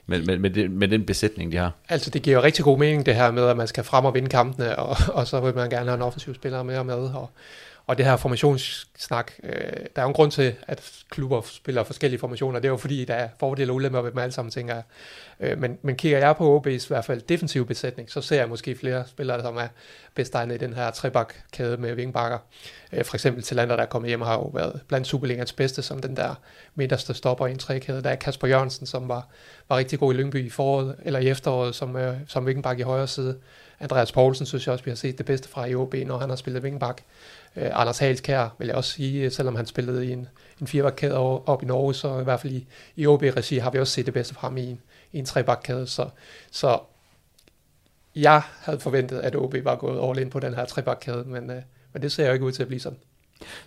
Med, 0.06 0.22
med, 0.22 0.38
med, 0.38 0.50
det, 0.50 0.72
med 0.72 0.88
den 0.88 1.06
besætning, 1.06 1.52
de 1.52 1.58
har? 1.58 1.72
Altså, 1.90 2.10
det 2.10 2.22
giver 2.22 2.38
jo 2.38 2.44
rigtig 2.44 2.66
god 2.66 2.80
mening, 2.80 3.06
det 3.06 3.16
her 3.16 3.32
med, 3.32 3.44
at 3.44 3.58
man 3.58 3.68
skal 3.68 3.84
frem 3.84 4.06
og 4.06 4.14
vinde 4.14 4.30
kampene, 4.30 4.80
og, 4.80 4.98
og 5.14 5.28
så 5.28 5.40
vil 5.40 5.56
man 5.56 5.70
gerne 5.70 5.86
have 5.86 5.96
en 5.96 6.02
offensiv 6.02 6.36
spiller 6.36 6.64
med 6.64 6.78
og 6.78 6.86
med, 6.86 6.96
og, 6.96 7.30
og 7.90 7.98
det 7.98 8.06
her 8.06 8.18
formationssnak, 8.18 9.32
øh, 9.44 9.52
der 9.96 10.02
er 10.02 10.02
jo 10.02 10.08
en 10.08 10.14
grund 10.14 10.32
til, 10.32 10.56
at 10.68 10.92
klubber 11.10 11.42
spiller 11.42 11.84
forskellige 11.84 12.20
formationer. 12.20 12.60
Det 12.60 12.68
er 12.68 12.72
jo 12.72 12.78
fordi, 12.78 13.06
der 13.06 13.14
er 13.14 13.30
fordele 13.40 13.72
og 13.72 13.76
ulemper 13.76 14.02
ved 14.02 14.12
dem 14.12 14.20
alle 14.20 14.32
sammen, 14.32 14.52
tænker 14.52 14.74
jeg. 14.74 14.84
Øh, 15.40 15.60
men, 15.62 15.78
men 15.82 15.96
kigger 15.96 16.18
jeg 16.18 16.36
på 16.36 16.58
OB's 16.58 16.70
i 16.70 16.88
hvert 16.88 17.06
fald 17.06 17.22
defensiv 17.22 17.66
besætning, 17.66 18.12
så 18.12 18.22
ser 18.22 18.36
jeg 18.36 18.50
måske 18.50 18.76
flere 18.76 19.04
spillere, 19.08 19.42
som 19.42 19.58
er 19.58 19.68
bedst 20.16 20.36
egnet 20.36 20.56
i 20.56 20.58
den 20.58 20.74
her 20.74 20.92
trebakkæde 20.92 21.78
med 21.78 21.96
vingbakker. 21.96 22.38
Øh, 22.94 23.06
for 23.06 23.16
eksempel 23.16 23.44
Talander, 23.44 23.76
der 23.76 23.84
er 23.84 23.88
kommet 23.88 24.10
hjem, 24.10 24.22
har 24.22 24.34
jo 24.34 24.52
været 24.54 24.82
blandt 24.88 25.08
Superligans 25.08 25.54
bedste, 25.54 25.82
som 25.82 26.02
den 26.02 26.16
der 26.16 26.36
midterste 26.76 27.14
stopper 27.14 27.48
i 27.48 27.52
en 27.52 27.60
trekæde. 27.60 28.04
Der 28.04 28.10
er 28.10 28.16
Kasper 28.16 28.48
Jørgensen, 28.48 28.86
som 28.86 29.08
var, 29.08 29.28
var 29.70 29.78
rigtig 29.78 30.00
god 30.00 30.14
i 30.14 30.18
Lyngby 30.18 30.46
i 30.46 30.50
foråret, 30.50 30.96
eller 31.04 31.20
i 31.20 31.28
efteråret, 31.28 31.76
som, 31.76 31.96
øh, 31.96 32.16
som 32.28 32.46
vingbak 32.46 32.80
i 32.80 32.82
højre 32.82 33.08
side. 33.08 33.38
Andreas 33.80 34.12
Poulsen 34.12 34.46
synes 34.46 34.66
jeg 34.66 34.74
også, 34.74 34.86
vi 34.86 34.92
har 34.92 34.96
set 34.96 35.18
det 35.18 35.26
bedste 35.26 35.50
fra 35.50 35.66
i 35.66 35.76
OB, 35.76 35.94
når 35.94 36.18
han 36.18 36.30
har 36.30 36.36
spillet 36.36 36.64
vingbak. 36.64 37.02
Øh, 37.56 37.70
Anders 37.74 38.00
Halskær 38.00 38.56
vil 38.60 38.68
jeg 38.68 38.76
også 38.76 38.92
sige, 38.92 39.30
selvom 39.30 39.56
han 39.56 39.66
spillede 39.66 40.08
i 40.08 40.12
en, 40.12 40.28
en 40.62 40.68
firebakkæde 40.68 41.18
op 41.46 41.64
i 41.64 41.66
Norge, 41.66 41.94
så 41.94 42.20
i 42.20 42.24
hvert 42.24 42.40
fald 42.40 42.54
i, 42.54 42.68
i 42.96 43.08
OB-regi 43.08 43.58
har 43.58 43.72
vi 43.72 43.80
også 43.80 43.94
set 43.94 44.06
det 44.06 44.14
bedste 44.14 44.34
fra 44.34 44.48
ham 44.48 44.58
i 44.58 44.66
en, 44.66 44.82
i 45.12 45.20
en 45.20 45.26
trebakkæde. 45.26 45.88
Så, 45.88 46.10
så 46.52 46.80
jeg 48.16 48.42
havde 48.60 48.80
forventet, 48.80 49.20
at 49.20 49.36
OB 49.36 49.56
var 49.64 49.76
gået 49.76 50.10
all 50.10 50.20
in 50.20 50.30
på 50.30 50.40
den 50.40 50.54
her 50.54 50.66
trebakkæde, 50.66 51.24
men, 51.28 51.50
øh, 51.50 51.62
men 51.94 52.02
det 52.02 52.12
ser 52.12 52.28
jo 52.28 52.34
ikke 52.34 52.46
ud 52.46 52.52
til 52.52 52.62
at 52.62 52.68
blive 52.68 52.80
sådan. 52.80 53.00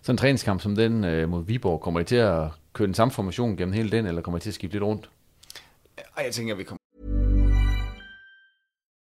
Så 0.03 0.12
en 0.12 0.18
træningskamp 0.18 0.61
som 0.61 0.77
den 0.77 1.05
øh, 1.05 1.29
mod 1.29 1.45
Viborg, 1.45 1.81
kommer 1.81 2.01
I 2.01 2.05
til 2.05 2.16
at 2.16 2.49
køre 2.73 2.87
den 2.87 2.95
samme 2.95 3.12
formation 3.12 3.57
gennem 3.57 3.73
hele 3.73 3.90
den, 3.90 4.07
eller 4.07 4.23
kommer 4.23 4.38
I 4.38 4.40
til 4.40 4.51
at 4.51 4.55
skifte 4.55 4.75
lidt 4.75 4.85
rundt? 4.85 5.11
Jeg 6.25 6.33
tænker, 6.33 6.55
vi 6.55 6.64
kommer 6.64 6.82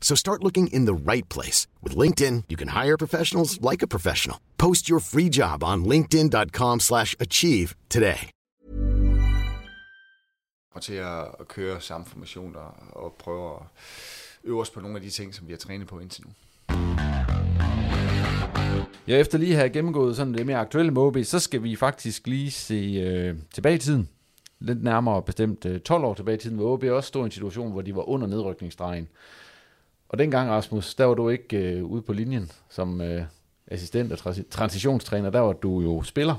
So 0.00 0.16
start 0.16 0.42
looking 0.42 0.68
in 0.72 0.86
the 0.86 1.12
right 1.12 1.28
place. 1.28 1.68
With 1.82 1.96
LinkedIn, 1.96 2.44
you 2.48 2.56
can 2.56 2.68
hire 2.68 2.96
professionals 2.96 3.60
like 3.70 3.82
a 3.82 3.86
professional. 3.86 4.38
Post 4.58 4.88
your 4.90 5.00
free 5.00 5.28
job 5.28 5.62
on 5.62 5.84
linkedin.com 5.84 6.80
slash 6.80 7.14
achieve 7.20 7.74
today. 7.88 8.28
Og 10.74 10.82
til 10.82 10.94
at, 10.94 11.48
køre 11.48 11.80
samme 11.80 12.06
formationer 12.06 12.90
og 12.92 13.14
prøve 13.18 13.50
at 13.50 13.62
øve 14.44 14.60
os 14.60 14.70
på 14.70 14.80
nogle 14.80 14.96
af 14.96 15.02
de 15.02 15.10
ting, 15.10 15.34
som 15.34 15.46
vi 15.46 15.52
har 15.52 15.58
trænet 15.58 15.86
på 15.86 15.98
indtil 15.98 16.24
nu. 16.26 16.32
Ja, 19.08 19.16
efter 19.16 19.38
lige 19.38 19.52
at 19.52 19.58
have 19.58 19.70
gennemgået 19.70 20.16
sådan 20.16 20.34
det 20.34 20.46
mere 20.46 20.56
aktuelle 20.56 20.92
med 20.92 21.02
OB, 21.02 21.16
så 21.24 21.38
skal 21.38 21.62
vi 21.62 21.76
faktisk 21.76 22.26
lige 22.26 22.50
se 22.50 22.74
øh, 22.74 23.36
tilbage 23.54 23.74
i 23.74 23.78
tiden. 23.78 24.08
Lidt 24.58 24.82
nærmere 24.82 25.22
bestemt 25.22 25.64
øh, 25.64 25.80
12 25.80 26.04
år 26.04 26.14
tilbage 26.14 26.36
i 26.36 26.40
tiden, 26.40 26.56
hvor 26.56 26.72
OB 26.72 26.84
også 26.84 27.08
stod 27.08 27.22
i 27.22 27.24
en 27.24 27.30
situation, 27.30 27.72
hvor 27.72 27.82
de 27.82 27.96
var 27.96 28.08
under 28.08 28.26
nedrykningsstregen. 28.26 29.08
Og 30.10 30.18
dengang, 30.18 30.50
Rasmus, 30.50 30.94
der 30.94 31.04
var 31.04 31.14
du 31.14 31.28
ikke 31.28 31.56
øh, 31.56 31.84
ude 31.84 32.02
på 32.02 32.12
linjen 32.12 32.50
som 32.68 33.00
øh, 33.00 33.22
assistent 33.66 34.12
og 34.12 34.18
trans- 34.18 34.48
transitionstræner. 34.50 35.30
Der 35.30 35.40
var 35.40 35.52
du 35.52 35.80
jo 35.80 36.02
spiller, 36.02 36.34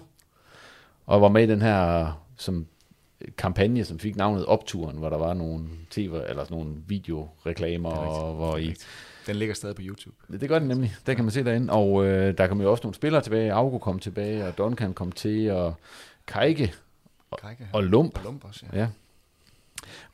og 1.05 1.21
var 1.21 1.29
med 1.29 1.43
i 1.43 1.47
den 1.47 1.61
her 1.61 2.11
som 2.37 2.65
kampagne, 3.37 3.85
som 3.85 3.99
fik 3.99 4.15
navnet 4.15 4.45
Opturen, 4.45 4.97
hvor 4.97 5.09
der 5.09 5.17
var 5.17 5.33
nogle 5.33 5.67
tv, 5.89 6.13
eller 6.29 6.43
sådan 6.43 6.57
nogle 6.57 6.75
videoreklamer, 6.87 7.89
og 7.89 8.35
hvor 8.35 8.57
I... 8.57 8.73
Den 9.27 9.35
ligger 9.35 9.55
stadig 9.55 9.75
på 9.75 9.81
YouTube. 9.85 10.15
Det 10.31 10.49
gør 10.49 10.59
den 10.59 10.67
nemlig. 10.67 10.95
Den 11.05 11.15
kan 11.15 11.25
man 11.25 11.31
se 11.31 11.43
derinde. 11.43 11.73
Og 11.73 12.05
øh, 12.05 12.37
der 12.37 12.47
kom 12.47 12.61
jo 12.61 12.71
også 12.71 12.83
nogle 12.83 12.95
spillere 12.95 13.21
tilbage. 13.21 13.53
Augo 13.53 13.77
kom 13.77 13.99
tilbage, 13.99 14.47
og 14.47 14.57
Duncan 14.57 14.93
kom 14.93 15.11
til, 15.11 15.51
og 15.51 15.73
Kajke, 16.27 16.73
og, 17.31 17.39
Kajke, 17.39 17.67
og 17.73 17.83
Lump. 17.83 18.17
Og 18.17 18.23
Lump 18.23 18.45
også, 18.45 18.65
ja. 18.73 18.79
ja. 18.79 18.87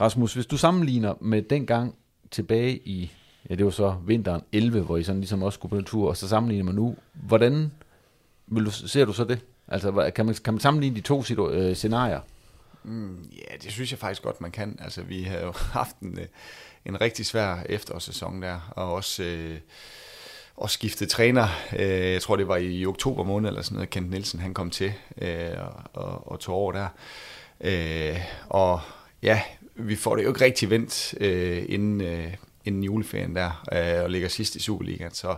Rasmus, 0.02 0.34
hvis 0.34 0.46
du 0.46 0.58
sammenligner 0.58 1.14
med 1.22 1.42
den 1.42 1.66
gang 1.66 1.96
tilbage 2.32 2.78
i, 2.78 3.12
ja 3.50 3.56
det 3.56 3.66
var 3.66 3.72
så 3.72 3.96
vinteren 4.06 4.42
11, 4.52 4.82
hvor 4.82 4.98
I 4.98 5.04
sådan 5.04 5.22
ligesom 5.22 5.44
også 5.44 5.58
skulle 5.58 5.70
på 5.70 5.78
en 5.78 5.86
tur, 5.86 6.10
og 6.10 6.18
så 6.18 6.28
sammenligner 6.28 6.66
man 6.66 6.76
nu, 6.76 6.96
hvordan 7.14 7.72
vil 8.48 8.66
du, 8.66 8.72
ser 8.72 9.06
du 9.06 9.14
så 9.14 9.24
det? 9.24 9.40
Altså, 9.68 10.12
kan 10.16 10.26
man, 10.26 10.36
kan 10.36 10.54
man 10.54 10.62
sammenligne 10.62 10.96
de 10.96 11.02
to 11.02 11.24
situ- 11.24 11.50
øh, 11.50 11.76
scenarier? 11.76 12.20
Mm, 12.84 13.30
ja, 13.32 13.58
det 13.64 13.72
synes 13.72 13.92
jeg 13.92 14.00
faktisk 14.00 14.22
godt, 14.22 14.42
man 14.42 14.52
kan. 14.52 14.80
Altså, 14.82 15.02
vi 15.02 15.24
har 15.24 15.40
jo 15.40 15.52
haft 15.80 16.00
en, 16.00 16.20
øh, 16.20 16.26
en 16.86 17.02
rigtig 17.02 17.26
svær 17.26 17.58
efterårssæson 17.66 18.42
der, 18.42 18.74
og 18.76 18.94
også, 18.94 19.24
øh, 19.24 19.58
og 20.56 20.70
skiftet 20.70 21.10
træner. 21.10 21.48
Øh, 21.80 22.12
jeg 22.12 22.22
tror, 22.22 22.36
det 22.36 22.48
var 22.48 22.58
i 22.58 22.86
oktober 22.86 23.24
måned 23.24 23.50
eller 23.50 23.62
sådan 23.62 23.76
noget, 23.76 23.90
Kent 23.90 24.10
Nielsen 24.10 24.40
han 24.40 24.54
kom 24.54 24.70
til 24.70 24.94
øh, 25.22 25.52
og, 25.58 26.04
og, 26.04 26.32
og 26.32 26.40
tog 26.40 26.56
over 26.56 26.72
der. 26.72 26.88
Øh, 27.62 28.20
og 28.50 28.80
ja, 29.22 29.42
vi 29.76 29.96
får 29.96 30.16
det 30.16 30.24
jo 30.24 30.30
ikke 30.30 30.46
rigtig 30.46 30.70
vendt 30.70 31.14
øh, 31.22 31.66
inden, 31.70 32.02
øh, 32.02 32.34
inden 32.68 32.84
juleferien 32.84 33.36
der, 33.36 33.66
øh, 33.72 34.04
og 34.04 34.10
ligger 34.10 34.28
sidst 34.28 34.56
i 34.56 34.60
Superligaen, 34.60 35.14
så 35.14 35.36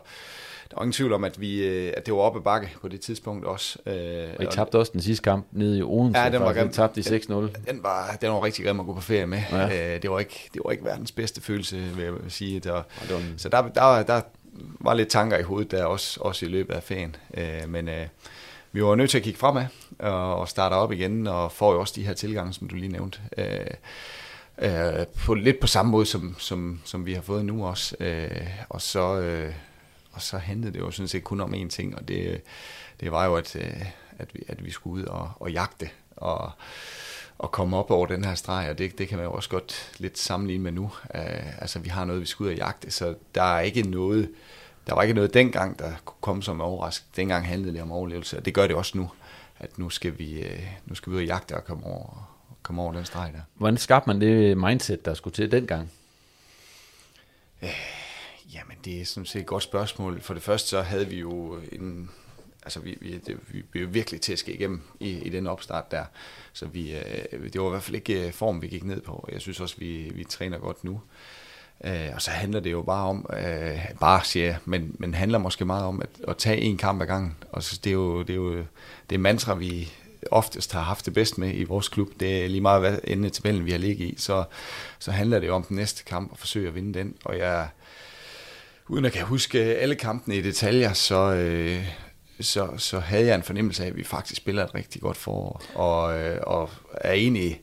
der 0.69 0.75
var 0.75 0.83
ingen 0.83 0.93
tvivl 0.93 1.13
om, 1.13 1.23
at, 1.23 1.41
vi, 1.41 1.67
øh, 1.67 1.93
at 1.97 2.05
det 2.05 2.13
var 2.13 2.19
oppe 2.19 2.41
bakke 2.41 2.69
på 2.81 2.87
det 2.87 3.01
tidspunkt 3.01 3.45
også. 3.45 3.79
Øh, 3.85 4.29
og 4.37 4.43
I 4.43 4.47
tabte 4.51 4.77
også 4.77 4.91
den 4.91 5.01
sidste 5.01 5.23
kamp 5.23 5.47
nede 5.51 5.77
i 5.77 5.81
Odense. 5.81 6.19
Ja, 6.19 6.29
den 6.29 6.41
var 6.41 6.53
grim. 6.53 6.71
tabte 6.71 6.99
i 6.99 7.03
6-0. 7.03 7.33
Den, 7.33 7.49
den, 7.67 7.83
var, 7.83 8.17
den 8.21 8.31
var 8.31 8.43
rigtig 8.43 8.65
grim 8.65 8.79
at 8.79 8.85
gå 8.85 8.93
på 8.93 9.01
ferie 9.01 9.27
med. 9.27 9.41
Ja. 9.51 9.95
Øh, 9.95 10.01
det, 10.01 10.11
var 10.11 10.19
ikke, 10.19 10.49
det 10.53 10.61
var 10.65 10.71
ikke 10.71 10.85
verdens 10.85 11.11
bedste 11.11 11.41
følelse, 11.41 11.77
vil 11.77 12.05
jeg 12.05 12.13
sige. 12.27 12.59
Der, 12.59 12.83
en... 13.09 13.33
Så 13.37 13.49
der, 13.49 13.61
der, 13.61 14.03
der 14.03 14.21
var 14.79 14.93
lidt 14.93 15.09
tanker 15.09 15.37
i 15.37 15.43
hovedet 15.43 15.71
der 15.71 15.85
også, 15.85 16.19
også 16.21 16.45
i 16.45 16.49
løbet 16.49 16.73
af 16.73 16.83
ferien. 16.83 17.15
Øh, 17.33 17.69
men 17.69 17.89
øh, 17.89 18.07
vi 18.71 18.83
var 18.83 18.95
nødt 18.95 19.09
til 19.09 19.17
at 19.17 19.23
kigge 19.23 19.39
fremad 19.39 19.65
og, 19.99 20.35
og 20.35 20.49
starte 20.49 20.73
op 20.73 20.91
igen, 20.91 21.27
og 21.27 21.51
får 21.51 21.73
jo 21.73 21.79
også 21.79 21.93
de 21.95 22.03
her 22.03 22.13
tilgange, 22.13 22.53
som 22.53 22.67
du 22.67 22.75
lige 22.75 22.91
nævnte. 22.91 23.19
Øh, 23.37 23.45
øh, 24.61 25.07
på 25.07 25.33
lidt 25.33 25.59
på 25.59 25.67
samme 25.67 25.91
måde, 25.91 26.05
som, 26.05 26.35
som, 26.39 26.81
som 26.85 27.05
vi 27.05 27.13
har 27.13 27.21
fået 27.21 27.45
nu 27.45 27.65
også. 27.65 27.95
Øh, 27.99 28.47
og 28.69 28.81
så... 28.81 29.19
Øh, 29.19 29.53
og 30.11 30.21
så 30.21 30.37
handlede 30.37 30.73
det 30.73 30.79
jo 30.79 30.91
sådan 30.91 31.07
set 31.07 31.23
kun 31.23 31.41
om 31.41 31.53
én 31.53 31.69
ting, 31.69 31.95
og 31.95 32.07
det, 32.07 32.41
det 32.99 33.11
var 33.11 33.25
jo, 33.25 33.35
at, 33.35 33.55
øh, 33.55 33.85
at, 34.17 34.35
vi, 34.35 34.43
at 34.47 34.65
vi 34.65 34.71
skulle 34.71 35.01
ud 35.01 35.07
og, 35.07 35.31
og 35.35 35.51
jagte, 35.51 35.89
og, 36.15 36.51
og 37.37 37.51
komme 37.51 37.77
op 37.77 37.91
over 37.91 38.05
den 38.07 38.23
her 38.23 38.35
streg, 38.35 38.67
og 38.69 38.77
det, 38.77 38.97
det 38.97 39.07
kan 39.07 39.17
man 39.17 39.25
jo 39.25 39.33
også 39.33 39.49
godt 39.49 39.91
lidt 39.97 40.17
sammenligne 40.17 40.63
med 40.63 40.71
nu. 40.71 40.83
Uh, 40.83 41.61
altså, 41.61 41.79
vi 41.79 41.89
har 41.89 42.05
noget, 42.05 42.21
vi 42.21 42.25
skal 42.25 42.43
ud 42.43 42.49
og 42.49 42.55
jagte, 42.55 42.91
så 42.91 43.15
der 43.35 43.43
er 43.43 43.59
ikke 43.59 43.81
noget, 43.81 44.31
der 44.87 44.95
var 44.95 45.01
ikke 45.01 45.13
noget 45.13 45.33
dengang, 45.33 45.79
der 45.79 45.91
kunne 46.05 46.21
komme 46.21 46.43
som 46.43 46.61
overraskelse. 46.61 47.11
Dengang 47.15 47.47
handlede 47.47 47.73
det 47.73 47.81
om 47.81 47.91
overlevelse, 47.91 48.37
og 48.37 48.45
det 48.45 48.53
gør 48.53 48.67
det 48.67 48.75
også 48.75 48.97
nu, 48.97 49.11
at 49.59 49.77
nu 49.77 49.89
skal 49.89 50.19
vi, 50.19 50.41
øh, 50.41 50.67
nu 50.85 50.95
skal 50.95 51.11
vi 51.11 51.15
ud 51.15 51.21
og 51.21 51.27
jagte 51.27 51.55
og 51.55 51.65
komme 51.65 51.85
over, 51.85 52.28
komme 52.69 52.81
over 52.81 52.93
den 52.93 53.05
streg 53.05 53.31
der. 53.33 53.41
Hvordan 53.53 53.77
skabte 53.77 54.09
man 54.09 54.21
det 54.21 54.57
mindset, 54.57 55.05
der 55.05 55.13
skulle 55.13 55.33
til 55.33 55.51
dengang? 55.51 55.91
Uh, 57.61 57.69
Jamen, 58.53 58.77
det 58.85 59.01
er 59.01 59.05
sådan 59.05 59.25
set 59.25 59.39
et 59.39 59.45
godt 59.45 59.63
spørgsmål. 59.63 60.21
For 60.21 60.33
det 60.33 60.43
første 60.43 60.69
så 60.69 60.81
havde 60.81 61.07
vi 61.07 61.19
jo 61.19 61.57
en, 61.71 62.09
altså 62.63 62.79
vi, 62.79 62.97
vi, 63.01 63.17
det, 63.17 63.37
vi 63.47 63.61
blev 63.61 63.93
virkelig 63.93 64.21
til 64.21 64.33
at 64.33 64.39
ske 64.39 64.53
igennem 64.53 64.81
i, 64.99 65.09
i 65.09 65.29
den 65.29 65.47
opstart 65.47 65.91
der. 65.91 66.03
Så 66.53 66.65
vi, 66.65 66.95
øh, 66.95 67.53
det 67.53 67.61
var 67.61 67.67
i 67.67 67.69
hvert 67.69 67.83
fald 67.83 67.95
ikke 67.95 68.27
øh, 68.27 68.33
form, 68.33 68.61
vi 68.61 68.67
gik 68.67 68.83
ned 68.83 69.01
på. 69.01 69.29
Jeg 69.31 69.41
synes 69.41 69.59
også, 69.59 69.75
vi, 69.77 70.11
vi 70.15 70.23
træner 70.23 70.57
godt 70.57 70.83
nu. 70.83 71.01
Øh, 71.83 72.09
og 72.15 72.21
så 72.21 72.31
handler 72.31 72.59
det 72.59 72.71
jo 72.71 72.81
bare 72.81 73.07
om, 73.07 73.29
øh, 73.33 73.79
bare 73.99 74.23
siger 74.23 74.45
jeg, 74.45 74.57
men, 74.65 74.95
men 74.99 75.13
handler 75.13 75.37
måske 75.37 75.65
meget 75.65 75.85
om 75.85 76.01
at, 76.01 76.09
at 76.27 76.37
tage 76.37 76.57
en 76.57 76.77
kamp 76.77 77.01
ad 77.01 77.07
gangen. 77.07 77.35
Og 77.51 77.63
så 77.63 77.79
det 77.83 77.89
er 77.89 77.93
jo 77.93 78.21
det, 78.21 78.29
er 78.29 78.35
jo, 78.35 78.65
det 79.09 79.15
er 79.15 79.19
mantra, 79.19 79.53
vi 79.53 79.91
oftest 80.31 80.73
har 80.73 80.81
haft 80.81 81.05
det 81.05 81.13
bedst 81.13 81.37
med 81.37 81.51
i 81.55 81.63
vores 81.63 81.89
klub. 81.89 82.09
Det 82.19 82.43
er 82.43 82.47
lige 82.47 82.61
meget, 82.61 82.81
hvad 82.81 82.97
ende 83.03 83.25
af 83.25 83.31
tabellen 83.31 83.65
vi 83.65 83.71
har 83.71 83.77
ligget 83.77 84.05
i. 84.05 84.15
Så, 84.17 84.43
så 84.99 85.11
handler 85.11 85.39
det 85.39 85.47
jo 85.47 85.55
om 85.55 85.63
den 85.63 85.75
næste 85.75 86.03
kamp 86.03 86.31
og 86.31 86.37
forsøge 86.37 86.67
at 86.67 86.75
vinde 86.75 86.99
den. 86.99 87.15
Og 87.25 87.37
jeg, 87.37 87.67
uden 88.87 89.05
at 89.05 89.11
kan 89.11 89.25
huske 89.25 89.59
alle 89.59 89.95
kampene 89.95 90.37
i 90.37 90.41
detaljer, 90.41 90.93
så, 90.93 91.33
øh, 91.33 91.85
så, 92.39 92.69
så 92.77 92.99
havde 92.99 93.25
jeg 93.25 93.35
en 93.35 93.43
fornemmelse 93.43 93.83
af, 93.83 93.87
at 93.87 93.95
vi 93.95 94.03
faktisk 94.03 94.37
spiller 94.37 94.63
et 94.63 94.75
rigtig 94.75 95.01
godt 95.01 95.17
forår. 95.17 95.61
Og, 95.75 96.19
øh, 96.19 96.39
og 96.43 96.69
er 96.93 97.13
egentlig 97.13 97.61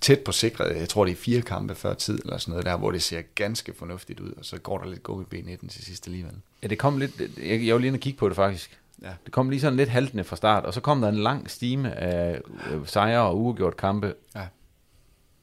tæt 0.00 0.20
på 0.20 0.32
sikret. 0.32 0.76
Jeg 0.76 0.88
tror, 0.88 1.04
det 1.04 1.12
er 1.12 1.16
fire 1.16 1.42
kampe 1.42 1.74
før 1.74 1.94
tid, 1.94 2.18
eller 2.24 2.38
sådan 2.38 2.52
noget 2.52 2.66
der, 2.66 2.76
hvor 2.76 2.90
det 2.90 3.02
ser 3.02 3.22
ganske 3.34 3.74
fornuftigt 3.74 4.20
ud, 4.20 4.32
og 4.32 4.44
så 4.44 4.58
går 4.58 4.78
der 4.78 4.90
lidt 4.90 5.02
gå 5.02 5.22
i 5.22 5.36
B19 5.38 5.68
til 5.68 5.84
sidst 5.84 6.06
alligevel. 6.06 6.34
Ja, 6.62 6.66
det 6.66 6.78
kom 6.78 6.98
lidt, 6.98 7.20
jeg, 7.20 7.66
jeg 7.66 7.74
var 7.74 7.80
lige 7.80 7.88
inde 7.88 7.96
og 7.96 8.00
kigge 8.00 8.18
på 8.18 8.28
det 8.28 8.36
faktisk. 8.36 8.78
Ja. 9.02 9.12
Det 9.24 9.32
kom 9.32 9.50
lige 9.50 9.60
sådan 9.60 9.76
lidt 9.76 9.88
haltende 9.88 10.24
fra 10.24 10.36
start, 10.36 10.64
og 10.64 10.74
så 10.74 10.80
kom 10.80 11.00
der 11.00 11.08
en 11.08 11.18
lang 11.18 11.50
stime 11.50 11.94
af 11.94 12.40
øh, 12.70 12.86
sejre 12.86 13.22
og 13.22 13.38
uafgjort 13.38 13.76
kampe, 13.76 14.14
ja. 14.34 14.46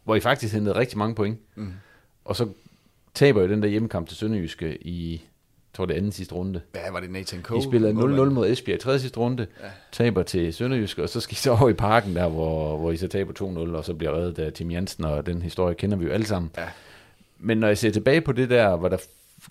hvor 0.03 0.15
I 0.15 0.19
faktisk 0.19 0.53
hentede 0.53 0.75
rigtig 0.75 0.97
mange 0.97 1.15
point. 1.15 1.39
Mm. 1.55 1.73
Og 2.25 2.35
så 2.35 2.47
taber 3.13 3.41
jo 3.41 3.47
den 3.47 3.61
der 3.61 3.69
hjemmekamp 3.69 4.07
til 4.07 4.17
Sønderjyske 4.17 4.87
i 4.87 5.25
tror 5.73 5.85
det 5.85 5.93
anden 5.93 6.11
sidste 6.11 6.35
runde. 6.35 6.61
Ja, 6.75 6.91
var 6.91 6.99
det 6.99 7.11
Nathan 7.11 7.41
Coe? 7.41 7.59
I 7.59 7.61
spillede 7.61 7.93
0-0 7.93 7.95
mod 8.05 8.49
Esbjerg 8.49 8.77
i 8.77 8.81
tredje 8.81 8.99
sidste 8.99 9.19
runde, 9.19 9.47
ja. 9.63 9.67
taber 9.91 10.23
til 10.23 10.53
Sønderjysk, 10.53 10.97
og 10.99 11.09
så 11.09 11.19
skal 11.19 11.33
I 11.33 11.35
så 11.35 11.51
over 11.51 11.69
i 11.69 11.73
parken 11.73 12.15
der, 12.15 12.29
hvor, 12.29 12.77
hvor 12.77 12.91
I 12.91 12.97
så 12.97 13.07
taber 13.07 13.33
2-0, 13.33 13.75
og 13.75 13.85
så 13.85 13.93
bliver 13.93 14.13
reddet 14.13 14.39
af 14.39 14.53
Tim 14.53 14.71
Jensen, 14.71 15.05
og 15.05 15.25
den 15.25 15.41
historie 15.41 15.75
kender 15.75 15.97
vi 15.97 16.05
jo 16.05 16.11
alle 16.11 16.25
sammen. 16.25 16.51
Ja. 16.57 16.67
Men 17.37 17.57
når 17.57 17.67
jeg 17.67 17.77
ser 17.77 17.91
tilbage 17.91 18.21
på 18.21 18.31
det 18.31 18.49
der, 18.49 18.75
hvor 18.75 18.89
der 18.89 18.97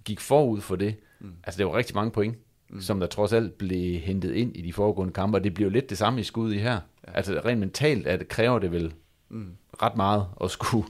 gik 0.04 0.20
forud 0.20 0.60
for 0.60 0.76
det, 0.76 0.94
mm. 1.20 1.32
altså 1.44 1.58
det 1.58 1.66
var 1.66 1.76
rigtig 1.76 1.94
mange 1.94 2.10
point, 2.10 2.36
mm. 2.70 2.80
som 2.80 3.00
der 3.00 3.06
trods 3.06 3.32
alt 3.32 3.58
blev 3.58 4.00
hentet 4.00 4.34
ind 4.34 4.56
i 4.56 4.62
de 4.62 4.72
foregående 4.72 5.12
kampe, 5.12 5.38
og 5.38 5.44
det 5.44 5.54
bliver 5.54 5.70
jo 5.70 5.72
lidt 5.72 5.90
det 5.90 5.98
samme 5.98 6.20
i 6.20 6.22
skud 6.22 6.52
i 6.52 6.58
her. 6.58 6.80
Ja. 7.06 7.12
Altså 7.14 7.40
rent 7.44 7.60
mentalt 7.60 8.06
at 8.06 8.20
det 8.20 8.28
kræver 8.28 8.58
det 8.58 8.72
vel 8.72 8.92
mm. 9.28 9.52
ret 9.82 9.96
meget 9.96 10.26
at 10.44 10.50
skulle, 10.50 10.86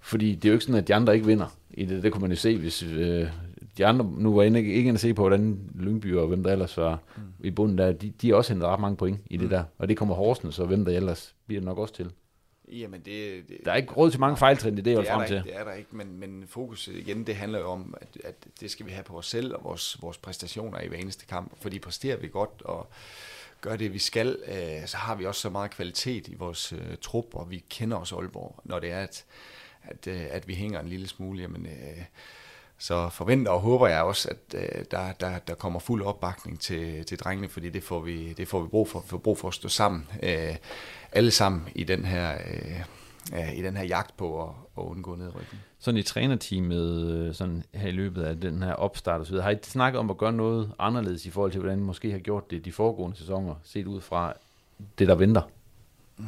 fordi 0.00 0.34
det 0.34 0.44
er 0.44 0.48
jo 0.48 0.54
ikke 0.54 0.64
sådan, 0.64 0.80
at 0.80 0.88
de 0.88 0.94
andre 0.94 1.14
ikke 1.14 1.26
vinder. 1.26 1.56
I 1.70 1.84
det, 1.84 2.02
det 2.02 2.12
kunne 2.12 2.22
man 2.22 2.30
jo 2.30 2.36
se, 2.36 2.58
hvis 2.58 2.82
øh, 2.82 3.28
de 3.78 3.86
andre, 3.86 4.12
nu 4.18 4.34
var 4.34 4.42
jeg 4.42 4.56
ikke, 4.56 4.74
ikke 4.74 4.90
at 4.90 5.00
se 5.00 5.14
på, 5.14 5.22
hvordan 5.22 5.58
Lyngby 5.74 6.14
og 6.14 6.28
hvem 6.28 6.42
der 6.42 6.52
ellers 6.52 6.76
var 6.76 7.02
mm. 7.16 7.22
i 7.44 7.50
bunden 7.50 7.78
der, 7.78 7.92
de, 7.92 8.12
de 8.22 8.28
har 8.28 8.36
også 8.36 8.52
hentet 8.52 8.68
ret 8.68 8.80
mange 8.80 8.96
point 8.96 9.20
i 9.30 9.36
det 9.36 9.44
mm. 9.44 9.50
der, 9.50 9.64
og 9.78 9.88
det 9.88 9.96
kommer 9.96 10.14
Horsens, 10.14 10.54
så 10.54 10.64
hvem 10.64 10.84
der 10.84 10.92
ellers 10.92 11.34
bliver 11.46 11.62
nok 11.62 11.78
også 11.78 11.94
til. 11.94 12.10
Jamen 12.68 13.00
det, 13.00 13.48
det, 13.48 13.60
der 13.64 13.72
er 13.72 13.76
ikke 13.76 13.92
råd 13.92 14.10
til 14.10 14.20
mange 14.20 14.36
fejltrin 14.36 14.78
i 14.78 14.80
det, 14.80 14.90
jeg 14.90 14.98
det 14.98 15.08
frem 15.08 15.26
til. 15.26 15.36
Ikke, 15.36 15.48
det 15.48 15.56
er 15.56 15.64
der 15.64 15.72
ikke, 15.72 15.96
men, 15.96 16.20
men 16.20 16.44
fokus 16.48 16.88
igen, 16.88 17.26
det 17.26 17.36
handler 17.36 17.58
jo 17.58 17.70
om, 17.70 17.94
at, 18.00 18.08
at 18.24 18.34
det 18.60 18.70
skal 18.70 18.86
vi 18.86 18.90
have 18.90 19.04
på 19.04 19.18
os 19.18 19.26
selv 19.26 19.54
og 19.54 19.64
vores, 19.64 20.02
vores 20.02 20.18
præstationer 20.18 20.80
i 20.80 20.88
hver 20.88 20.98
eneste 20.98 21.26
kamp, 21.26 21.52
fordi 21.60 21.78
præsterer 21.78 22.16
vi 22.16 22.28
godt 22.28 22.62
og 22.64 22.88
gør 23.60 23.76
det, 23.76 23.92
vi 23.92 23.98
skal, 23.98 24.38
øh, 24.46 24.86
så 24.86 24.96
har 24.96 25.14
vi 25.14 25.26
også 25.26 25.40
så 25.40 25.50
meget 25.50 25.70
kvalitet 25.70 26.28
i 26.28 26.34
vores 26.34 26.72
øh, 26.72 26.96
trup, 27.00 27.24
og 27.32 27.50
vi 27.50 27.64
kender 27.70 27.96
os 27.96 28.12
Aalborg, 28.12 28.60
når 28.64 28.78
det 28.78 28.90
er, 28.90 29.00
at, 29.00 29.24
at, 29.82 30.06
øh, 30.06 30.22
at 30.30 30.48
vi 30.48 30.54
hænger 30.54 30.80
en 30.80 30.88
lille 30.88 31.08
smule. 31.08 31.40
Jamen, 31.40 31.66
øh, 31.66 32.02
så 32.78 33.08
forventer 33.08 33.52
og 33.52 33.60
håber 33.60 33.88
jeg 33.88 34.02
også, 34.02 34.28
at 34.28 34.54
øh, 34.54 34.84
der, 34.90 35.12
der, 35.12 35.38
der 35.38 35.54
kommer 35.54 35.80
fuld 35.80 36.02
opbakning 36.02 36.60
til, 36.60 37.04
til 37.04 37.18
drengene, 37.18 37.48
fordi 37.48 37.70
det 37.70 37.82
får 37.82 38.00
vi, 38.00 38.32
det 38.32 38.48
får 38.48 38.60
vi 38.62 38.68
brug 38.68 38.88
for. 38.88 39.00
Vi 39.00 39.08
får 39.08 39.18
brug 39.18 39.38
for 39.38 39.48
at 39.48 39.54
stå 39.54 39.68
sammen, 39.68 40.08
øh, 40.22 40.56
alle 41.16 41.30
sammen 41.30 41.62
i 41.74 41.84
den 41.84 42.04
her, 42.04 42.34
øh, 43.32 43.58
i 43.58 43.62
den 43.62 43.76
her 43.76 43.84
jagt 43.84 44.16
på 44.16 44.42
at, 44.42 44.48
at 44.78 44.82
undgå 44.82 45.14
nedrykning. 45.14 45.62
Sådan 45.78 45.98
i 45.98 46.02
trænerteamet, 46.02 47.10
øh, 47.10 47.34
sådan 47.34 47.64
her 47.74 47.88
i 47.88 47.92
løbet 47.92 48.22
af 48.22 48.40
den 48.40 48.62
her 48.62 48.72
opstart 48.72 49.20
og 49.20 49.26
så 49.26 49.32
videre, 49.32 49.44
har 49.44 49.50
I 49.50 49.56
snakket 49.62 49.98
om 49.98 50.10
at 50.10 50.18
gøre 50.18 50.32
noget 50.32 50.72
anderledes 50.78 51.26
i 51.26 51.30
forhold 51.30 51.52
til, 51.52 51.60
hvordan 51.60 51.78
I 51.78 51.82
måske 51.82 52.12
har 52.12 52.18
gjort 52.18 52.50
det 52.50 52.64
de 52.64 52.72
foregående 52.72 53.16
sæsoner, 53.16 53.54
set 53.64 53.86
ud 53.86 54.00
fra 54.00 54.32
det, 54.98 55.08
der 55.08 55.14
venter? 55.14 55.42
Mm. 56.16 56.26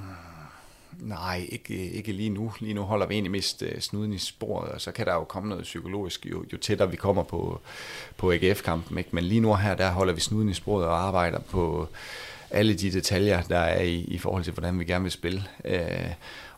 Nej, 1.01 1.46
ikke, 1.48 1.90
ikke 1.90 2.12
lige 2.12 2.31
nu. 2.31 2.53
Lige 2.61 2.74
nu 2.74 2.83
holder 2.83 3.07
vi 3.07 3.14
egentlig 3.14 3.31
mest 3.31 3.62
uh, 3.62 3.79
snuden 3.81 4.12
i 4.12 4.18
sporet, 4.18 4.72
og 4.72 4.81
så 4.81 4.92
kan 4.92 5.07
der 5.07 5.14
jo 5.14 5.24
komme 5.24 5.48
noget 5.48 5.62
psykologisk, 5.62 6.27
jo, 6.27 6.44
jo 6.53 6.59
tættere 6.59 6.90
vi 6.90 6.96
kommer 6.96 7.22
på, 7.22 7.61
på 8.16 8.33
AGF-kampen. 8.33 8.98
Ikke? 8.98 9.11
Men 9.12 9.24
lige 9.24 9.40
nu 9.40 9.55
her, 9.55 9.74
der 9.74 9.90
holder 9.90 10.12
vi 10.12 10.20
snuden 10.20 10.48
i 10.48 10.55
sporet 10.55 10.87
og 10.87 10.98
arbejder 10.98 11.38
på 11.38 11.88
alle 12.51 12.75
de 12.75 12.93
detaljer, 12.93 13.43
der 13.43 13.59
er 13.59 13.83
i, 13.83 14.01
i 14.01 14.19
forhold 14.19 14.45
til, 14.45 14.53
hvordan 14.53 14.79
vi 14.79 14.85
gerne 14.85 15.03
vil 15.03 15.13
spille. 15.13 15.43
Øh, 15.65 16.13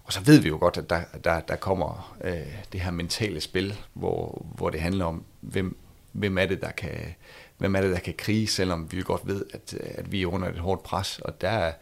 og 0.05 0.13
så 0.13 0.21
ved 0.21 0.41
vi 0.41 0.49
jo 0.49 0.57
godt, 0.61 0.77
at 0.77 0.91
der, 0.91 1.03
der, 1.25 1.41
der 1.41 1.57
kommer 1.57 2.17
øh, 2.25 2.63
det 2.73 2.81
her 2.81 2.91
mentale 2.91 3.41
spil, 3.41 3.75
hvor, 3.93 4.47
hvor 4.55 4.71
det 4.71 4.81
handler 4.81 5.05
om, 5.05 5.25
hvem, 5.41 5.77
hvem 6.13 6.39
er 6.39 6.47
det, 6.47 6.61
der 6.63 6.71
kan, 6.71 7.15
hvem 7.59 7.75
er 7.75 7.81
det, 7.81 7.91
der 7.91 7.99
kan 7.99 8.15
krige, 8.19 8.47
selvom 8.47 8.93
vi 8.93 9.03
godt 9.03 9.27
ved, 9.27 9.45
at, 9.53 9.75
at 9.75 10.13
vi 10.13 10.23
er 10.23 10.27
under 10.27 10.49
et 10.49 10.59
hårdt 10.59 10.83
pres. 10.83 11.19
Og 11.19 11.41
der, 11.41 11.73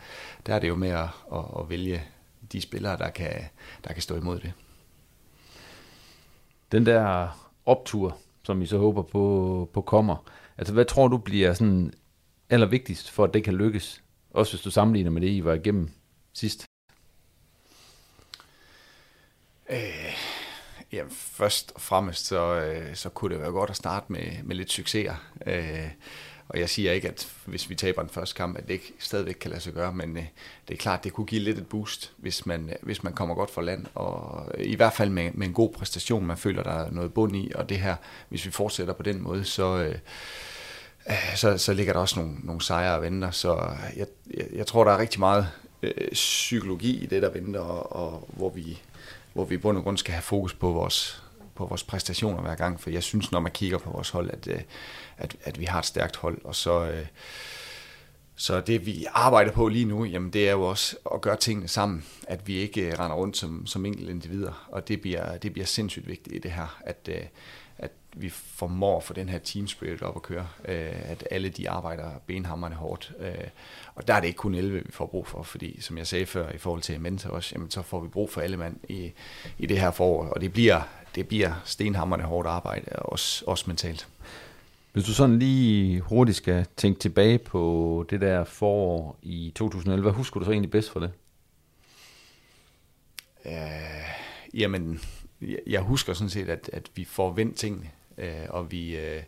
der 0.47 0.55
er 0.55 0.59
det 0.59 0.69
jo 0.69 0.75
med 0.75 0.89
at, 0.89 1.09
at, 1.33 1.45
at 1.61 1.71
vælge 1.71 2.03
de 2.53 2.61
spillere, 2.61 2.99
der 2.99 3.11
kan, 3.11 3.33
der 3.85 3.93
kan 3.93 4.03
stå 4.03 4.17
imod 4.17 4.41
det. 4.41 4.53
Den 6.73 6.87
der 6.87 7.29
optur, 7.67 8.17
som 8.43 8.63
I 8.63 8.67
så 8.67 8.79
håber 8.79 9.03
på, 9.03 9.71
på 9.73 9.81
kommer, 9.81 10.31
altså 10.59 10.75
hvad 10.75 10.85
tror 10.85 11.09
du 11.09 11.19
bliver 11.19 11.55
sådan 11.55 11.93
allervigtigst 12.51 13.11
for, 13.11 13.25
at 13.25 13.35
det 13.35 13.45
kan 13.45 13.55
lykkes? 13.55 14.03
Også 14.31 14.53
hvis 14.53 14.63
du 14.63 14.71
sammenligner 14.71 15.11
med 15.11 15.23
det, 15.23 15.29
I 15.29 15.45
var 15.45 15.55
igennem 15.55 15.91
sidst. 16.33 16.65
Øh, 19.71 20.15
ja, 20.93 21.03
først 21.11 21.73
og 21.75 21.81
fremmest, 21.81 22.27
så, 22.27 22.55
øh, 22.55 22.95
så 22.95 23.09
kunne 23.09 23.35
det 23.35 23.43
være 23.43 23.51
godt 23.51 23.71
at 23.71 23.77
starte 23.77 24.13
med, 24.13 24.43
med 24.45 24.57
lidt 24.57 24.73
succeser. 24.73 25.15
Øh, 25.47 25.89
og 26.49 26.61
jeg 26.61 26.69
siger 26.69 26.93
ikke, 26.93 27.09
at 27.09 27.33
hvis 27.45 27.71
vi 27.71 27.75
taber 27.75 28.03
den 28.03 28.11
første 28.11 28.37
kamp, 28.37 28.59
at 28.59 28.69
det 28.69 28.75
ikke 28.75 28.93
stadigvæk 28.99 29.35
kan 29.35 29.51
lade 29.51 29.61
sig 29.61 29.73
gøre, 29.73 29.93
men 29.93 30.17
øh, 30.17 30.25
det 30.69 30.75
er 30.75 30.79
klart, 30.79 31.05
det 31.05 31.13
kunne 31.13 31.27
give 31.27 31.41
lidt 31.41 31.59
et 31.59 31.69
boost, 31.69 32.13
hvis 32.17 32.47
man, 32.47 32.71
øh, 32.71 32.77
hvis 32.83 33.03
man 33.03 33.13
kommer 33.13 33.35
godt 33.35 33.51
fra 33.51 33.63
land, 33.63 33.87
og 33.95 34.47
øh, 34.55 34.65
i 34.67 34.75
hvert 34.75 34.93
fald 34.93 35.11
med, 35.11 35.31
med 35.35 35.47
en 35.47 35.53
god 35.53 35.73
præstation, 35.73 36.27
man 36.27 36.37
føler, 36.37 36.63
der 36.63 36.71
er 36.85 36.91
noget 36.91 37.15
bund 37.15 37.37
i, 37.37 37.53
og 37.55 37.69
det 37.69 37.79
her, 37.79 37.97
hvis 38.29 38.47
vi 38.47 38.51
fortsætter 38.51 38.95
på 38.95 39.03
den 39.03 39.23
måde, 39.23 39.45
så, 39.45 39.77
øh 39.77 39.99
Øh, 41.09 41.37
så, 41.37 41.59
så 41.59 41.73
ligger 41.73 41.93
der 41.93 42.01
også 42.01 42.21
nogle, 42.21 42.37
nogle 42.43 42.63
sejre 42.63 42.97
og 42.97 43.03
venter, 43.03 43.31
så 43.31 43.71
jeg, 43.97 44.07
jeg, 44.35 44.47
jeg 44.53 44.67
tror, 44.67 44.85
der 44.85 44.93
er 44.93 44.99
rigtig 44.99 45.21
meget 45.21 45.49
øh, 45.83 46.13
psykologi 46.13 47.03
i 47.03 47.07
det, 47.07 47.23
der 47.23 47.31
venter, 47.31 47.61
og, 47.61 47.93
og 47.93 48.29
hvor 48.37 48.51
vi 48.51 48.79
hvor 49.39 49.45
vi 49.45 49.55
i 49.55 49.59
bund 49.59 49.79
og 49.79 49.85
grund 49.85 49.99
skal 49.99 50.13
have 50.13 50.23
fokus 50.23 50.55
på 50.55 50.73
vores, 50.73 51.23
på 51.55 51.67
vores 51.67 51.83
præstationer 51.83 52.43
hver 52.43 52.55
gang, 52.55 52.81
for 52.81 52.91
jeg 52.91 53.03
synes, 53.03 53.33
når 53.33 53.41
man 53.41 53.53
kigger 53.53 53.79
på 53.79 53.91
vores 53.91 54.11
hold, 54.11 54.31
at, 54.31 54.49
øh, 54.49 54.61
at, 55.19 55.37
at 55.45 55.61
vi 55.61 55.65
har 55.65 55.79
et 55.79 55.85
stærkt 55.85 56.17
hold, 56.17 56.39
og 56.45 56.55
så, 56.55 56.91
øh, 56.91 57.07
så 58.37 58.61
det 58.61 58.87
vi 58.87 59.07
arbejder 59.13 59.53
på 59.53 59.69
lige 59.69 59.85
nu, 59.85 60.05
jamen 60.05 60.33
det 60.33 60.49
er 60.49 60.53
jo 60.53 60.63
også 60.63 60.97
at 61.15 61.21
gøre 61.21 61.37
tingene 61.37 61.69
sammen, 61.69 62.05
at 62.29 62.49
vi 62.49 62.57
ikke 62.57 62.81
øh, 62.81 62.99
render 62.99 63.17
rundt 63.17 63.37
som, 63.37 63.67
som 63.67 63.87
enkelte 63.87 64.11
individer, 64.11 64.69
og 64.69 64.89
det 64.89 65.01
bliver, 65.01 65.37
det 65.37 65.53
bliver 65.53 65.67
sindssygt 65.67 66.09
vigtigt 66.09 66.37
i 66.37 66.39
det 66.39 66.51
her, 66.51 66.79
at, 66.81 67.09
øh, 67.09 67.23
vi 68.17 68.29
formår 68.29 69.01
for 69.01 69.15
den 69.15 69.29
her 69.29 69.39
team 69.39 69.67
spirit 69.67 70.03
op 70.03 70.17
at 70.17 70.23
køre, 70.23 70.49
at 70.65 71.29
alle 71.31 71.49
de 71.49 71.71
arbejder 71.71 72.11
benhammerne 72.27 72.75
hårdt, 72.75 73.13
og 73.95 74.09
der 74.09 74.15
er 74.15 74.21
det 74.21 74.27
ikke 74.27 74.37
kun 74.37 74.55
11, 74.55 74.85
vi 74.87 74.93
får 74.93 75.07
brug 75.07 75.27
for, 75.27 75.43
fordi 75.43 75.81
som 75.81 75.99
jeg 75.99 76.07
sagde 76.07 76.27
før 76.27 76.53
i 76.53 76.59
forhold 76.59 76.83
til 76.83 77.01
mentor 77.01 77.31
også, 77.31 77.53
jamen 77.55 77.71
så 77.71 77.83
får 77.83 78.01
vi 78.01 78.09
brug 78.09 78.31
for 78.31 78.41
alle 78.41 78.57
mand 78.57 78.77
i, 78.89 79.13
i 79.59 79.67
det 79.67 79.81
her 79.81 79.91
forår, 79.91 80.25
og 80.25 80.41
det 80.41 80.53
bliver, 80.53 80.81
det 81.15 81.29
bliver 81.29 81.53
stenhammerne 81.65 82.23
hårdt 82.23 82.49
arbejde, 82.49 82.97
også, 82.97 83.45
også 83.47 83.65
mentalt. 83.67 84.09
Hvis 84.93 85.05
du 85.05 85.15
sådan 85.15 85.39
lige 85.39 86.01
hurtigt 86.01 86.37
skal 86.37 86.67
tænke 86.77 87.01
tilbage 87.01 87.39
på 87.39 88.07
det 88.11 88.21
der 88.21 88.45
forår 88.45 89.19
i 89.23 89.53
2011, 89.55 90.03
hvad 90.03 90.13
husker 90.13 90.41
du 90.41 90.45
så 90.45 90.53
egentlig 90.53 90.71
bedst 90.71 90.91
for 90.91 91.01
det? 91.01 91.11
Uh, 93.45 93.51
jamen, 94.55 95.01
jeg 95.67 95.81
husker 95.81 96.13
sådan 96.13 96.31
set, 96.31 96.49
at, 96.49 96.71
at 96.73 96.91
vi 96.95 97.05
får 97.05 97.33
vendt 97.33 97.57
tingene, 97.57 97.91
øh, 98.19 98.47
og 98.49 98.73
vi 98.73 98.97
øh, 98.97 99.23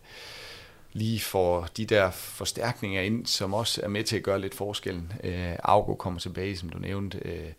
lige 0.92 1.20
får 1.20 1.68
de 1.76 1.85
der 1.85 2.11
forstærkninger 2.11 3.00
ind, 3.00 3.26
som 3.26 3.55
også 3.55 3.81
er 3.85 3.88
med 3.88 4.04
til 4.04 4.17
at 4.17 4.23
gøre 4.23 4.40
lidt 4.40 4.54
forskellen. 4.54 5.12
Øh, 5.25 5.52
Augo 5.62 5.94
kommer 5.94 6.21
tilbage, 6.21 6.56
som 6.56 6.69
du 6.69 6.79
nævnte. 6.79 7.19
Øh, 7.19 7.52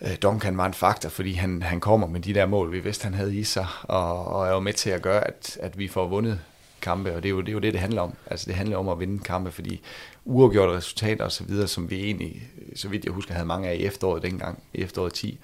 øh, 0.00 0.16
Duncan 0.22 0.56
var 0.56 0.66
en 0.66 0.74
faktor, 0.74 1.08
fordi 1.08 1.32
han, 1.32 1.62
han 1.62 1.80
kommer 1.80 2.06
med 2.06 2.20
de 2.20 2.34
der 2.34 2.46
mål, 2.46 2.72
vi 2.72 2.80
vidste, 2.80 3.04
han 3.04 3.14
havde 3.14 3.36
i 3.36 3.44
sig, 3.44 3.66
og, 3.82 4.24
og 4.24 4.46
er 4.46 4.52
jo 4.52 4.60
med 4.60 4.72
til 4.72 4.90
at 4.90 5.02
gøre, 5.02 5.26
at, 5.26 5.58
at 5.60 5.78
vi 5.78 5.88
får 5.88 6.06
vundet 6.06 6.40
kampe, 6.80 7.14
og 7.16 7.22
det 7.22 7.28
er, 7.28 7.30
jo, 7.30 7.40
det 7.40 7.48
er 7.48 7.52
jo 7.52 7.58
det, 7.58 7.72
det 7.72 7.80
handler 7.80 8.02
om. 8.02 8.14
Altså 8.26 8.46
det 8.46 8.54
handler 8.54 8.76
om 8.76 8.88
at 8.88 9.00
vinde 9.00 9.18
kampe, 9.18 9.50
fordi 9.50 9.80
uafgjorte 10.24 10.72
resultater 10.72 11.24
og 11.24 11.32
så 11.32 11.44
videre, 11.44 11.68
som 11.68 11.90
vi 11.90 12.04
egentlig, 12.04 12.42
så 12.76 12.88
vidt 12.88 13.04
jeg 13.04 13.12
husker, 13.12 13.32
havde 13.32 13.46
mange 13.46 13.68
af 13.68 13.74
i 13.74 13.84
efteråret 13.84 14.22
dengang, 14.22 14.62
i 14.74 14.82
efteråret 14.82 15.12
10, 15.14 15.38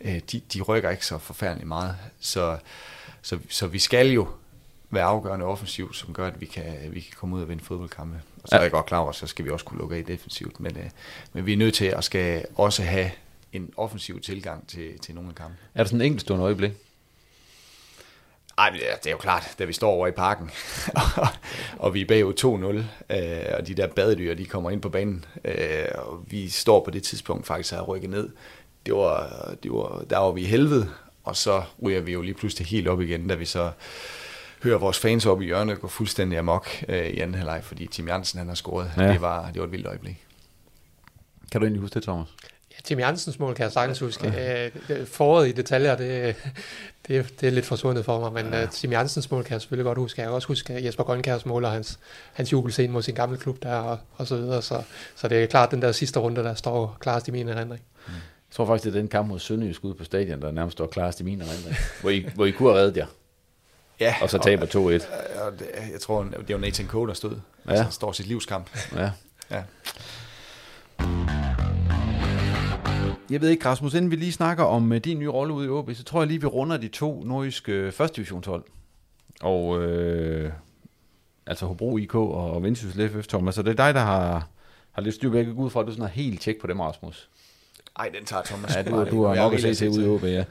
øh, 0.00 0.20
de, 0.32 0.40
de 0.52 0.60
rykker 0.62 0.90
ikke 0.90 1.06
så 1.06 1.18
forfærdeligt 1.18 1.68
meget. 1.68 1.96
Så, 2.20 2.58
så, 3.28 3.38
så 3.48 3.66
vi 3.66 3.78
skal 3.78 4.10
jo 4.10 4.28
være 4.90 5.04
afgørende 5.04 5.46
offensivt, 5.46 5.96
som 5.96 6.14
gør, 6.14 6.26
at 6.26 6.40
vi 6.40 6.46
kan, 6.46 6.74
vi 6.90 7.00
kan 7.00 7.12
komme 7.16 7.36
ud 7.36 7.42
og 7.42 7.48
vinde 7.48 7.64
fodboldkampe. 7.64 8.20
Og 8.42 8.48
så 8.48 8.54
ja. 8.54 8.58
er 8.58 8.62
jeg 8.62 8.70
godt 8.70 8.86
klar 8.86 8.98
over, 8.98 9.12
så 9.12 9.26
skal 9.26 9.44
vi 9.44 9.50
også 9.50 9.64
kunne 9.64 9.78
lukke 9.78 9.96
af 9.96 10.04
defensivt. 10.04 10.60
Men, 10.60 10.76
øh, 10.76 10.90
men 11.32 11.46
vi 11.46 11.52
er 11.52 11.56
nødt 11.56 11.74
til 11.74 11.84
at 11.84 12.04
skal 12.04 12.44
også 12.54 12.82
have 12.82 13.10
en 13.52 13.72
offensiv 13.76 14.20
tilgang 14.20 14.68
til, 14.68 14.98
til 14.98 15.14
nogle 15.14 15.30
af 15.30 15.34
kampe. 15.34 15.56
Er 15.74 15.82
der 15.82 15.88
sådan 15.88 16.00
en 16.00 16.06
enkeltstående 16.06 16.44
øjeblik? 16.44 16.72
Ej, 18.58 18.70
det 18.70 19.06
er 19.06 19.10
jo 19.10 19.16
klart, 19.16 19.54
da 19.58 19.64
vi 19.64 19.72
står 19.72 19.90
over 19.90 20.06
i 20.06 20.10
parken, 20.10 20.50
og 21.84 21.94
vi 21.94 22.00
er 22.00 22.06
bagud 22.06 22.82
2-0, 23.10 23.16
øh, 23.16 23.54
og 23.58 23.66
de 23.66 23.74
der 23.74 23.86
badedyr, 23.86 24.34
de 24.34 24.46
kommer 24.46 24.70
ind 24.70 24.82
på 24.82 24.88
banen, 24.88 25.24
øh, 25.44 25.86
og 25.94 26.24
vi 26.26 26.48
står 26.48 26.84
på 26.84 26.90
det 26.90 27.02
tidspunkt 27.02 27.46
faktisk 27.46 27.74
at 27.74 27.88
rykket 27.88 28.10
ned. 28.10 28.30
Det 28.86 28.94
var, 28.94 29.54
det 29.62 29.72
var, 29.72 30.04
der 30.10 30.18
var 30.18 30.30
vi 30.30 30.40
i 30.40 30.44
helvede, 30.44 30.90
og 31.28 31.36
så 31.36 31.62
ryger 31.82 32.00
vi 32.00 32.12
jo 32.12 32.22
lige 32.22 32.34
pludselig 32.34 32.66
helt 32.66 32.88
op 32.88 33.00
igen, 33.00 33.28
da 33.28 33.34
vi 33.34 33.44
så 33.44 33.70
hører 34.62 34.78
vores 34.78 34.98
fans 34.98 35.26
op 35.26 35.42
i 35.42 35.44
hjørnet 35.44 35.80
gå 35.80 35.88
fuldstændig 35.88 36.38
amok 36.38 36.68
øh, 36.88 37.06
i 37.06 37.20
anden 37.20 37.34
halvleg, 37.34 37.64
fordi 37.64 37.86
Tim 37.86 38.08
Jansen 38.08 38.38
han 38.38 38.48
har 38.48 38.54
scoret. 38.54 38.90
Ja. 38.96 39.12
Det, 39.12 39.20
var, 39.20 39.50
det 39.50 39.58
var 39.60 39.66
et 39.66 39.72
vildt 39.72 39.86
øjeblik. 39.86 40.24
Kan 41.52 41.60
du 41.60 41.64
egentlig 41.64 41.80
huske 41.80 41.94
det, 41.94 42.02
Thomas? 42.02 42.28
Ja, 42.70 42.76
Tim 42.84 42.98
Jansens 42.98 43.38
mål 43.38 43.54
kan 43.54 43.62
jeg 43.62 43.72
sagtens 43.72 43.98
huske. 43.98 44.28
Ja. 44.28 44.70
Øh, 44.88 45.06
foråret 45.06 45.48
i 45.48 45.52
detaljer, 45.52 45.96
det, 45.96 46.36
det, 47.08 47.40
det 47.40 47.46
er 47.46 47.50
lidt 47.50 47.66
forsvundet 47.66 48.04
for 48.04 48.20
mig, 48.20 48.44
men 48.44 48.52
ja. 48.52 48.64
uh, 48.64 48.70
Tim 48.70 48.92
Jansens 48.92 49.30
mål 49.30 49.44
kan 49.44 49.52
jeg 49.52 49.60
selvfølgelig 49.60 49.84
godt 49.84 49.98
huske. 49.98 50.20
Jeg 50.20 50.26
kan 50.26 50.34
også 50.34 50.48
huske 50.48 50.84
Jesper 50.84 51.04
Grønkærs 51.04 51.46
mål 51.46 51.64
og 51.64 51.70
hans, 51.72 51.98
hans 52.32 52.52
jubelscene 52.52 52.92
mod 52.92 53.02
sin 53.02 53.14
gamle 53.14 53.38
klub 53.38 53.62
der 53.62 53.74
og, 53.74 53.98
og 54.16 54.26
så 54.26 54.36
videre. 54.36 54.62
Så, 54.62 54.82
så 55.16 55.28
det 55.28 55.42
er 55.42 55.46
klart 55.46 55.70
den 55.70 55.82
der 55.82 55.92
sidste 55.92 56.20
runde, 56.20 56.42
der 56.42 56.54
står 56.54 56.96
klarest 57.00 57.28
i 57.28 57.30
min 57.30 57.48
erindring. 57.48 57.82
Mm. 58.06 58.12
Jeg 58.48 58.54
tror 58.54 58.66
faktisk, 58.66 58.84
det 58.84 58.96
er 58.96 59.00
den 59.00 59.08
kamp 59.08 59.28
mod 59.28 59.38
Sønderjysk 59.38 59.84
ude 59.84 59.94
på 59.94 60.04
stadion, 60.04 60.42
der 60.42 60.52
nærmest 60.52 60.72
står 60.72 60.86
klarest 60.86 61.20
i 61.20 61.24
min 61.24 61.40
erindring, 61.40 61.76
hvor 62.00 62.10
I, 62.10 62.26
hvor 62.34 62.44
I 62.44 62.50
kunne 62.50 62.68
have 62.68 62.80
reddet 62.80 62.96
jer. 62.96 63.06
Ja, 64.00 64.14
og 64.22 64.30
så 64.30 64.38
taber 64.38 64.66
2-1. 64.66 64.78
Og, 64.78 64.92
og, 65.46 65.52
jeg 65.92 66.00
tror, 66.00 66.22
det 66.22 66.54
var 66.54 66.60
Nathan 66.60 66.86
Coe, 66.86 67.08
der 67.08 67.14
stod. 67.14 67.36
Ja. 67.66 67.72
Altså, 67.72 67.90
står 67.90 68.12
sit 68.12 68.26
livskamp. 68.26 68.70
Ja. 68.96 69.10
ja. 69.50 69.62
Jeg 73.30 73.40
ved 73.40 73.48
ikke, 73.48 73.64
Rasmus, 73.64 73.94
inden 73.94 74.10
vi 74.10 74.16
lige 74.16 74.32
snakker 74.32 74.64
om 74.64 74.90
uh, 74.90 74.96
din 74.96 75.18
nye 75.18 75.28
rolle 75.28 75.54
ude 75.54 75.66
i 75.66 75.70
OB, 75.70 75.90
så 75.94 76.04
tror 76.04 76.20
jeg 76.20 76.28
lige, 76.28 76.40
vi 76.40 76.46
runder 76.46 76.76
de 76.76 76.88
to 76.88 77.22
nordiske 77.24 77.86
uh, 77.86 77.92
første 77.92 78.16
divisionshold. 78.16 78.64
Og 79.40 79.82
øh, 79.82 80.52
altså 81.46 81.66
Hobro 81.66 81.96
IK 81.98 82.14
og 82.14 82.62
Vendsyssel 82.62 83.08
FF, 83.10 83.26
Thomas. 83.26 83.54
Så 83.54 83.62
det 83.62 83.70
er 83.70 83.84
dig, 83.86 83.94
der 83.94 84.00
har, 84.00 84.48
har 84.92 85.02
lidt 85.02 85.14
styr 85.14 85.30
på, 85.30 85.36
jeg 85.36 85.44
kan 85.44 85.54
gå 85.54 85.62
ud 85.62 85.70
fra, 85.70 85.80
at 85.80 85.86
du 85.86 85.92
sådan 85.92 86.02
har 86.02 86.08
helt 86.08 86.40
tjek 86.40 86.60
på 86.60 86.66
dem, 86.66 86.80
Rasmus. 86.80 87.28
Ej, 87.98 88.10
den 88.14 88.24
tager 88.24 88.42
Thomas. 88.42 88.76
Ja, 88.76 88.82
du, 88.82 89.10
du 89.10 89.24
har 89.24 89.34
nok 89.34 89.54
at 89.54 89.60
se 89.60 89.74
til 89.74 89.88
ude 89.88 90.04
i 90.04 90.08
OB, 90.08 90.22
ja. 90.22 90.28
ja. 90.28 90.44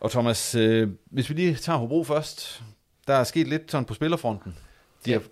Og 0.00 0.10
Thomas, 0.10 0.54
øh, 0.54 0.88
hvis 1.04 1.28
vi 1.30 1.34
lige 1.34 1.54
tager 1.54 1.78
Hobro 1.78 2.04
først, 2.04 2.62
der 3.06 3.14
er 3.14 3.24
sket 3.24 3.48
lidt 3.48 3.70
sådan 3.70 3.84
på 3.84 3.94
spillerfronten. 3.94 4.56
De 5.04 5.12
har, 5.12 5.22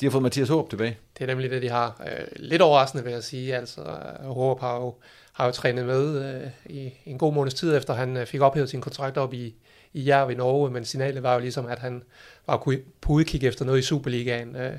de 0.00 0.06
har 0.06 0.10
fået 0.10 0.22
Mathias 0.22 0.48
Håb 0.48 0.70
tilbage. 0.70 0.98
Det 1.18 1.24
er 1.24 1.26
nemlig 1.26 1.50
det, 1.50 1.62
de 1.62 1.68
har. 1.68 2.02
Øh, 2.06 2.26
lidt 2.36 2.62
overraskende 2.62 3.04
vil 3.04 3.12
jeg 3.12 3.22
sige. 3.22 3.56
Altså, 3.56 3.96
Håb 4.20 4.60
har 4.60 4.76
jo, 4.76 4.94
har 5.32 5.46
jo 5.46 5.52
trænet 5.52 5.86
med 5.86 6.34
øh, 6.34 6.50
i 6.66 6.92
en 7.06 7.18
god 7.18 7.32
måneds 7.32 7.54
tid, 7.54 7.76
efter 7.76 7.94
han 7.94 8.16
øh, 8.16 8.26
fik 8.26 8.40
ophævet 8.40 8.70
sin 8.70 8.80
kontrakt 8.80 9.16
op 9.16 9.34
i, 9.34 9.54
i 9.92 10.08
Jerv 10.08 10.30
i 10.30 10.34
Norge, 10.34 10.70
men 10.70 10.84
signalet 10.84 11.22
var 11.22 11.34
jo 11.34 11.40
ligesom, 11.40 11.66
at 11.66 11.78
han 11.78 12.02
var 12.46 12.56
på 13.00 13.12
udkig 13.12 13.44
efter 13.44 13.64
noget 13.64 13.78
i 13.78 13.82
Superligaen. 13.82 14.56
Øh, 14.56 14.76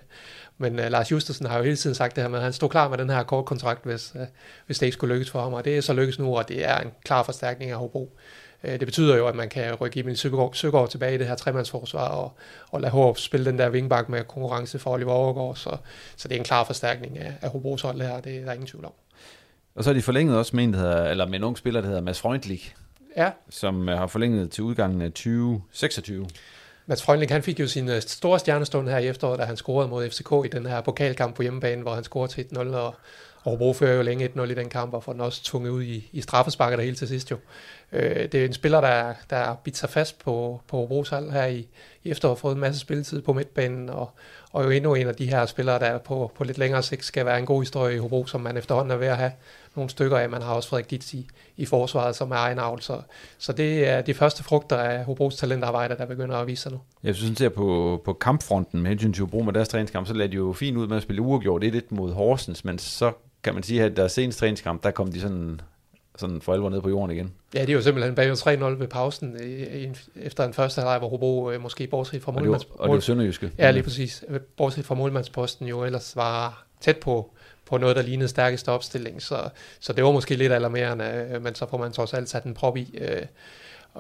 men 0.58 0.80
uh, 0.80 0.86
Lars 0.86 1.12
Justersen 1.12 1.46
har 1.46 1.58
jo 1.58 1.64
hele 1.64 1.76
tiden 1.76 1.96
sagt 1.96 2.16
det 2.16 2.24
her 2.24 2.30
med, 2.30 2.40
at 2.40 2.44
han 2.44 2.54
stod 2.54 2.70
klar 2.70 2.90
med 2.90 2.98
den 2.98 3.10
her 3.10 3.24
kort 3.24 3.46
kontrakt, 3.46 3.86
hvis, 3.86 4.12
uh, 4.16 4.22
hvis 4.66 4.80
det 4.80 4.86
ikke 4.86 4.94
skulle 4.94 5.14
lykkes 5.14 5.30
for 5.30 5.42
ham, 5.42 5.54
og 5.54 5.66
det 5.66 5.78
er 5.78 5.82
så 5.82 5.94
lykkes 5.94 6.20
nu, 6.20 6.38
og 6.38 6.48
det 6.48 6.66
er 6.70 6.78
en 6.78 6.92
klar 7.06 7.24
forstærkning 7.24 7.72
af 7.72 7.78
Hobro. 7.78 8.18
Uh, 8.64 8.70
det 8.70 8.86
betyder 8.86 9.18
jo, 9.18 9.28
at 9.28 9.36
man 9.36 9.50
kan 9.50 9.74
rykke 9.74 10.00
Emil 10.00 10.18
Søgaard, 10.18 10.54
Søgaard 10.54 10.90
tilbage 10.90 11.16
i 11.16 11.18
det 11.18 11.28
her 11.28 11.36
tremandsforsvar, 11.36 12.08
og, 12.08 12.32
og 12.72 12.82
lade 12.82 12.92
Håb 12.92 13.18
spille 13.18 13.46
den 13.46 13.60
der 13.60 13.70
vingbak 13.70 14.10
med 14.10 14.24
konkurrence 14.24 14.80
for 14.80 14.92
Oliver 14.92 15.12
Overgaard, 15.12 15.56
så, 15.56 15.78
så 16.16 16.28
det 16.28 16.36
er 16.36 16.40
en 16.40 16.46
klar 16.46 16.64
forstærkning 16.64 17.20
af, 17.20 17.34
af 17.42 17.50
Hobros 17.50 17.82
hold 17.82 18.02
her, 18.02 18.20
det 18.20 18.38
er 18.38 18.46
der 18.46 18.54
ingen 18.54 18.68
tvivl 18.68 18.86
om. 18.86 18.94
Og 19.76 19.84
så 19.84 19.90
har 19.90 19.94
de 19.94 20.02
forlænget 20.02 20.38
også 20.38 20.56
med 20.56 20.64
en, 20.64 20.74
der 20.74 20.80
hedder, 20.80 21.10
eller 21.10 21.26
med 21.26 21.36
en 21.36 21.44
ung 21.44 21.58
spiller, 21.58 21.82
der 21.82 21.88
hedder 21.88 22.02
Mads 22.02 22.22
Freundlich, 22.22 22.76
ja. 23.18 23.32
som 23.50 23.88
har 23.88 24.08
forlænget 24.08 24.52
til 24.52 24.64
udgangen 24.64 25.02
af 25.02 25.12
2026. 25.12 26.28
Mads 26.86 27.04
Frønling, 27.04 27.32
han 27.32 27.44
fik 27.44 27.60
jo 27.60 27.68
sin 27.68 27.90
øh, 27.90 28.02
store 28.02 28.40
stjernestund 28.40 28.90
her 28.90 28.98
i 28.98 29.08
efteråret, 29.08 29.40
da 29.40 29.46
han 29.46 29.58
scorede 29.58 29.90
mod 29.90 30.10
FCK 30.10 30.32
i 30.46 30.48
den 30.48 30.66
her 30.66 30.82
pokalkamp 30.82 31.36
på 31.36 31.42
hjemmebane, 31.42 31.82
hvor 31.82 31.94
han 31.94 32.04
scorede 32.04 32.32
til 32.32 32.46
1-0, 32.56 32.60
og 32.60 32.96
Hobro 33.44 33.74
fører 33.74 33.96
jo 33.96 34.02
længe 34.02 34.30
1-0 34.36 34.42
i 34.42 34.54
den 34.54 34.70
kamp, 34.70 34.94
og 34.94 35.04
får 35.04 35.12
den 35.12 35.22
også 35.22 35.44
tvunget 35.44 35.70
ud 35.70 35.84
i, 35.84 36.10
i 36.12 36.22
straffesparker 36.22 36.76
der 36.78 36.84
hele 36.84 36.96
til 36.96 37.08
sidst 37.08 37.32
jo. 37.32 37.38
Øh, 37.92 38.32
det 38.32 38.36
er 38.36 38.46
en 38.46 38.54
spiller, 38.54 38.82
der, 38.82 39.14
der 39.30 39.56
bidt 39.64 39.78
sig 39.78 39.90
fast 39.90 40.20
på, 40.20 40.62
på 40.68 40.78
Hobros 40.78 41.10
her 41.10 41.46
i, 41.46 41.68
efter 42.06 42.28
at 42.28 42.30
have 42.30 42.38
fået 42.38 42.56
en 42.56 42.62
masse 42.62 42.80
spilletid 42.80 43.22
på 43.22 43.34
midtbanen, 43.34 43.90
og, 43.90 44.10
og 44.52 44.64
jo 44.66 44.70
endnu 44.70 44.96
en 44.96 45.08
af 45.08 45.16
de 45.16 45.30
her 45.30 45.46
spillere, 45.46 45.80
der 45.80 45.98
på, 45.98 46.32
på 46.36 46.44
lidt 46.44 46.58
længere 46.58 46.84
sigt 46.84 47.06
skal 47.06 47.26
være 47.26 47.40
en 47.40 47.46
god 47.46 47.62
historie 47.62 47.96
i 47.96 48.00
Hobro, 48.00 48.26
som 48.26 48.42
man 48.42 48.58
efterhånden 48.58 48.92
er 48.92 48.96
ved 48.96 49.08
at 49.08 49.18
have 49.18 49.32
nogle 49.76 49.90
stykker 49.90 50.18
af. 50.18 50.30
Man 50.30 50.42
har 50.42 50.54
også 50.54 50.70
Frederik 50.70 50.90
Ditz 50.90 51.14
i, 51.14 51.28
i 51.58 51.66
forsvaret, 51.66 52.16
som 52.16 52.32
er 52.32 52.36
egen 52.36 52.60
avl. 52.60 52.82
Så, 52.82 53.02
så 53.38 53.54
det 53.54 53.88
er 53.90 54.02
de 54.02 54.14
første 54.14 54.44
frugter 54.44 54.78
af 54.78 55.06
Hobros 55.06 55.36
talentarbejde, 55.36 55.98
der 55.98 56.06
begynder 56.06 56.36
at 56.36 56.48
vise 56.48 56.62
sig 56.62 56.72
nu. 56.72 56.80
Jeg 57.04 57.16
synes, 57.16 57.42
at 57.42 57.54
på, 57.54 58.02
på 58.06 58.14
kampfronten 58.14 58.82
med 58.82 58.90
hensyn 58.90 59.14
til 59.14 59.24
Hobro 59.24 59.44
med 59.44 59.54
deres 59.54 59.68
træningskamp, 59.68 60.08
så 60.08 60.14
lader 60.14 60.30
de 60.30 60.36
jo 60.36 60.54
fint 60.54 60.78
ud 60.78 60.88
med 60.88 60.98
at 60.98 61.04
spille 61.04 61.22
uafgjort. 61.22 61.62
Det 61.62 61.68
er 61.68 61.72
lidt 61.72 61.92
mod 61.92 62.14
Horsens, 62.14 62.66
men 62.66 62.80
så 62.80 63.12
kan 63.44 63.54
man 63.54 63.64
sige, 63.64 63.84
at 63.84 63.98
deres 63.98 64.12
seneste 64.12 64.40
træningskamp, 64.40 64.84
der 64.84 64.92
kom 64.92 65.12
de 65.12 65.22
sådan 65.22 65.62
sådan 66.18 66.42
for 66.42 66.54
alvor 66.54 66.70
ned 66.70 66.82
på 66.82 66.90
jorden 66.90 67.12
igen. 67.12 67.34
Ja, 67.54 67.62
det 67.62 67.70
er 67.70 67.74
jo 67.74 67.82
simpelthen 67.82 68.16
bagud 68.16 68.36
3-0 68.36 68.80
ved 68.80 68.88
pausen 68.88 69.38
efter 70.16 70.44
den 70.44 70.54
første 70.54 70.80
halvleg, 70.80 71.00
hvor 71.00 71.10
Hobro 71.10 71.52
øh, 71.52 71.62
måske 71.62 71.88
bortset 71.88 72.22
fra 72.22 72.32
målmands... 72.32 72.64
Og 72.64 72.88
det 72.88 72.94
var 72.94 73.00
Sønderjyske. 73.00 73.52
Ja, 73.58 73.72
lige 73.72 73.84
præcis. 73.84 74.24
Bortset 74.58 74.86
fra 74.86 74.96
målmandsposten 74.96 75.68
jo 75.68 75.84
ellers 75.84 76.16
var 76.16 76.66
tæt 76.82 76.98
på 76.98 77.32
på 77.66 77.78
noget, 77.78 77.96
der 77.96 78.02
lignede 78.02 78.28
stærkeste 78.28 78.70
opstilling. 78.70 79.22
Så, 79.22 79.50
så 79.80 79.94
det 79.94 80.04
var 80.04 80.12
måske 80.12 80.36
lidt 80.36 80.52
alarmerende, 80.52 81.28
øh, 81.34 81.44
men 81.44 81.56
så 81.56 81.70
får 81.70 81.78
man 81.78 81.92
trods 81.92 82.14
alt 82.14 82.30
sat 82.30 82.44
en 82.44 82.54
prop 82.54 82.78
i, 82.78 82.98
øh, 82.98 83.22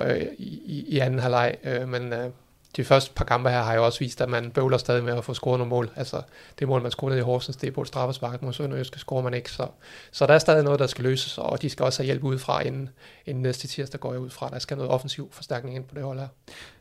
øh, 0.01 0.22
i, 0.38 0.86
i 0.88 0.99
anden 0.99 1.20
halvleg. 1.20 1.55
Øh, 1.64 1.89
men 1.89 2.14
øh, 2.14 2.30
de 2.76 2.84
første 2.84 3.13
par 3.13 3.26
kampe 3.26 3.49
her 3.49 3.61
har 3.61 3.74
jo 3.74 3.86
også 3.86 3.99
vist, 3.99 4.21
at 4.21 4.30
man 4.30 4.51
bøvler 4.51 4.78
stadig 4.78 5.03
med 5.03 5.13
at 5.13 5.26
få 5.26 5.34
scoret 5.34 5.59
nogle 5.59 5.69
mål. 5.69 5.89
Altså 5.95 6.21
det 6.59 6.67
mål, 6.67 6.82
man 6.82 6.91
scorede 6.91 7.17
i 7.17 7.21
Horsens, 7.21 7.55
det 7.55 7.67
er 7.67 7.71
på 7.71 7.82
et 7.82 7.88
straffespark 7.88 8.41
mod 8.41 8.53
Sønderjyske, 8.53 8.99
scorer 8.99 9.24
man 9.24 9.34
ikke. 9.34 9.51
Så, 9.51 9.67
så 10.11 10.26
der 10.26 10.34
er 10.34 10.39
stadig 10.39 10.63
noget, 10.63 10.80
der 10.80 10.88
skal 10.88 11.03
løses, 11.03 11.38
og 11.38 11.61
de 11.61 11.69
skal 11.69 11.86
også 11.86 11.99
have 11.99 12.05
hjælp 12.05 12.24
udefra, 12.24 12.61
inden, 12.61 12.89
inden 13.26 13.43
næste 13.43 13.67
tirsdag 13.67 13.99
går 13.99 14.11
jeg 14.11 14.21
ud 14.21 14.30
fra. 14.30 14.49
Der 14.49 14.59
skal 14.59 14.78
noget 14.78 14.91
offensiv 14.91 15.30
forstærkning 15.32 15.76
ind 15.76 15.84
på 15.84 15.95
det 15.95 16.03
hold 16.03 16.19
her. 16.19 16.28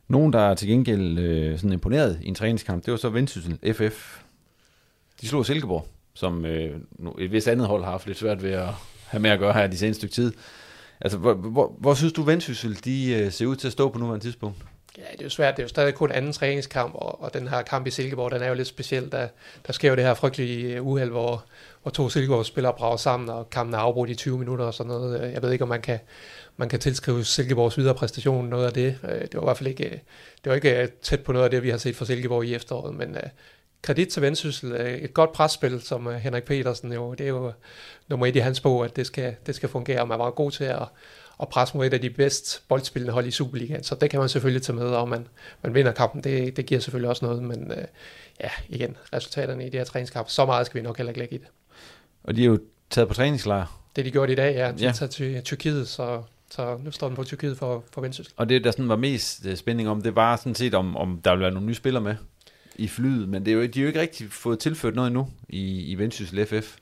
Nogen, 0.09 0.33
der 0.33 0.41
er 0.41 0.55
til 0.55 0.69
gengæld 0.69 1.19
øh, 1.19 1.59
sådan 1.59 1.73
imponeret 1.73 2.19
i 2.23 2.29
en 2.29 2.35
træningskamp, 2.35 2.85
det 2.85 2.91
var 2.91 2.99
så 2.99 3.09
Vendsyssel 3.09 3.75
FF. 3.75 4.19
De 5.21 5.29
slog 5.29 5.47
Silkeborg 5.47 5.87
som 6.15 6.45
øh, 6.45 6.81
et 7.19 7.33
vis 7.33 7.47
andet 7.47 7.67
hold 7.67 7.85
har 7.85 7.91
haft 7.91 8.07
lidt 8.07 8.19
svært 8.19 8.43
ved 8.43 8.51
at 8.51 8.69
have 9.07 9.21
med 9.21 9.31
at 9.31 9.39
gøre 9.39 9.53
her 9.53 9.67
de 9.67 9.77
seneste 9.79 10.01
stykke 10.01 10.15
tid. 10.15 10.33
Altså, 11.01 11.19
hvor, 11.19 11.35
hvor, 11.35 11.77
hvor 11.79 11.95
synes 11.95 12.13
du, 12.13 12.23
Vendsyssel 12.23 12.85
de 12.85 13.13
øh, 13.13 13.33
ser 13.33 13.47
ud 13.47 13.57
til 13.57 13.67
at 13.67 13.73
stå 13.73 13.89
på 13.89 13.99
nuværende 13.99 14.25
tidspunkt? 14.25 14.59
Ja, 14.99 15.03
det 15.13 15.21
er 15.21 15.25
jo 15.25 15.31
svært. 15.31 15.57
Det 15.57 15.63
er 15.63 15.65
jo 15.65 15.69
stadig 15.69 15.95
kun 15.95 16.13
anden 16.13 16.33
træningskamp, 16.33 16.95
og, 16.95 17.23
og 17.23 17.35
den 17.35 17.49
her 17.49 17.63
kamp 17.63 17.87
i 17.87 17.91
Silkeborg, 17.91 18.31
den 18.31 18.43
er 18.43 18.49
jo 18.49 18.55
lidt 18.55 18.69
speciel. 18.69 19.13
Der, 19.13 19.29
der 19.67 19.73
sker 19.73 19.89
jo 19.89 19.97
det 19.97 20.05
her 20.05 20.15
frygtelige 20.15 20.77
øh, 20.77 20.87
uheld, 20.87 21.11
hvor, 21.11 21.45
hvor 21.83 21.91
to 21.91 22.09
Silkeborg-spillere 22.09 22.73
brager 22.73 22.97
sammen, 22.97 23.29
og 23.29 23.51
kampen 23.51 23.75
er 23.75 23.79
afbrudt 23.79 24.11
i 24.11 24.15
20 24.15 24.39
minutter 24.39 24.65
og 24.65 24.75
sådan 24.75 24.93
noget. 24.93 25.21
Øh, 25.21 25.33
jeg 25.33 25.43
ved 25.43 25.53
ikke, 25.53 25.63
om 25.63 25.69
man 25.69 25.83
kan, 25.83 25.99
man 26.57 26.69
kan 26.69 26.81
tilskrive 26.81 27.25
Silkeborgs 27.25 27.79
videre 27.79 27.95
præstation 27.95 28.47
noget 28.49 28.67
af 28.67 28.73
det. 28.73 28.99
Øh, 29.05 29.21
det 29.21 29.35
var 29.35 29.41
i 29.41 29.45
hvert 29.45 29.59
fald 29.59 29.69
ikke, 29.69 30.03
det 30.45 30.51
var 30.51 30.55
ikke 30.55 30.89
tæt 31.03 31.21
på 31.21 31.33
noget 31.33 31.45
af 31.45 31.51
det, 31.51 31.63
vi 31.63 31.71
har 31.71 31.79
set 31.79 31.97
fra 31.97 32.05
Silkeborg 32.05 32.45
i 32.45 32.55
efteråret, 32.55 32.95
men 32.95 33.17
kredit 33.83 34.09
til 34.09 34.23
Vendsyssel. 34.23 34.73
Et 35.03 35.15
godt 35.15 35.33
presspil, 35.33 35.81
som 35.81 36.15
Henrik 36.15 36.45
Petersen 36.45 36.93
jo, 36.93 37.15
det 37.15 37.25
er 37.25 37.29
jo 37.29 37.53
nummer 38.09 38.27
et 38.27 38.37
i 38.37 38.39
hans 38.39 38.61
bog, 38.61 38.85
at 38.85 38.97
det 38.97 39.07
skal, 39.07 39.35
det 39.47 39.55
skal 39.55 39.69
fungere. 39.69 40.07
Man 40.07 40.19
var 40.19 40.31
god 40.31 40.51
til 40.51 40.65
at, 40.65 40.83
at 41.41 41.49
presse 41.49 41.77
mod 41.77 41.87
et 41.87 41.95
af 41.95 42.01
de 42.01 42.11
bedst 42.11 42.63
boldspillende 42.69 43.13
hold 43.13 43.27
i 43.27 43.31
Superligaen, 43.31 43.83
så 43.83 43.95
det 43.95 44.11
kan 44.11 44.21
man 44.21 44.29
selvfølgelig 44.29 44.63
tage 44.63 44.77
med, 44.77 44.87
og 44.87 45.09
man, 45.09 45.27
man 45.63 45.75
vinder 45.75 45.93
kampen, 45.93 46.25
det, 46.25 46.57
det 46.57 46.67
giver 46.67 46.81
selvfølgelig 46.81 47.09
også 47.09 47.25
noget, 47.25 47.43
men 47.43 47.73
øh, 47.73 47.85
ja, 48.41 48.51
igen, 48.69 48.97
resultaterne 49.13 49.67
i 49.67 49.71
de 49.71 49.77
her 49.77 49.85
træningskampe, 49.85 50.31
så 50.31 50.47
meget 50.47 50.67
skal 50.67 50.81
vi 50.81 50.87
nok 50.87 50.97
heller 50.97 51.11
ikke 51.11 51.21
lægge 51.21 51.35
i 51.35 51.39
det. 51.39 51.49
Og 52.25 52.37
de 52.37 52.43
er 52.43 52.47
jo 52.47 52.59
taget 52.91 53.09
på 53.09 53.15
træningslejr. 53.15 53.81
Det 53.97 54.05
de 54.05 54.11
gjorde 54.11 54.33
i 54.33 54.37
dag, 54.37 54.55
ja, 54.55 54.73
de 54.73 54.85
ja. 54.85 54.93
taget 54.93 55.11
til 55.11 55.43
Tyrkiet, 55.43 55.89
så 55.89 56.23
så 56.51 56.79
nu 56.85 56.91
står 56.91 57.07
den 57.07 57.17
på 57.17 57.25
Tyrkiet 57.25 57.59
for, 57.59 57.85
for 57.93 58.01
Vendsyssel. 58.01 58.35
Og 58.37 58.49
det, 58.49 58.65
der 58.65 58.71
sådan 58.71 58.89
var 58.89 58.97
mest 58.97 59.47
spænding 59.59 59.89
om, 59.89 60.03
det 60.03 60.17
var 60.17 60.37
sådan 60.37 60.55
set, 60.55 60.75
om, 60.75 60.97
om 60.97 61.21
der 61.25 61.31
ville 61.31 61.43
være 61.43 61.51
nogle 61.51 61.67
nye 61.67 61.75
spillere 61.75 62.03
med 62.03 62.17
i 62.77 62.89
flyet, 62.89 63.29
men 63.29 63.45
det 63.45 63.53
er 63.53 63.57
jo, 63.57 63.63
de 63.63 63.79
har 63.79 63.83
jo 63.83 63.87
ikke 63.87 64.01
rigtig 64.01 64.33
fået 64.33 64.59
tilført 64.59 64.95
noget 64.95 65.07
endnu 65.07 65.29
i, 65.49 65.91
i 65.91 65.95
Vendsyssel 65.95 66.47
FF. 66.47 66.77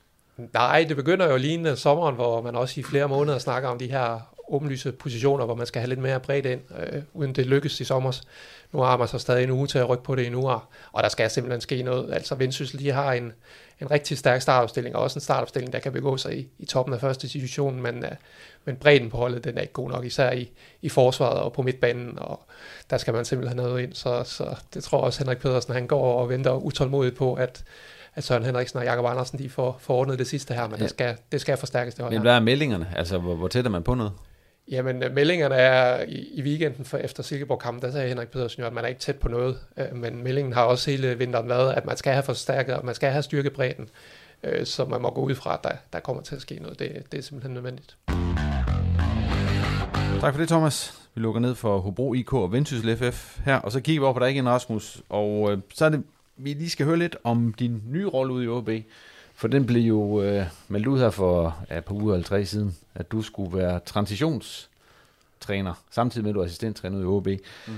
Nej, 0.53 0.85
det 0.87 0.95
begynder 0.95 1.31
jo 1.31 1.37
lige 1.37 1.75
sommeren, 1.75 2.15
hvor 2.15 2.41
man 2.41 2.55
også 2.55 2.79
i 2.79 2.83
flere 2.83 3.07
måneder 3.07 3.39
snakker 3.39 3.69
om 3.69 3.79
de 3.79 3.87
her 3.87 4.33
åbenlyse 4.51 4.91
positioner, 4.91 5.45
hvor 5.45 5.55
man 5.55 5.65
skal 5.65 5.79
have 5.81 5.89
lidt 5.89 5.99
mere 5.99 6.19
bredt 6.19 6.45
ind, 6.45 6.61
øh, 6.79 7.01
uden 7.13 7.35
det 7.35 7.45
lykkes 7.45 7.79
i 7.79 7.83
sommer. 7.83 8.21
Nu 8.71 8.79
har 8.79 8.97
man 8.97 9.07
så 9.07 9.17
stadig 9.17 9.43
en 9.43 9.51
uge 9.51 9.67
til 9.67 9.79
at 9.79 9.89
rykke 9.89 10.03
på 10.03 10.15
det 10.15 10.25
endnu, 10.25 10.49
og 10.91 11.03
der 11.03 11.09
skal 11.09 11.29
simpelthen 11.29 11.61
ske 11.61 11.83
noget. 11.83 12.13
Altså 12.13 12.35
Vendsyssel, 12.35 12.79
de 12.79 12.91
har 12.91 13.13
en, 13.13 13.33
en 13.81 13.91
rigtig 13.91 14.17
stærk 14.17 14.41
startopstilling, 14.41 14.95
og 14.95 15.03
også 15.03 15.17
en 15.17 15.21
startopstilling, 15.21 15.73
der 15.73 15.79
kan 15.79 15.91
begå 15.91 16.17
sig 16.17 16.39
i, 16.39 16.47
i 16.59 16.65
toppen 16.65 16.93
af 16.93 16.99
første 16.99 17.29
situation, 17.29 17.81
men, 17.81 17.97
uh, 17.97 18.11
men 18.65 18.75
bredden 18.75 19.09
på 19.09 19.17
holdet, 19.17 19.43
den 19.43 19.57
er 19.57 19.61
ikke 19.61 19.73
god 19.73 19.89
nok, 19.89 20.05
især 20.05 20.31
i, 20.31 20.51
i 20.81 20.89
forsvaret 20.89 21.39
og 21.39 21.53
på 21.53 21.61
midtbanen, 21.61 22.19
og 22.19 22.39
der 22.89 22.97
skal 22.97 23.13
man 23.13 23.25
simpelthen 23.25 23.59
have 23.59 23.69
noget 23.69 23.83
ind, 23.83 23.93
så, 23.93 24.23
så 24.23 24.55
det 24.73 24.83
tror 24.83 25.01
også 25.01 25.19
Henrik 25.19 25.37
Pedersen, 25.37 25.73
han 25.73 25.87
går 25.87 26.21
og 26.21 26.29
venter 26.29 26.51
utålmodigt 26.51 27.15
på, 27.15 27.33
at, 27.33 27.63
at 28.15 28.23
Søren 28.23 28.45
Henriksen 28.45 28.79
og 28.79 28.85
Jakob 28.85 29.05
Andersen, 29.05 29.39
de 29.39 29.49
får 29.49 29.77
forordnet 29.79 30.19
det 30.19 30.27
sidste 30.27 30.53
her, 30.53 30.67
men 30.67 30.77
ja. 30.77 30.83
det, 30.83 30.89
skal, 30.89 31.17
det 31.31 31.41
skal 31.41 31.57
forstærkes. 31.57 31.93
Det 31.93 32.09
men 32.09 32.21
hvad 32.21 32.35
er 32.35 32.39
meldingerne? 32.39 32.87
Altså, 32.95 33.17
hvor, 33.17 33.35
hvor 33.35 33.47
tæt 33.47 33.65
er 33.65 33.69
man 33.69 33.83
på 33.83 33.95
noget? 33.95 34.11
Jamen, 34.67 35.03
øh, 35.03 35.13
meldingerne 35.13 35.55
er 35.55 36.03
i, 36.07 36.27
i 36.33 36.41
weekenden 36.41 36.85
for 36.85 36.97
efter 36.97 37.23
Silkeborg-kampen, 37.23 37.81
der 37.81 37.91
sagde 37.91 38.07
Henrik 38.09 38.29
Pedersen 38.29 38.61
jo, 38.61 38.67
at 38.67 38.73
man 38.73 38.83
er 38.83 38.87
ikke 38.87 39.01
tæt 39.01 39.15
på 39.15 39.29
noget. 39.29 39.57
Øh, 39.77 39.95
men 39.95 40.23
meldingen 40.23 40.53
har 40.53 40.63
også 40.63 40.91
hele 40.91 41.17
vinteren 41.17 41.49
været, 41.49 41.73
at 41.73 41.85
man 41.85 41.97
skal 41.97 42.13
have 42.13 42.23
forstærket, 42.23 42.75
og 42.75 42.85
man 42.85 42.95
skal 42.95 43.11
have 43.11 43.23
styrkebredden. 43.23 43.89
Øh, 44.43 44.65
så 44.65 44.85
man 44.85 45.01
må 45.01 45.09
gå 45.09 45.21
ud 45.21 45.35
fra, 45.35 45.53
at 45.53 45.63
der, 45.63 45.71
der 45.93 45.99
kommer 45.99 46.23
til 46.23 46.35
at 46.35 46.41
ske 46.41 46.55
noget. 46.61 46.79
Det, 46.79 47.03
det 47.11 47.17
er 47.17 47.21
simpelthen 47.21 47.53
nødvendigt. 47.53 47.97
Tak 50.19 50.33
for 50.33 50.39
det, 50.39 50.47
Thomas. 50.47 50.93
Vi 51.15 51.21
lukker 51.21 51.41
ned 51.41 51.55
for 51.55 51.79
Hobro 51.79 52.13
IK 52.13 52.33
og 52.33 52.51
Vendsyssel 52.51 52.97
FF 52.97 53.39
her, 53.45 53.55
og 53.55 53.71
så 53.71 53.81
kigger 53.81 54.01
vi 54.01 54.05
over 54.05 54.13
på 54.13 54.19
dig 54.19 54.31
igen, 54.31 54.49
Rasmus. 54.49 55.01
Og 55.09 55.51
øh, 55.51 55.57
så 55.73 55.85
er 55.85 55.89
det, 55.89 56.03
vi 56.37 56.53
lige 56.53 56.69
skal 56.69 56.85
høre 56.85 56.97
lidt 56.97 57.15
om 57.23 57.53
din 57.53 57.81
nye 57.89 58.07
rolle 58.07 58.33
ude 58.33 58.45
i 58.45 58.47
OB. 58.47 58.69
For 59.41 59.47
den 59.47 59.65
blev 59.65 59.81
jo 59.81 60.21
øh, 60.21 60.45
meldt 60.67 60.87
ud 60.87 60.99
her 60.99 61.09
for 61.09 61.57
ja, 61.69 61.79
på 61.79 61.93
uge 61.93 62.13
eller 62.13 62.25
tre 62.25 62.45
siden, 62.45 62.75
at 62.95 63.11
du 63.11 63.21
skulle 63.21 63.57
være 63.57 63.79
transitionstræner, 63.79 65.73
samtidig 65.91 66.23
med 66.23 66.31
at 66.31 66.35
du 66.35 66.39
er 66.39 66.45
assistenttræner 66.45 67.01
i 67.01 67.05
OB. 67.05 67.27
Mm. 67.27 67.73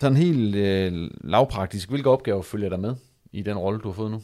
Sådan 0.00 0.16
helt 0.16 0.56
øh, 0.56 1.10
lavpraktisk, 1.20 1.88
hvilke 1.88 2.10
opgaver 2.10 2.42
følger 2.42 2.68
der 2.68 2.76
med 2.76 2.94
i 3.32 3.42
den 3.42 3.58
rolle, 3.58 3.80
du 3.80 3.88
har 3.88 3.92
fået 3.92 4.10
nu? 4.10 4.22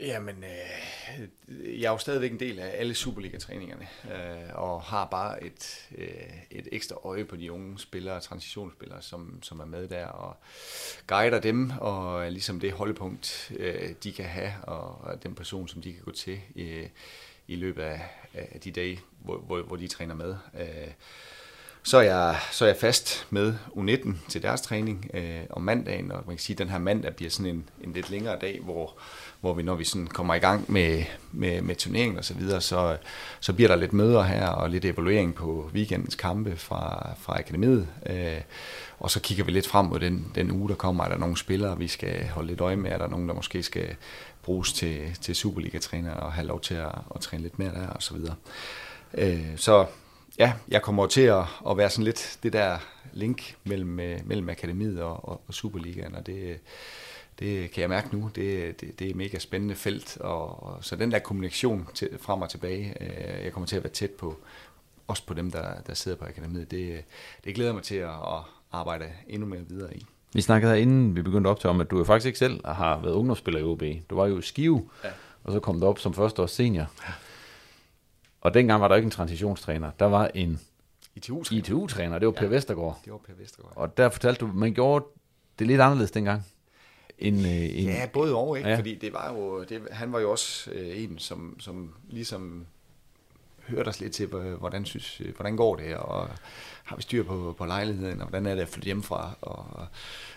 Jamen, 0.00 0.44
øh, 0.44 1.80
jeg 1.80 1.86
er 1.86 1.90
jo 1.90 1.98
stadigvæk 1.98 2.32
en 2.32 2.40
del 2.40 2.58
af 2.58 2.74
alle 2.74 2.94
Superliga-træningerne, 2.94 3.88
øh, 4.04 4.54
og 4.54 4.82
har 4.82 5.04
bare 5.04 5.44
et, 5.44 5.88
øh, 5.98 6.08
et 6.50 6.68
ekstra 6.72 6.96
øje 7.04 7.24
på 7.24 7.36
de 7.36 7.52
unge 7.52 7.78
spillere, 7.78 8.20
transitionsspillere, 8.20 9.02
som, 9.02 9.42
som 9.42 9.60
er 9.60 9.64
med 9.64 9.88
der, 9.88 10.06
og 10.06 10.36
guider 11.06 11.40
dem, 11.40 11.72
og 11.80 12.32
ligesom 12.32 12.60
det 12.60 12.72
holdepunkt, 12.72 13.52
øh, 13.56 13.90
de 14.04 14.12
kan 14.12 14.24
have, 14.24 14.52
og 14.62 15.22
den 15.22 15.34
person, 15.34 15.68
som 15.68 15.82
de 15.82 15.92
kan 15.92 16.02
gå 16.02 16.10
til 16.10 16.40
i, 16.54 16.88
i 17.48 17.56
løbet 17.56 17.82
af, 17.82 18.00
af 18.34 18.60
de 18.60 18.70
dage, 18.70 19.00
hvor, 19.24 19.38
hvor, 19.38 19.62
hvor 19.62 19.76
de 19.76 19.88
træner 19.88 20.14
med. 20.14 20.36
Øh, 20.60 20.92
så 21.82 21.98
er, 21.98 22.02
jeg, 22.02 22.38
så 22.52 22.64
er 22.64 22.68
jeg 22.68 22.76
fast 22.76 23.26
med 23.30 23.54
U19 23.76 24.28
til 24.28 24.42
deres 24.42 24.60
træning 24.60 25.10
øh, 25.14 25.40
om 25.50 25.62
mandagen, 25.62 26.12
og 26.12 26.22
man 26.26 26.36
kan 26.36 26.38
sige, 26.38 26.54
at 26.54 26.58
den 26.58 26.68
her 26.68 26.78
mandag 26.78 27.16
bliver 27.16 27.30
sådan 27.30 27.54
en, 27.54 27.68
en 27.84 27.92
lidt 27.92 28.10
længere 28.10 28.38
dag, 28.38 28.60
hvor 28.60 28.98
hvor 29.40 29.54
vi, 29.54 29.62
når 29.62 29.74
vi 29.74 29.84
sådan 29.84 30.06
kommer 30.06 30.34
i 30.34 30.38
gang 30.38 30.72
med, 30.72 31.04
med, 31.32 31.62
med 31.62 31.76
turneringen 31.76 32.18
og 32.18 32.24
så 32.24 32.34
videre, 32.34 32.60
så, 32.60 32.96
så 33.40 33.52
bliver 33.52 33.68
der 33.68 33.76
lidt 33.76 33.92
møder 33.92 34.22
her 34.22 34.46
og 34.46 34.70
lidt 34.70 34.84
evaluering 34.84 35.34
på 35.34 35.70
weekendens 35.74 36.14
kampe 36.14 36.56
fra, 36.56 37.10
fra 37.20 37.38
akademiet. 37.38 37.88
Øh, 38.06 38.40
og 38.98 39.10
så 39.10 39.20
kigger 39.20 39.44
vi 39.44 39.50
lidt 39.50 39.66
frem 39.66 39.86
mod 39.86 40.00
den, 40.00 40.32
den 40.34 40.50
uge, 40.50 40.68
der 40.68 40.74
kommer. 40.74 41.04
Er 41.04 41.08
der 41.08 41.18
nogle 41.18 41.36
spillere, 41.36 41.78
vi 41.78 41.88
skal 41.88 42.28
holde 42.28 42.48
lidt 42.48 42.60
øje 42.60 42.76
med? 42.76 42.90
Er 42.90 42.98
der 42.98 43.08
nogen, 43.08 43.28
der 43.28 43.34
måske 43.34 43.62
skal 43.62 43.96
bruges 44.42 44.72
til, 44.72 45.16
til 45.20 45.34
Superliga-træner 45.34 46.14
og 46.14 46.32
have 46.32 46.46
lov 46.46 46.60
til 46.60 46.74
at, 46.74 46.92
at 47.14 47.20
træne 47.20 47.42
lidt 47.42 47.58
mere 47.58 47.74
der 47.74 47.86
og 47.86 48.02
så 48.02 48.14
videre. 48.14 48.34
Øh, 49.14 49.56
så 49.56 49.86
ja, 50.38 50.52
jeg 50.68 50.82
kommer 50.82 51.06
til 51.06 51.20
at, 51.20 51.44
at 51.70 51.76
være 51.76 51.90
sådan 51.90 52.04
lidt 52.04 52.38
det 52.42 52.52
der 52.52 52.78
link 53.12 53.56
mellem, 53.64 54.00
øh, 54.00 54.18
mellem 54.24 54.48
akademiet 54.48 55.02
og, 55.02 55.28
og, 55.28 55.40
og 55.48 55.54
Superligaen, 55.54 56.14
og 56.14 56.26
det, 56.26 56.60
det 57.38 57.70
kan 57.70 57.80
jeg 57.80 57.88
mærke 57.88 58.16
nu, 58.16 58.30
det, 58.34 58.80
det, 58.80 58.98
det 58.98 59.06
er 59.06 59.10
et 59.10 59.16
mega 59.16 59.38
spændende 59.38 59.74
felt, 59.74 60.16
og, 60.20 60.62
og 60.62 60.84
så 60.84 60.96
den 60.96 61.12
der 61.12 61.18
kommunikation 61.18 61.88
til, 61.94 62.08
frem 62.20 62.42
og 62.42 62.50
tilbage, 62.50 62.94
øh, 63.00 63.44
jeg 63.44 63.52
kommer 63.52 63.66
til 63.66 63.76
at 63.76 63.84
være 63.84 63.92
tæt 63.92 64.10
på, 64.10 64.36
også 65.06 65.26
på 65.26 65.34
dem, 65.34 65.50
der, 65.50 65.80
der 65.86 65.94
sidder 65.94 66.16
på 66.16 66.24
akademiet, 66.24 66.70
det, 66.70 67.04
det 67.44 67.54
glæder 67.54 67.72
mig 67.72 67.82
til 67.82 67.94
at, 67.94 68.10
at 68.10 68.40
arbejde 68.72 69.04
endnu 69.28 69.48
mere 69.48 69.60
videre 69.68 69.96
i. 69.96 70.06
Vi 70.34 70.40
snakkede 70.40 70.72
her 70.72 70.78
inden 70.78 71.16
vi 71.16 71.22
begyndte 71.22 71.48
op 71.48 71.60
til 71.60 71.70
om, 71.70 71.80
at 71.80 71.90
du 71.90 71.98
jo 71.98 72.04
faktisk 72.04 72.26
ikke 72.26 72.38
selv 72.38 72.66
har 72.66 73.00
været 73.00 73.12
ungdomsspiller 73.12 73.60
i 73.60 73.64
OB. 73.64 73.82
Du 74.10 74.16
var 74.16 74.26
jo 74.26 74.38
i 74.38 74.42
Skive, 74.42 74.88
ja. 75.04 75.08
og 75.44 75.52
så 75.52 75.60
kom 75.60 75.80
du 75.80 75.86
op 75.86 75.98
som 75.98 76.14
første 76.14 76.42
års 76.42 76.50
senior. 76.50 76.90
Ja. 77.06 77.12
Og 78.40 78.54
dengang 78.54 78.80
var 78.80 78.88
der 78.88 78.96
ikke 78.96 79.06
en 79.06 79.10
transitionstræner. 79.10 79.90
Der 79.98 80.06
var 80.06 80.30
en 80.34 80.60
ITU-træner. 81.14 81.62
ITU-træner. 81.62 82.18
Det 82.18 82.26
var 82.26 82.32
Per 82.32 82.46
ja, 82.46 82.48
Vestergaard. 82.48 83.00
Det 83.04 83.12
var 83.12 83.18
Per 83.18 83.34
Vestergaard. 83.38 83.76
Og 83.76 83.96
der 83.96 84.08
fortalte 84.08 84.40
du, 84.40 84.50
man 84.54 84.74
gjorde 84.74 85.04
det 85.58 85.66
lidt 85.66 85.80
anderledes 85.80 86.10
dengang 86.10 86.46
en, 87.18 87.34
øh, 87.34 87.78
en... 87.78 87.84
Ja, 87.84 88.08
både 88.12 88.34
over, 88.34 88.56
ikke? 88.56 88.68
Ja. 88.68 88.76
Fordi 88.76 88.94
det 88.94 89.12
var 89.12 89.34
jo, 89.34 89.64
det, 89.64 89.82
han 89.90 90.12
var 90.12 90.20
jo 90.20 90.30
også 90.30 90.70
øh, 90.70 91.02
en, 91.02 91.18
som, 91.18 91.60
som 91.60 91.94
ligesom 92.08 92.66
hørte 93.68 93.88
os 93.88 94.00
lidt 94.00 94.12
til, 94.12 94.26
hvordan, 94.26 94.84
synes, 94.84 95.20
øh, 95.20 95.34
hvordan 95.36 95.56
går 95.56 95.76
det, 95.76 95.94
og 95.94 96.28
har 96.88 96.96
vi 96.96 97.02
styr 97.02 97.22
på, 97.22 97.54
på 97.58 97.66
lejligheden, 97.66 98.20
og 98.20 98.28
hvordan 98.28 98.46
er 98.46 98.54
det 98.54 98.62
at 98.62 98.68
flytte 98.68 98.86
hjemmefra, 98.86 99.30
og, 99.40 99.66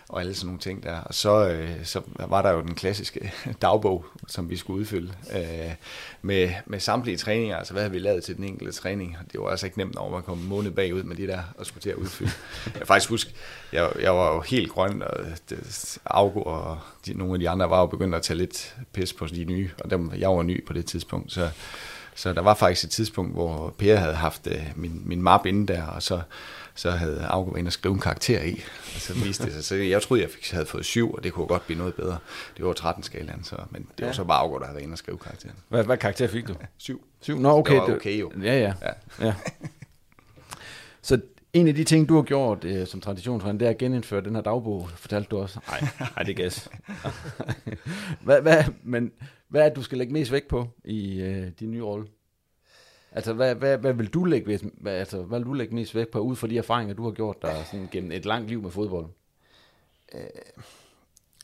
og 0.08 0.20
alle 0.20 0.34
sådan 0.34 0.46
nogle 0.46 0.60
ting 0.60 0.82
der. 0.82 1.00
Og 1.00 1.14
så, 1.14 1.48
øh, 1.48 1.84
så 1.84 2.02
var 2.28 2.42
der 2.42 2.50
jo 2.50 2.60
den 2.60 2.74
klassiske 2.74 3.32
dagbog, 3.62 4.04
som 4.26 4.50
vi 4.50 4.56
skulle 4.56 4.80
udfylde, 4.80 5.14
øh, 5.36 5.74
med, 6.22 6.50
med 6.66 6.80
samtlige 6.80 7.16
træninger, 7.16 7.56
altså 7.56 7.72
hvad 7.72 7.82
har 7.82 7.90
vi 7.90 7.98
lavet 7.98 8.24
til 8.24 8.36
den 8.36 8.44
enkelte 8.44 8.72
træning. 8.72 9.16
Det 9.32 9.40
var 9.40 9.48
altså 9.48 9.66
ikke 9.66 9.78
nemt 9.78 9.96
over 9.96 10.18
at 10.18 10.24
komme 10.24 10.44
måned 10.44 10.70
bagud 10.70 11.02
med 11.02 11.16
de 11.16 11.26
der, 11.26 11.42
og 11.58 11.66
skulle 11.66 11.82
til 11.82 11.90
at 11.90 11.96
udfylde. 11.96 12.32
Jeg 12.78 12.86
faktisk 12.86 13.10
huske, 13.10 13.34
jeg, 13.72 13.92
jeg 14.00 14.14
var 14.14 14.34
jo 14.34 14.40
helt 14.40 14.70
grøn, 14.70 15.02
og 15.02 15.18
det, 15.50 15.98
Augo 16.04 16.42
og 16.42 16.78
de, 17.06 17.14
nogle 17.14 17.34
af 17.34 17.40
de 17.40 17.50
andre 17.50 17.70
var 17.70 17.80
jo 17.80 17.86
begyndt 17.86 18.14
at 18.14 18.22
tage 18.22 18.38
lidt 18.38 18.76
pis 18.92 19.12
på 19.12 19.26
de 19.26 19.44
nye, 19.44 19.70
og 19.84 19.90
dem, 19.90 20.12
jeg 20.18 20.30
var 20.30 20.42
ny 20.42 20.66
på 20.66 20.72
det 20.72 20.86
tidspunkt, 20.86 21.32
så 21.32 21.50
så 22.14 22.32
der 22.32 22.40
var 22.40 22.54
faktisk 22.54 22.84
et 22.84 22.90
tidspunkt, 22.90 23.32
hvor 23.32 23.74
Per 23.78 23.96
havde 23.96 24.14
haft 24.14 24.46
øh, 24.46 24.72
min, 24.76 25.02
min 25.04 25.22
map 25.22 25.46
inde 25.46 25.72
der, 25.72 25.86
og 25.86 26.02
så, 26.02 26.20
så 26.74 26.90
havde 26.90 27.26
Auge 27.26 27.46
været 27.46 27.58
inde 27.58 27.68
og 27.68 27.72
skrive 27.72 27.94
en 27.94 28.00
karakter 28.00 28.42
i. 28.42 28.62
Og 28.94 29.00
så 29.00 29.14
viste 29.14 29.44
det 29.44 29.52
sig. 29.52 29.64
Så 29.64 29.74
jeg 29.74 30.02
troede, 30.02 30.22
jeg 30.22 30.30
fik, 30.30 30.50
havde 30.50 30.66
fået 30.66 30.84
syv, 30.84 31.14
og 31.14 31.24
det 31.24 31.32
kunne 31.32 31.46
godt 31.46 31.66
blive 31.66 31.78
noget 31.78 31.94
bedre. 31.94 32.18
Det 32.56 32.64
var 32.64 32.72
13 32.72 33.02
skalaen, 33.02 33.44
så, 33.44 33.56
men 33.70 33.82
det 33.82 34.00
ja. 34.00 34.06
var 34.06 34.12
så 34.12 34.24
bare 34.24 34.38
Auge, 34.38 34.60
der 34.60 34.66
havde 34.66 34.74
været 34.74 34.84
inde 34.84 34.94
og 34.94 34.98
skrive 34.98 35.18
karakteren. 35.18 35.56
Hvad, 35.68 35.84
hvad 35.84 35.96
karakter 35.96 36.28
fik 36.28 36.48
du? 36.48 36.54
syv. 36.78 37.04
Syv? 37.20 37.38
Nå, 37.38 37.50
okay. 37.50 37.74
Det 37.74 37.82
var 37.82 37.94
okay 37.94 38.20
jo. 38.20 38.32
Ja, 38.42 38.58
ja. 38.58 38.72
ja. 38.82 39.26
ja. 39.26 39.34
så 41.02 41.20
en 41.52 41.68
af 41.68 41.74
de 41.74 41.84
ting, 41.84 42.08
du 42.08 42.14
har 42.14 42.22
gjort 42.22 42.64
øh, 42.64 42.86
som 42.86 43.00
traditionstræner, 43.00 43.58
det 43.58 43.66
er 43.66 43.70
at 43.70 43.78
genindføre 43.78 44.20
den 44.20 44.34
her 44.34 44.42
dagbog, 44.42 44.88
fortalte 44.96 45.28
du 45.28 45.38
også. 45.38 45.60
Nej, 45.68 45.88
nej 45.98 46.24
det 46.24 46.28
er 46.28 46.42
gas. 46.42 46.68
hvad, 48.24 48.40
hvad, 48.42 48.64
men 48.82 49.12
hvad 49.52 49.62
er 49.62 49.68
det, 49.68 49.76
du 49.76 49.82
skal 49.82 49.98
lægge 49.98 50.12
mest 50.12 50.32
vægt 50.32 50.48
på 50.48 50.68
i 50.84 51.20
øh, 51.20 51.50
din 51.60 51.70
nye 51.70 51.82
rolle? 51.82 52.06
Altså, 53.10 53.32
hvad, 53.32 53.54
hvad, 53.54 53.78
hvad, 53.78 53.92
vil 53.92 54.08
du 54.08 54.24
lægge, 54.24 54.60
hvad, 54.74 54.92
altså, 54.92 55.22
hvad 55.22 55.38
vil 55.38 55.46
du 55.46 55.52
lægge 55.52 55.74
mest 55.74 55.94
vægt 55.94 56.10
på, 56.10 56.18
ud 56.18 56.36
fra 56.36 56.46
de 56.46 56.58
erfaringer, 56.58 56.94
du 56.94 57.04
har 57.04 57.10
gjort 57.10 57.42
der 57.42 57.64
sådan, 57.64 57.88
gennem 57.92 58.12
et 58.12 58.24
langt 58.24 58.48
liv 58.48 58.62
med 58.62 58.70
fodbold? 58.70 59.06
Øh, 60.14 60.20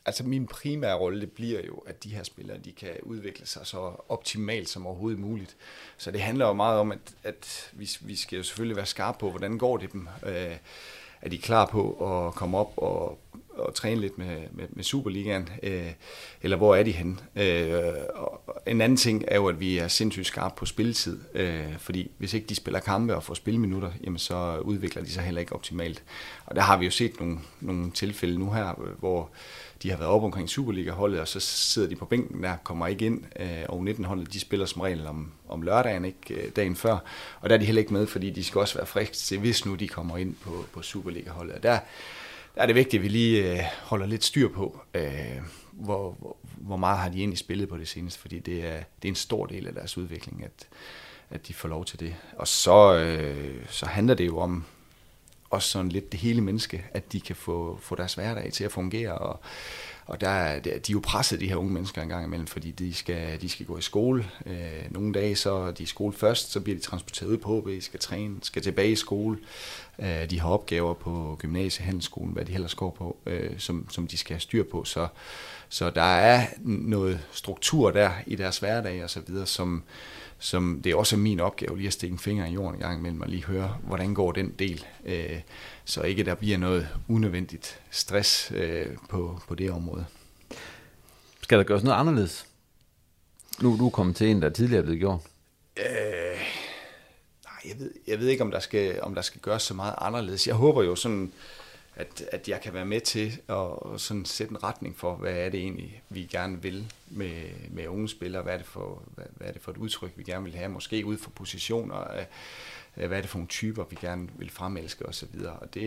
altså, 0.06 0.24
min 0.24 0.46
primære 0.46 0.98
rolle, 0.98 1.20
det 1.20 1.32
bliver 1.32 1.60
jo, 1.66 1.74
at 1.74 2.04
de 2.04 2.14
her 2.14 2.22
spillere, 2.22 2.58
de 2.58 2.72
kan 2.72 2.90
udvikle 3.02 3.46
sig 3.46 3.66
så 3.66 3.92
optimalt 4.08 4.68
som 4.68 4.86
overhovedet 4.86 5.20
muligt. 5.20 5.56
Så 5.96 6.10
det 6.10 6.20
handler 6.20 6.46
jo 6.46 6.52
meget 6.52 6.80
om, 6.80 6.92
at, 6.92 7.14
at 7.22 7.72
vi, 7.72 7.88
vi 8.00 8.16
skal 8.16 8.36
jo 8.36 8.42
selvfølgelig 8.42 8.76
være 8.76 8.86
skarpe 8.86 9.18
på, 9.18 9.30
hvordan 9.30 9.58
går 9.58 9.76
det 9.76 9.92
dem. 9.92 10.08
Øh, 10.26 10.56
er 11.22 11.28
de 11.28 11.38
klar 11.38 11.66
på 11.66 11.90
at 11.92 12.34
komme 12.34 12.58
op 12.58 12.72
og 12.76 13.18
og 13.58 13.74
træne 13.74 14.00
lidt 14.00 14.18
med, 14.18 14.36
med, 14.52 14.64
med 14.70 14.84
Superligaen, 14.84 15.48
øh, 15.62 15.92
eller 16.42 16.56
hvor 16.56 16.74
er 16.74 16.82
de 16.82 16.92
henne? 16.92 17.16
Øh, 17.36 17.92
og 18.14 18.62
en 18.66 18.80
anden 18.80 18.96
ting 18.96 19.24
er 19.28 19.36
jo, 19.36 19.46
at 19.46 19.60
vi 19.60 19.78
er 19.78 19.88
sindssygt 19.88 20.26
skarpe 20.26 20.54
på 20.56 20.66
spilletid, 20.66 21.18
øh, 21.34 21.78
fordi 21.78 22.10
hvis 22.18 22.34
ikke 22.34 22.46
de 22.46 22.54
spiller 22.54 22.80
kampe 22.80 23.16
og 23.16 23.22
får 23.22 23.34
spilminutter, 23.34 23.90
jamen 24.04 24.18
så 24.18 24.58
udvikler 24.58 25.02
de 25.02 25.10
sig 25.10 25.22
heller 25.22 25.40
ikke 25.40 25.52
optimalt. 25.52 26.02
Og 26.46 26.56
der 26.56 26.62
har 26.62 26.76
vi 26.76 26.84
jo 26.84 26.90
set 26.90 27.20
nogle, 27.20 27.38
nogle 27.60 27.90
tilfælde 27.90 28.38
nu 28.38 28.52
her, 28.52 28.94
hvor 28.98 29.30
de 29.82 29.90
har 29.90 29.96
været 29.96 30.10
op 30.10 30.24
omkring 30.24 30.48
Superliga-holdet, 30.48 31.20
og 31.20 31.28
så 31.28 31.40
sidder 31.40 31.88
de 31.88 31.96
på 31.96 32.04
bænken 32.04 32.42
der, 32.42 32.56
kommer 32.64 32.86
ikke 32.86 33.06
ind, 33.06 33.22
øh, 33.40 33.64
og 33.68 33.80
19-holdet, 33.88 34.32
de 34.32 34.40
spiller 34.40 34.66
som 34.66 34.80
regel 34.80 35.06
om, 35.06 35.32
om 35.48 35.62
lørdagen, 35.62 36.04
ikke 36.04 36.34
øh, 36.34 36.50
dagen 36.56 36.76
før, 36.76 36.98
og 37.40 37.50
der 37.50 37.54
er 37.54 37.58
de 37.58 37.64
heller 37.64 37.80
ikke 37.80 37.92
med, 37.92 38.06
fordi 38.06 38.30
de 38.30 38.44
skal 38.44 38.60
også 38.60 38.74
være 38.74 38.86
friske 38.86 39.16
til, 39.16 39.38
hvis 39.38 39.66
nu 39.66 39.74
de 39.74 39.88
kommer 39.88 40.16
ind 40.16 40.34
på, 40.34 40.64
på 40.72 40.82
Superliga-holdet. 40.82 41.54
Og 41.54 41.62
der, 41.62 41.78
der 42.54 42.62
er 42.62 42.66
det 42.66 42.74
vigtigt, 42.74 43.00
at 43.00 43.04
vi 43.04 43.08
lige 43.08 43.52
øh, 43.52 43.64
holder 43.82 44.06
lidt 44.06 44.24
styr 44.24 44.48
på, 44.48 44.80
øh, 44.94 45.40
hvor, 45.72 46.16
hvor, 46.18 46.36
hvor 46.56 46.76
meget 46.76 46.98
har 46.98 47.08
de 47.08 47.18
egentlig 47.18 47.38
spillet 47.38 47.68
på 47.68 47.76
det 47.76 47.88
seneste, 47.88 48.20
fordi 48.20 48.38
det 48.38 48.66
er, 48.66 48.76
det 49.02 49.08
er 49.08 49.08
en 49.08 49.14
stor 49.14 49.46
del 49.46 49.66
af 49.66 49.74
deres 49.74 49.98
udvikling, 49.98 50.44
at, 50.44 50.68
at 51.30 51.48
de 51.48 51.54
får 51.54 51.68
lov 51.68 51.84
til 51.84 52.00
det. 52.00 52.14
Og 52.36 52.48
så, 52.48 52.94
øh, 52.94 53.66
så 53.68 53.86
handler 53.86 54.14
det 54.14 54.26
jo 54.26 54.38
om 54.38 54.64
også 55.50 55.68
sådan 55.68 55.88
lidt 55.88 56.12
det 56.12 56.20
hele 56.20 56.40
menneske, 56.40 56.84
at 56.92 57.12
de 57.12 57.20
kan 57.20 57.36
få, 57.36 57.78
få 57.82 57.94
deres 57.94 58.14
hverdag 58.14 58.52
til 58.52 58.64
at 58.64 58.72
fungere, 58.72 59.18
og, 59.18 59.40
og 60.08 60.20
der, 60.20 60.28
er- 60.28 60.58
de 60.60 60.68
er 60.70 60.80
jo 60.92 61.00
presset, 61.04 61.40
de 61.40 61.48
her 61.48 61.56
unge 61.56 61.72
mennesker 61.72 62.02
en 62.02 62.08
gang 62.08 62.24
imellem, 62.26 62.46
fordi 62.46 62.70
de 62.70 62.94
skal, 62.94 63.40
de 63.40 63.48
skal 63.48 63.66
gå 63.66 63.78
i 63.78 63.82
skole. 63.82 64.26
Øh, 64.46 64.56
nogle 64.90 65.12
dage 65.12 65.36
så 65.36 65.52
er 65.54 65.70
de 65.70 65.82
i 65.82 65.86
skole 65.86 66.12
først, 66.12 66.52
så 66.52 66.60
bliver 66.60 66.78
de 66.78 66.84
transporteret 66.84 67.28
ud 67.30 67.36
på 67.38 67.60
HB, 67.60 67.82
skal 67.82 68.00
træne, 68.00 68.36
skal 68.42 68.62
tilbage 68.62 68.90
i 68.92 68.96
skole. 68.96 69.38
Øh, 69.98 70.30
de 70.30 70.40
har 70.40 70.48
opgaver 70.48 70.94
på 70.94 71.36
gymnasiet, 71.38 71.84
handelsskolen, 71.84 72.32
hvad 72.32 72.44
de 72.44 72.52
ellers 72.54 72.74
går 72.74 72.90
på, 72.90 73.16
øh, 73.26 73.50
som, 73.58 73.86
som 73.90 74.06
de 74.06 74.16
skal 74.18 74.34
have 74.34 74.40
styr 74.40 74.64
på. 74.70 74.84
Så, 74.84 75.08
så 75.68 75.90
der 75.90 76.02
er 76.02 76.46
noget 76.64 77.20
struktur 77.32 77.90
der 77.90 78.10
i 78.26 78.34
deres 78.34 78.58
hverdag 78.58 79.04
og 79.04 79.10
så 79.10 79.20
videre, 79.26 79.46
som, 79.46 79.82
som 80.38 80.80
det 80.84 80.92
er 80.92 80.96
også 80.96 81.16
min 81.16 81.40
opgave 81.40 81.76
lige 81.76 81.86
at 81.86 81.92
stikke 81.92 82.12
en 82.12 82.18
finger 82.18 82.46
i 82.46 82.52
jorden 82.52 82.74
en 82.74 82.80
gang 82.80 82.98
imellem 82.98 83.20
og 83.20 83.28
lige 83.28 83.44
høre, 83.44 83.76
hvordan 83.82 84.14
går 84.14 84.32
den 84.32 84.50
del, 84.58 84.86
øh, 85.04 85.40
så 85.84 86.02
ikke 86.02 86.24
der 86.24 86.34
bliver 86.34 86.58
noget 86.58 86.88
unødvendigt 87.08 87.80
stress 87.90 88.52
øh, 88.54 88.86
på, 89.08 89.40
på 89.48 89.54
det 89.54 89.70
område. 89.70 90.06
Skal 91.42 91.58
der 91.58 91.64
gøres 91.64 91.82
noget 91.82 91.96
anderledes? 91.96 92.46
Nu 93.60 93.72
er 93.72 93.76
du 93.76 93.90
kommet 93.90 94.16
til 94.16 94.26
en, 94.26 94.42
der 94.42 94.50
tidligere 94.50 94.78
er 94.78 94.84
blevet 94.84 95.00
gjort. 95.00 95.20
Øh, 95.76 96.38
nej, 97.44 97.60
jeg 97.64 97.78
ved, 97.78 97.90
jeg 98.06 98.18
ved 98.18 98.28
ikke, 98.28 98.44
om 98.44 98.50
der, 98.50 98.60
skal, 98.60 99.02
om 99.02 99.14
der 99.14 99.22
skal 99.22 99.40
gøres 99.40 99.62
så 99.62 99.74
meget 99.74 99.94
anderledes. 99.98 100.46
Jeg 100.46 100.54
håber 100.54 100.82
jo 100.82 100.94
sådan, 100.94 101.32
at, 101.98 102.24
at 102.32 102.48
jeg 102.48 102.60
kan 102.60 102.74
være 102.74 102.84
med 102.84 103.00
til 103.00 103.40
at 103.48 104.00
sådan 104.00 104.24
sætte 104.24 104.50
en 104.50 104.62
retning 104.62 104.96
for, 104.96 105.14
hvad 105.14 105.32
er 105.32 105.48
det 105.48 105.60
egentlig, 105.60 106.02
vi 106.08 106.28
gerne 106.30 106.62
vil 106.62 106.92
med, 107.10 107.50
med 107.70 107.88
unge 107.88 108.08
spillere. 108.08 108.42
Hvad 108.42 108.52
er, 108.52 108.56
det 108.56 108.66
for, 108.66 109.02
hvad, 109.14 109.24
hvad 109.36 109.48
er 109.48 109.52
det 109.52 109.62
for 109.62 109.70
et 109.70 109.76
udtryk, 109.76 110.12
vi 110.16 110.22
gerne 110.22 110.44
vil 110.44 110.54
have? 110.54 110.68
Måske 110.68 111.06
ud 111.06 111.18
fra 111.18 111.30
positioner. 111.34 112.24
Hvad 112.94 113.18
er 113.18 113.20
det 113.20 113.30
for 113.30 113.38
nogle 113.38 113.48
typer, 113.48 113.84
vi 113.84 113.96
gerne 114.00 114.28
vil 114.36 114.50
fremelske 114.50 115.06
osv. 115.06 115.40
Og 115.60 115.74
det, 115.74 115.82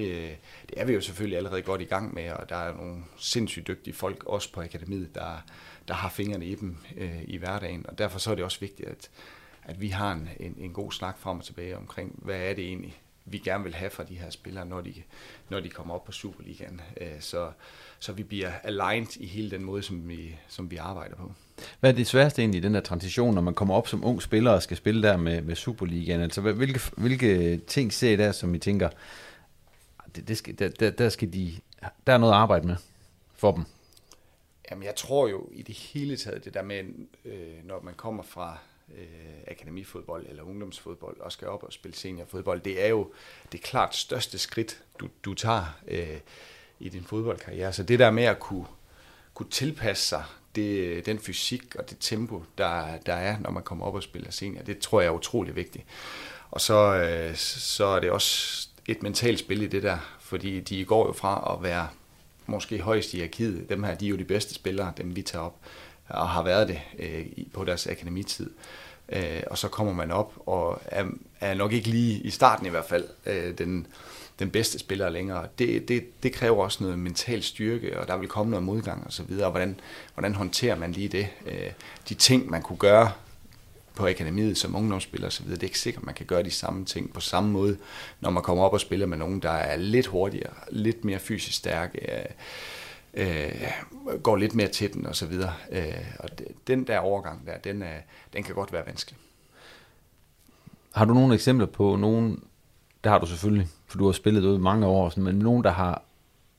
det 0.69 0.81
er 0.81 0.85
vi 0.85 0.93
jo 0.93 1.01
selvfølgelig 1.01 1.37
allerede 1.37 1.61
godt 1.61 1.81
i 1.81 1.85
gang 1.85 2.13
med, 2.13 2.31
og 2.31 2.49
der 2.49 2.55
er 2.55 2.75
nogle 2.75 3.03
sindssygt 3.17 3.67
dygtige 3.67 3.93
folk, 3.93 4.23
også 4.23 4.53
på 4.53 4.61
akademiet, 4.61 5.15
der, 5.15 5.43
der 5.87 5.93
har 5.93 6.09
fingrene 6.09 6.45
i 6.45 6.55
dem 6.55 6.77
øh, 6.97 7.21
i 7.23 7.37
hverdagen. 7.37 7.85
Og 7.87 7.97
derfor 7.97 8.19
så 8.19 8.31
er 8.31 8.35
det 8.35 8.43
også 8.43 8.59
vigtigt, 8.59 8.89
at, 8.89 9.09
at 9.63 9.81
vi 9.81 9.87
har 9.87 10.11
en, 10.11 10.29
en, 10.39 10.55
en 10.57 10.73
god 10.73 10.91
snak 10.91 11.17
frem 11.17 11.37
og 11.37 11.45
tilbage 11.45 11.77
omkring, 11.77 12.19
hvad 12.23 12.39
er 12.39 12.53
det 12.53 12.63
egentlig, 12.63 13.01
vi 13.25 13.37
gerne 13.37 13.63
vil 13.63 13.73
have 13.75 13.89
fra 13.91 14.03
de 14.03 14.15
her 14.15 14.29
spillere, 14.29 14.65
når 14.65 14.81
de, 14.81 14.93
når 15.49 15.59
de 15.59 15.69
kommer 15.69 15.93
op 15.93 16.03
på 16.05 16.11
Superligaen. 16.11 16.81
Øh, 17.01 17.07
Så, 17.19 17.51
så 17.99 18.13
vi 18.13 18.23
bliver 18.23 18.51
aligned 18.63 19.17
i 19.19 19.25
hele 19.25 19.51
den 19.51 19.63
måde, 19.63 19.83
som 19.83 20.09
vi, 20.09 20.35
som 20.47 20.71
vi 20.71 20.75
arbejder 20.77 21.15
på. 21.15 21.31
Hvad 21.79 21.89
er 21.91 21.95
det 21.95 22.07
sværeste 22.07 22.41
egentlig 22.41 22.57
i 22.59 22.61
den 22.61 22.73
der 22.73 22.81
transition, 22.81 23.35
når 23.35 23.41
man 23.41 23.53
kommer 23.53 23.75
op 23.75 23.87
som 23.87 24.05
ung 24.05 24.21
spiller 24.21 24.51
og 24.51 24.63
skal 24.63 24.77
spille 24.77 25.01
der 25.03 25.17
med, 25.17 25.41
med 25.41 25.55
Superligaen? 25.55 26.21
Altså, 26.21 26.41
hvilke, 26.41 26.79
hvilke 26.97 27.57
ting 27.57 27.93
ser 27.93 28.11
I 28.11 28.15
der, 28.15 28.31
som 28.31 28.55
I 28.55 28.59
tænker, 28.59 28.89
"Ah, 29.99 30.05
det, 30.15 30.27
det 30.27 30.37
skal, 30.37 30.59
der, 30.59 30.69
der, 30.69 30.89
der, 30.91 31.09
skal 31.09 31.33
de, 31.33 31.53
der 32.07 32.13
er 32.13 32.17
noget 32.17 32.33
at 32.33 32.37
arbejde 32.39 32.67
med 32.67 32.75
for 33.35 33.51
dem? 33.51 33.63
Jamen, 34.71 34.83
jeg 34.83 34.95
tror 34.95 35.27
jo 35.27 35.49
i 35.51 35.61
det 35.61 35.75
hele 35.75 36.17
taget, 36.17 36.45
det 36.45 36.53
der 36.53 36.61
med, 36.61 36.83
øh, 37.25 37.65
når 37.65 37.81
man 37.81 37.93
kommer 37.93 38.23
fra 38.23 38.57
øh, 38.97 39.43
akademifodbold 39.47 40.25
eller 40.29 40.43
ungdomsfodbold 40.43 41.19
og 41.19 41.31
skal 41.31 41.47
op 41.47 41.63
og 41.63 41.73
spille 41.73 41.95
seniorfodbold, 41.95 42.61
det 42.61 42.83
er 42.83 42.87
jo 42.87 43.11
det 43.51 43.61
klart 43.61 43.95
største 43.95 44.37
skridt, 44.37 44.83
du, 44.99 45.07
du 45.25 45.33
tager 45.33 45.79
øh, 45.87 46.19
i 46.79 46.89
din 46.89 47.03
fodboldkarriere. 47.03 47.73
Så 47.73 47.83
det 47.83 47.99
der 47.99 48.11
med 48.11 48.23
at 48.23 48.39
kunne, 48.39 48.65
kunne 49.33 49.49
tilpasse 49.49 50.07
sig 50.07 50.23
det, 50.55 50.77
øh, 50.77 51.05
den 51.05 51.19
fysik 51.19 51.75
og 51.75 51.89
det 51.89 51.97
tempo, 51.99 52.43
der, 52.57 52.97
der 52.97 53.13
er, 53.13 53.39
når 53.39 53.51
man 53.51 53.63
kommer 53.63 53.85
op 53.85 53.95
og 53.95 54.03
spiller 54.03 54.31
senior, 54.31 54.63
det 54.63 54.79
tror 54.79 55.01
jeg 55.01 55.07
er 55.07 55.11
utrolig 55.11 55.55
vigtigt. 55.55 55.85
Og 56.51 56.61
så, 56.61 56.95
øh, 56.95 57.35
så 57.35 57.85
er 57.85 57.99
det 57.99 58.11
også 58.11 58.67
et 58.85 59.03
mentalt 59.03 59.39
spil 59.39 59.61
i 59.61 59.67
det 59.67 59.83
der, 59.83 59.97
fordi 60.19 60.59
de 60.59 60.85
går 60.85 61.07
jo 61.07 61.13
fra 61.13 61.55
at 61.55 61.63
være 61.63 61.87
måske 62.45 62.81
højst 62.81 63.13
i 63.13 63.17
hierarkiet. 63.17 63.69
Dem 63.69 63.83
her, 63.83 63.95
de 63.95 64.05
er 64.05 64.09
jo 64.09 64.17
de 64.17 64.25
bedste 64.25 64.53
spillere, 64.53 64.93
dem 64.97 65.15
vi 65.15 65.21
tager 65.21 65.45
op, 65.45 65.55
og 66.13 66.29
har 66.29 66.43
været 66.43 66.67
det 66.67 66.81
øh, 66.99 67.25
på 67.53 67.65
deres 67.65 67.87
akademitid. 67.87 68.49
Øh, 69.09 69.43
og 69.47 69.57
så 69.57 69.67
kommer 69.67 69.93
man 69.93 70.11
op, 70.11 70.33
og 70.45 70.81
er, 70.85 71.05
er 71.39 71.53
nok 71.53 71.73
ikke 71.73 71.89
lige 71.89 72.19
i 72.19 72.29
starten 72.29 72.65
i 72.65 72.69
hvert 72.69 72.85
fald 72.85 73.05
øh, 73.25 73.57
den, 73.57 73.87
den 74.39 74.49
bedste 74.49 74.79
spiller 74.79 75.09
længere. 75.09 75.47
Det, 75.59 75.87
det, 75.87 76.23
det 76.23 76.33
kræver 76.33 76.63
også 76.63 76.83
noget 76.83 76.99
mental 76.99 77.43
styrke, 77.43 77.99
og 77.99 78.07
der 78.07 78.17
vil 78.17 78.29
komme 78.29 78.49
noget 78.49 78.63
modgang 78.63 79.05
og 79.05 79.13
så 79.13 79.23
videre. 79.23 79.45
Og 79.45 79.51
hvordan, 79.51 79.79
hvordan 80.13 80.35
håndterer 80.35 80.75
man 80.75 80.91
lige 80.91 81.07
det? 81.07 81.27
Øh, 81.45 81.71
de 82.09 82.13
ting, 82.13 82.49
man 82.49 82.61
kunne 82.61 82.77
gøre 82.77 83.11
på 83.95 84.07
akademiet 84.07 84.57
som 84.57 84.75
ungdomsspiller 84.75 85.27
osv., 85.27 85.49
det 85.49 85.59
er 85.59 85.63
ikke 85.63 85.79
sikkert, 85.79 86.05
man 86.05 86.15
kan 86.15 86.25
gøre 86.25 86.43
de 86.43 86.51
samme 86.51 86.85
ting 86.85 87.13
på 87.13 87.19
samme 87.19 87.51
måde, 87.51 87.77
når 88.19 88.29
man 88.29 88.43
kommer 88.43 88.63
op 88.63 88.73
og 88.73 88.81
spiller 88.81 89.05
med 89.05 89.17
nogen, 89.17 89.39
der 89.39 89.51
er 89.51 89.77
lidt 89.77 90.07
hurtigere, 90.07 90.53
lidt 90.69 91.05
mere 91.05 91.19
fysisk 91.19 91.57
stærke, 91.57 92.17
øh, 92.17 92.25
øh, 93.13 93.51
går 94.23 94.35
lidt 94.35 94.55
mere 94.55 94.67
til 94.67 94.93
den 94.93 95.07
videre 95.29 95.53
Øh, 95.71 96.15
og 96.19 96.39
det, 96.39 96.47
den 96.67 96.87
der 96.87 96.99
overgang 96.99 97.47
der, 97.47 97.57
den, 97.57 97.81
er, 97.81 97.97
den 98.33 98.43
kan 98.43 98.55
godt 98.55 98.73
være 98.73 98.85
vanskelig. 98.85 99.17
Har 100.93 101.05
du 101.05 101.13
nogle 101.13 101.33
eksempler 101.33 101.65
på 101.65 101.95
nogen, 101.95 102.43
der 103.03 103.09
har 103.09 103.19
du 103.19 103.25
selvfølgelig, 103.25 103.67
for 103.87 103.97
du 103.97 104.05
har 104.05 104.11
spillet 104.11 104.45
ud 104.45 104.57
i 104.57 104.61
mange 104.61 104.85
år, 104.87 105.09
sådan, 105.09 105.23
men 105.23 105.35
nogen, 105.35 105.63
der 105.63 105.71
har, 105.71 106.03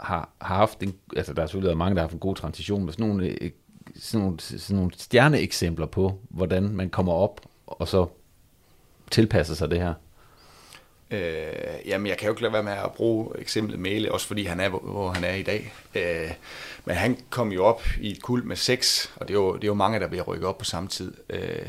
har, 0.00 0.28
har 0.40 0.56
haft 0.56 0.82
en, 0.82 0.94
altså 1.16 1.34
der 1.34 1.42
er 1.42 1.46
selvfølgelig 1.46 1.78
mange, 1.78 1.94
der 1.94 2.00
har 2.00 2.06
haft 2.06 2.14
en 2.14 2.18
god 2.18 2.36
transition, 2.36 2.84
men 2.84 2.92
sådan 2.92 3.06
nogle, 3.06 3.26
øh, 3.26 3.50
sådan 3.96 4.24
nogle, 4.24 4.40
sådan 4.40 4.76
nogle 4.76 4.92
stjerneeksempler 4.96 5.86
på, 5.86 6.18
hvordan 6.28 6.62
man 6.68 6.90
kommer 6.90 7.12
op 7.12 7.40
og 7.66 7.88
så 7.88 8.06
tilpasser 9.10 9.54
sig 9.54 9.70
det 9.70 9.80
her. 9.80 9.94
Øh, 11.12 11.86
jamen, 11.86 12.06
jeg 12.06 12.18
kan 12.18 12.26
jo 12.26 12.32
ikke 12.32 12.42
lade 12.42 12.52
være 12.52 12.62
med 12.62 12.72
at 12.72 12.92
bruge 12.92 13.28
eksemplet 13.38 13.78
Mæle, 13.78 14.12
også 14.12 14.26
fordi 14.26 14.44
han 14.44 14.60
er, 14.60 14.68
hvor, 14.68 14.78
hvor 14.78 15.10
han 15.10 15.24
er 15.24 15.34
i 15.34 15.42
dag. 15.42 15.72
Øh, 15.94 16.30
men 16.84 16.96
han 16.96 17.18
kom 17.30 17.52
jo 17.52 17.64
op 17.64 17.82
i 18.00 18.10
et 18.10 18.22
kul 18.22 18.44
med 18.44 18.56
seks, 18.56 19.12
og 19.16 19.28
det 19.28 19.34
er 19.34 19.38
jo, 19.38 19.54
det 19.54 19.64
er 19.64 19.68
jo 19.68 19.74
mange, 19.74 20.00
der 20.00 20.08
bliver 20.08 20.24
rykket 20.24 20.48
op 20.48 20.58
på 20.58 20.64
samme 20.64 20.88
tid. 20.88 21.14
Øh, 21.30 21.66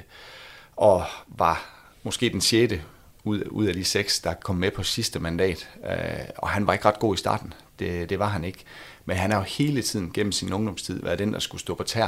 og 0.75 1.05
var 1.27 1.65
måske 2.03 2.29
den 2.29 2.41
sjette 2.41 2.81
ud, 3.23 3.43
ud 3.49 3.65
af 3.65 3.73
de 3.73 3.83
seks, 3.83 4.19
der 4.19 4.33
kom 4.33 4.55
med 4.55 4.71
på 4.71 4.83
sidste 4.83 5.19
mandat. 5.19 5.69
Øh, 5.89 6.25
og 6.37 6.49
han 6.49 6.67
var 6.67 6.73
ikke 6.73 6.85
ret 6.85 6.99
god 6.99 7.15
i 7.15 7.17
starten. 7.17 7.53
Det, 7.79 8.09
det 8.09 8.19
var 8.19 8.27
han 8.27 8.43
ikke. 8.43 8.63
Men 9.05 9.17
han 9.17 9.31
har 9.31 9.37
jo 9.37 9.43
hele 9.43 9.81
tiden 9.81 10.11
gennem 10.13 10.31
sin 10.31 10.53
ungdomstid 10.53 11.01
været 11.03 11.19
den, 11.19 11.33
der 11.33 11.39
skulle 11.39 11.61
stå 11.61 11.75
på 11.75 11.83
tær. 11.83 12.07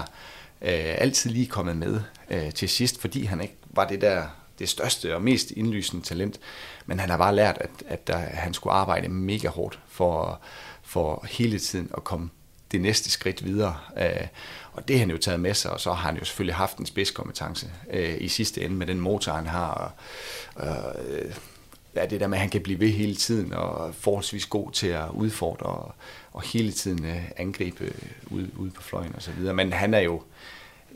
Øh, 0.61 0.95
altid 0.97 1.29
lige 1.29 1.47
kommet 1.47 1.77
med 1.77 2.01
øh, 2.29 2.53
til 2.53 2.69
sidst, 2.69 3.01
fordi 3.01 3.23
han 3.23 3.41
ikke 3.41 3.55
var 3.69 3.88
det 3.88 4.01
der 4.01 4.23
det 4.59 4.69
største 4.69 5.15
og 5.15 5.21
mest 5.21 5.51
indlysende 5.51 6.05
talent. 6.05 6.39
Men 6.85 6.99
han 6.99 7.09
har 7.09 7.17
bare 7.17 7.35
lært, 7.35 7.57
at, 7.61 7.69
at 7.87 8.07
der, 8.07 8.17
han 8.17 8.53
skulle 8.53 8.73
arbejde 8.73 9.09
mega 9.09 9.47
hårdt 9.47 9.79
for, 9.87 10.41
for 10.83 11.25
hele 11.29 11.59
tiden 11.59 11.91
at 11.97 12.03
komme 12.03 12.29
det 12.71 12.81
næste 12.81 13.11
skridt 13.11 13.45
videre. 13.45 13.77
Øh, 13.97 14.27
og 14.73 14.87
det 14.87 14.95
har 14.95 14.99
han 14.99 15.11
jo 15.11 15.17
taget 15.17 15.39
med 15.39 15.53
sig, 15.53 15.71
og 15.71 15.79
så 15.79 15.93
har 15.93 16.09
han 16.09 16.17
jo 16.19 16.25
selvfølgelig 16.25 16.55
haft 16.55 16.77
en 16.77 16.85
spidskompetence 16.85 17.71
øh, 17.91 18.15
i 18.19 18.27
sidste 18.27 18.61
ende 18.61 18.75
med 18.75 18.87
den 18.87 18.99
motor, 18.99 19.31
han 19.31 19.47
har. 19.47 19.67
Og, 19.67 19.91
og, 20.67 20.95
øh, 21.09 21.35
ja, 21.95 22.05
det 22.05 22.19
der 22.19 22.27
med, 22.27 22.37
at 22.37 22.41
han 22.41 22.49
kan 22.49 22.61
blive 22.61 22.79
ved 22.79 22.89
hele 22.89 23.15
tiden 23.15 23.53
og 23.53 23.87
er 23.87 23.91
forholdsvis 23.91 24.45
god 24.45 24.71
til 24.71 24.87
at 24.87 25.09
udfordre 25.13 25.65
og, 25.65 25.95
og 26.31 26.41
hele 26.41 26.71
tiden 26.71 27.05
øh, 27.05 27.31
angribe 27.37 27.83
øh, 27.83 27.91
ude, 28.31 28.49
ude 28.57 28.71
på 28.71 28.81
fløjen 28.81 29.15
og 29.15 29.21
så 29.21 29.31
videre. 29.31 29.53
Men 29.53 29.73
han 29.73 29.93
er 29.93 29.99
jo 29.99 30.21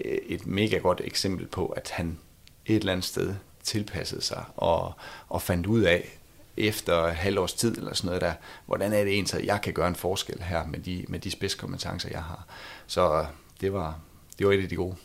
øh, 0.05 0.17
et 0.27 0.47
mega 0.47 0.77
godt 0.77 1.01
eksempel 1.03 1.47
på, 1.47 1.65
at 1.65 1.89
han 1.89 2.17
et 2.65 2.75
eller 2.75 2.91
andet 2.91 3.05
sted 3.05 3.35
tilpassede 3.63 4.21
sig 4.21 4.43
og, 4.55 4.93
og 5.29 5.41
fandt 5.41 5.67
ud 5.67 5.81
af 5.81 6.19
efter 6.57 7.03
et 7.03 7.15
halvt 7.15 7.39
års 7.39 7.53
tid 7.53 7.77
eller 7.77 7.93
sådan 7.93 8.05
noget 8.05 8.21
der, 8.21 8.33
hvordan 8.65 8.93
er 8.93 9.03
det 9.03 9.13
egentlig, 9.13 9.39
at 9.39 9.45
jeg 9.45 9.61
kan 9.61 9.73
gøre 9.73 9.87
en 9.87 9.95
forskel 9.95 10.41
her 10.41 10.65
med 10.65 10.79
de, 10.79 11.05
med 11.07 11.19
de 11.19 11.31
spidskompetencer, 11.31 12.09
jeg 12.11 12.23
har. 12.23 12.47
Så 12.87 13.13
øh, 13.13 13.25
det 13.61 13.73
var, 13.73 13.99
det 14.39 14.47
var 14.47 14.53
et 14.53 14.63
af 14.63 14.69
de 14.69 14.75
gode. 14.75 14.95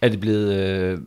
Er 0.00 0.08
det 0.08 0.20
blevet, 0.20 0.54
øh, 0.54 0.98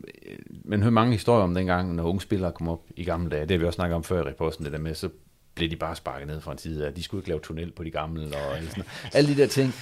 man 0.64 0.82
hører 0.82 0.92
mange 0.92 1.12
historier 1.12 1.44
om 1.44 1.54
dengang, 1.54 1.94
når 1.94 2.04
unge 2.04 2.20
spillere 2.20 2.52
kom 2.52 2.68
op 2.68 2.82
i 2.96 3.04
gamle 3.04 3.30
dage, 3.30 3.42
det 3.42 3.50
har 3.50 3.58
vi 3.58 3.64
også 3.64 3.76
snakket 3.76 3.96
om 3.96 4.04
før 4.04 4.20
i 4.20 4.28
reposten, 4.28 4.64
det 4.64 4.72
der 4.72 4.78
med, 4.78 4.94
så 4.94 5.08
blev 5.54 5.70
de 5.70 5.76
bare 5.76 5.96
sparket 5.96 6.26
ned 6.26 6.40
fra 6.40 6.52
en 6.52 6.58
side, 6.58 6.86
at 6.86 6.96
de 6.96 7.02
skulle 7.02 7.20
ikke 7.20 7.28
lave 7.28 7.40
tunnel 7.40 7.72
på 7.72 7.84
de 7.84 7.90
gamle, 7.90 8.36
og 8.36 8.56
alt 8.56 8.70
sådan 8.70 8.84
alle 9.12 9.34
de 9.34 9.40
der 9.40 9.46
ting. 9.46 9.74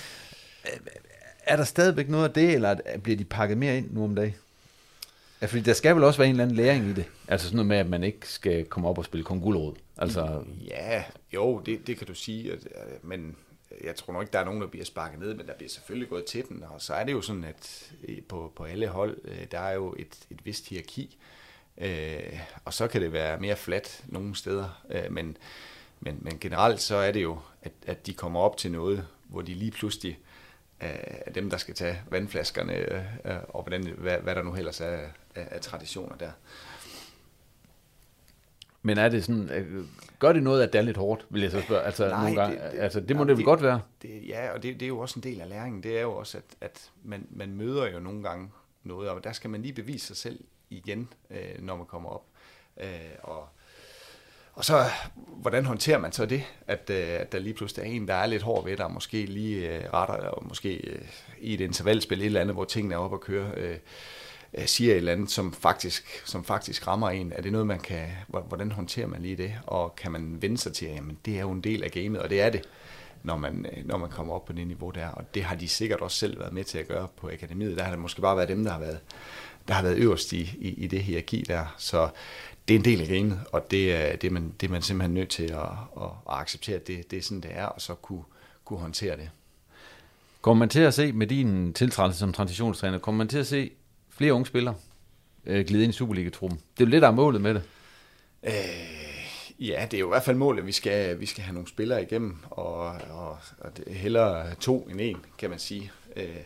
Er 1.47 1.57
der 1.57 1.65
stadigvæk 1.65 2.09
noget 2.09 2.25
af 2.25 2.35
det, 2.35 2.55
eller 2.55 2.77
bliver 3.03 3.17
de 3.17 3.25
pakket 3.25 3.59
mere 3.59 3.79
ind 3.79 3.91
nu 3.91 4.05
om 4.05 4.15
dagen? 4.15 4.35
Ja, 5.41 5.47
fordi 5.47 5.63
der 5.63 5.73
skal 5.73 5.95
vel 5.95 6.05
også 6.05 6.19
være 6.19 6.29
en 6.29 6.33
eller 6.33 6.45
anden 6.45 6.57
læring 6.57 6.85
i 6.85 6.93
det. 6.93 7.05
Altså 7.29 7.47
sådan 7.47 7.57
noget 7.57 7.69
med, 7.69 7.77
at 7.77 7.89
man 7.89 8.05
ikke 8.05 8.29
skal 8.29 8.65
komme 8.65 8.89
op 8.89 8.99
og 8.99 9.05
spille 9.05 9.25
kongulrod. 9.25 9.75
Altså, 9.97 10.45
Ja, 10.69 11.05
jo, 11.35 11.63
det, 11.67 11.87
det 11.87 11.99
kan 11.99 12.07
du 12.07 12.15
sige, 12.15 12.53
at, 12.53 12.59
men 13.03 13.37
jeg 13.85 13.97
tror 13.97 14.13
nok 14.13 14.23
ikke, 14.23 14.33
der 14.33 14.39
er 14.39 14.45
nogen, 14.45 14.61
der 14.61 14.67
bliver 14.67 14.85
sparket 14.85 15.21
ned, 15.21 15.35
men 15.35 15.47
der 15.47 15.55
bliver 15.55 15.71
selvfølgelig 15.71 16.09
gået 16.09 16.25
til 16.25 16.49
den, 16.49 16.63
og 16.63 16.83
så 16.83 16.95
er 16.95 17.05
det 17.05 17.13
jo 17.13 17.21
sådan, 17.21 17.45
at 17.45 17.93
øh, 18.09 18.23
på, 18.29 18.53
på 18.57 18.65
alle 18.65 18.89
hold, 18.89 19.19
øh, 19.25 19.47
der 19.51 19.59
er 19.59 19.75
jo 19.75 19.95
et, 19.99 20.19
et 20.31 20.47
vist 20.47 20.69
hierarki, 20.69 21.19
øh, 21.79 22.41
og 22.65 22.75
så 22.75 22.87
kan 22.87 23.03
det 23.03 23.13
være 23.13 23.41
mere 23.41 23.57
fladt 23.57 24.05
nogle 24.07 24.37
steder, 24.37 24.85
øh, 24.91 25.13
men, 25.13 25.37
men, 26.01 26.19
men 26.21 26.39
generelt 26.41 26.81
så 26.81 26.97
er 26.97 27.13
det 27.13 27.23
jo, 27.23 27.39
at, 27.63 27.73
at 27.87 28.07
de 28.07 28.15
kommer 28.15 28.41
op 28.41 28.57
til 28.57 28.73
noget, 28.73 29.07
hvor 29.25 29.43
de 29.43 29.55
lige 29.55 29.71
pludselig 29.71 30.19
er 30.81 31.31
dem, 31.31 31.51
der 31.51 31.57
skal 31.57 31.75
tage 31.75 32.03
vandflaskerne, 32.11 32.75
øh, 32.75 33.01
øh, 33.25 33.37
og 33.49 33.63
hvordan, 33.63 33.87
hvad, 33.87 34.19
hvad 34.19 34.35
der 34.35 34.43
nu 34.43 34.55
ellers 34.55 34.81
er 34.81 35.01
af, 35.37 35.49
af 35.51 35.61
traditioner 35.61 36.17
der. 36.17 36.31
Men 38.83 38.99
er 38.99 39.09
det 39.09 39.25
sådan, 39.25 39.51
øh, 39.51 39.85
gør 40.19 40.33
det 40.33 40.43
noget, 40.43 40.63
at 40.63 40.73
det 40.73 40.79
er 40.79 40.83
lidt 40.83 40.97
hårdt, 40.97 41.27
vil 41.31 41.43
jeg 41.43 41.51
så 41.51 41.61
spørge? 41.63 41.83
Altså, 41.83 42.09
Nej, 42.09 42.23
nogle 42.23 42.41
gange, 42.43 42.57
det- 42.63 42.73
det- 42.73 42.79
altså, 42.79 43.01
det 43.01 43.17
må 43.17 43.23
ja, 43.23 43.29
det 43.29 43.37
vel 43.37 43.45
godt 43.45 43.63
være. 43.63 43.81
Det, 44.03 44.29
ja, 44.29 44.51
og 44.53 44.63
det, 44.63 44.75
det 44.75 44.83
er 44.83 44.89
jo 44.89 44.99
også 44.99 45.19
en 45.19 45.23
del 45.23 45.41
af 45.41 45.49
læringen. 45.49 45.83
Det 45.83 45.97
er 45.99 46.03
jo 46.03 46.13
også, 46.13 46.39
at, 46.39 46.45
at 46.61 46.91
man, 47.05 47.27
man 47.31 47.55
møder 47.55 47.87
jo 47.91 48.01
nogle 48.01 48.23
gange 48.23 48.51
noget, 48.85 49.09
og 49.11 49.25
der 49.25 49.33
skal 49.33 49.51
man 49.51 49.63
lige 49.63 49.73
bevise 49.73 50.07
sig 50.07 50.17
selv 50.17 50.41
igen, 50.71 51.09
øh, 51.31 51.39
når 51.63 51.77
man 51.77 51.87
kommer 51.87 52.09
op. 52.11 52.25
Øh, 52.81 52.89
og, 53.23 53.49
og 54.53 54.65
så, 54.65 54.85
hvordan 55.17 55.65
håndterer 55.65 55.99
man 55.99 56.13
så 56.13 56.27
det, 56.27 56.43
at, 56.67 56.91
øh, 56.91 57.09
at 57.21 57.33
der 57.33 57.39
lige 57.39 57.55
pludselig 57.55 57.83
er 57.83 57.87
en, 57.87 58.09
der 58.09 58.15
er 58.15 58.27
lidt 58.27 58.43
hård 58.43 58.65
ved 58.65 58.77
dig, 58.77 58.85
og 58.85 58.93
måske 58.93 59.27
lige 59.27 59.77
øh, 59.77 59.93
retter, 59.93 60.15
og 60.15 60.47
måske 60.49 60.77
øh, 60.77 61.09
i 61.41 61.55
et 61.55 61.61
intervalspil 61.61 62.21
et 62.21 62.27
eller 62.27 62.41
andet, 62.41 62.57
hvor 62.57 62.65
tingene 62.65 62.95
er 62.95 62.99
oppe 62.99 63.15
at 63.17 63.21
køre, 63.21 63.51
øh, 63.57 63.77
Øh, 64.57 64.67
siger 64.67 64.93
et 64.93 64.97
eller 64.97 65.13
andet, 65.13 65.31
som 65.31 65.53
faktisk, 65.53 66.23
som 66.25 66.45
faktisk 66.45 66.87
rammer 66.87 67.11
en. 67.11 67.33
Er 67.33 67.43
det 67.43 67.53
noget, 67.53 67.67
man 67.67 67.81
kan, 67.81 68.09
hvordan 68.29 68.73
håndterer 68.73 69.07
man 69.07 69.23
lige 69.23 69.37
det? 69.37 69.55
Og 69.67 69.97
kan 69.97 70.13
man 70.13 70.43
vende 70.43 70.59
sig 70.59 70.73
til, 70.73 70.87
at 70.87 70.95
jamen, 70.95 71.19
det 71.25 71.37
er 71.37 71.41
jo 71.41 71.51
en 71.51 71.61
del 71.61 71.85
af 71.85 71.91
gamet, 71.91 72.21
og 72.21 72.31
det 72.31 72.41
er 72.41 72.51
det, 72.51 72.63
når 73.23 73.37
man, 73.37 73.67
øh, 73.77 73.87
når 73.87 73.99
man 73.99 74.11
kommer 74.11 74.35
op 74.35 74.45
på 74.45 74.53
det 74.53 74.67
niveau 74.67 74.91
der. 74.91 75.09
Og 75.09 75.35
det 75.35 75.45
har 75.45 75.57
de 75.57 75.69
sikkert 75.69 76.01
også 76.01 76.17
selv 76.17 76.39
været 76.39 76.53
med 76.53 76.65
til 76.65 76.79
at 76.79 76.89
gøre 76.89 77.09
på 77.17 77.29
akademiet. 77.29 77.77
Der 77.77 77.85
har 77.85 77.91
det 77.91 77.99
måske 77.99 78.21
bare 78.21 78.37
været 78.37 78.49
dem, 78.49 78.65
der 78.65 78.73
har 78.73 78.81
været, 78.81 79.01
der 79.69 79.75
har 79.75 79.83
været 79.83 79.97
øverst 79.97 80.33
i, 80.33 80.41
i, 80.59 80.69
i 80.69 80.87
det 80.87 81.03
hierarki 81.03 81.45
der. 81.49 81.75
Så 81.79 82.09
det 82.69 82.75
er 82.75 82.79
en 82.79 82.85
del 82.85 83.01
af 83.01 83.09
gamet, 83.09 83.41
og 83.53 83.71
det 83.71 83.95
er, 83.95 84.17
det 84.17 84.29
er, 84.29 84.33
man, 84.33 84.55
det 84.61 84.67
er 84.67 84.71
man 84.71 84.83
simpelthen 84.83 85.15
nødt 85.15 85.29
til 85.29 85.43
at, 85.43 85.61
at, 85.97 86.11
at 86.29 86.35
acceptere, 86.35 86.77
at 86.77 86.87
det, 86.87 87.11
det 87.11 87.17
er 87.17 87.23
sådan, 87.23 87.41
det 87.41 87.51
er, 87.55 87.67
og 87.67 87.81
så 87.81 87.95
kunne, 87.95 88.23
kunne 88.65 88.79
håndtere 88.79 89.17
det. 89.17 89.31
Kommer 90.43 90.59
man 90.59 90.69
til 90.69 90.81
at 90.81 90.95
se 90.95 91.13
med 91.13 91.27
din 91.27 91.73
tiltrædelse 91.73 92.19
som 92.19 92.33
transitionstræner, 92.33 92.99
kommer 92.99 93.19
man 93.19 93.29
til 93.29 93.39
at 93.39 93.47
se 93.47 93.71
flere 94.17 94.35
unge 94.35 94.47
spillere 94.47 94.75
øh, 95.47 95.67
glide 95.67 95.85
ind 95.85 95.95
i 95.95 95.97
Superliga-truppen? 95.97 96.59
Det 96.59 96.83
er 96.83 96.87
jo 96.87 96.91
lidt 96.91 97.03
der 97.03 97.09
er 97.09 97.13
målet 97.13 97.41
med 97.41 97.55
det. 97.55 97.63
Øh, 98.47 99.67
ja, 99.69 99.87
det 99.91 99.97
er 99.97 100.01
jo 100.01 100.07
i 100.07 100.09
hvert 100.09 100.23
fald 100.23 100.37
målet, 100.37 100.61
at 100.61 100.67
vi 100.67 100.73
skal, 100.73 101.21
vi 101.21 101.27
skal 101.27 101.45
have 101.45 101.55
nogle 101.55 101.69
spillere 101.69 102.03
igennem, 102.03 102.37
og, 102.51 102.77
og, 103.11 103.39
og 103.59 103.77
det 103.77 103.85
er 103.87 103.95
hellere 103.95 104.55
to 104.55 104.89
end 104.91 105.01
en, 105.01 105.17
kan 105.39 105.51
man 105.51 105.59
sige. 105.59 105.93
Øh, 106.17 106.37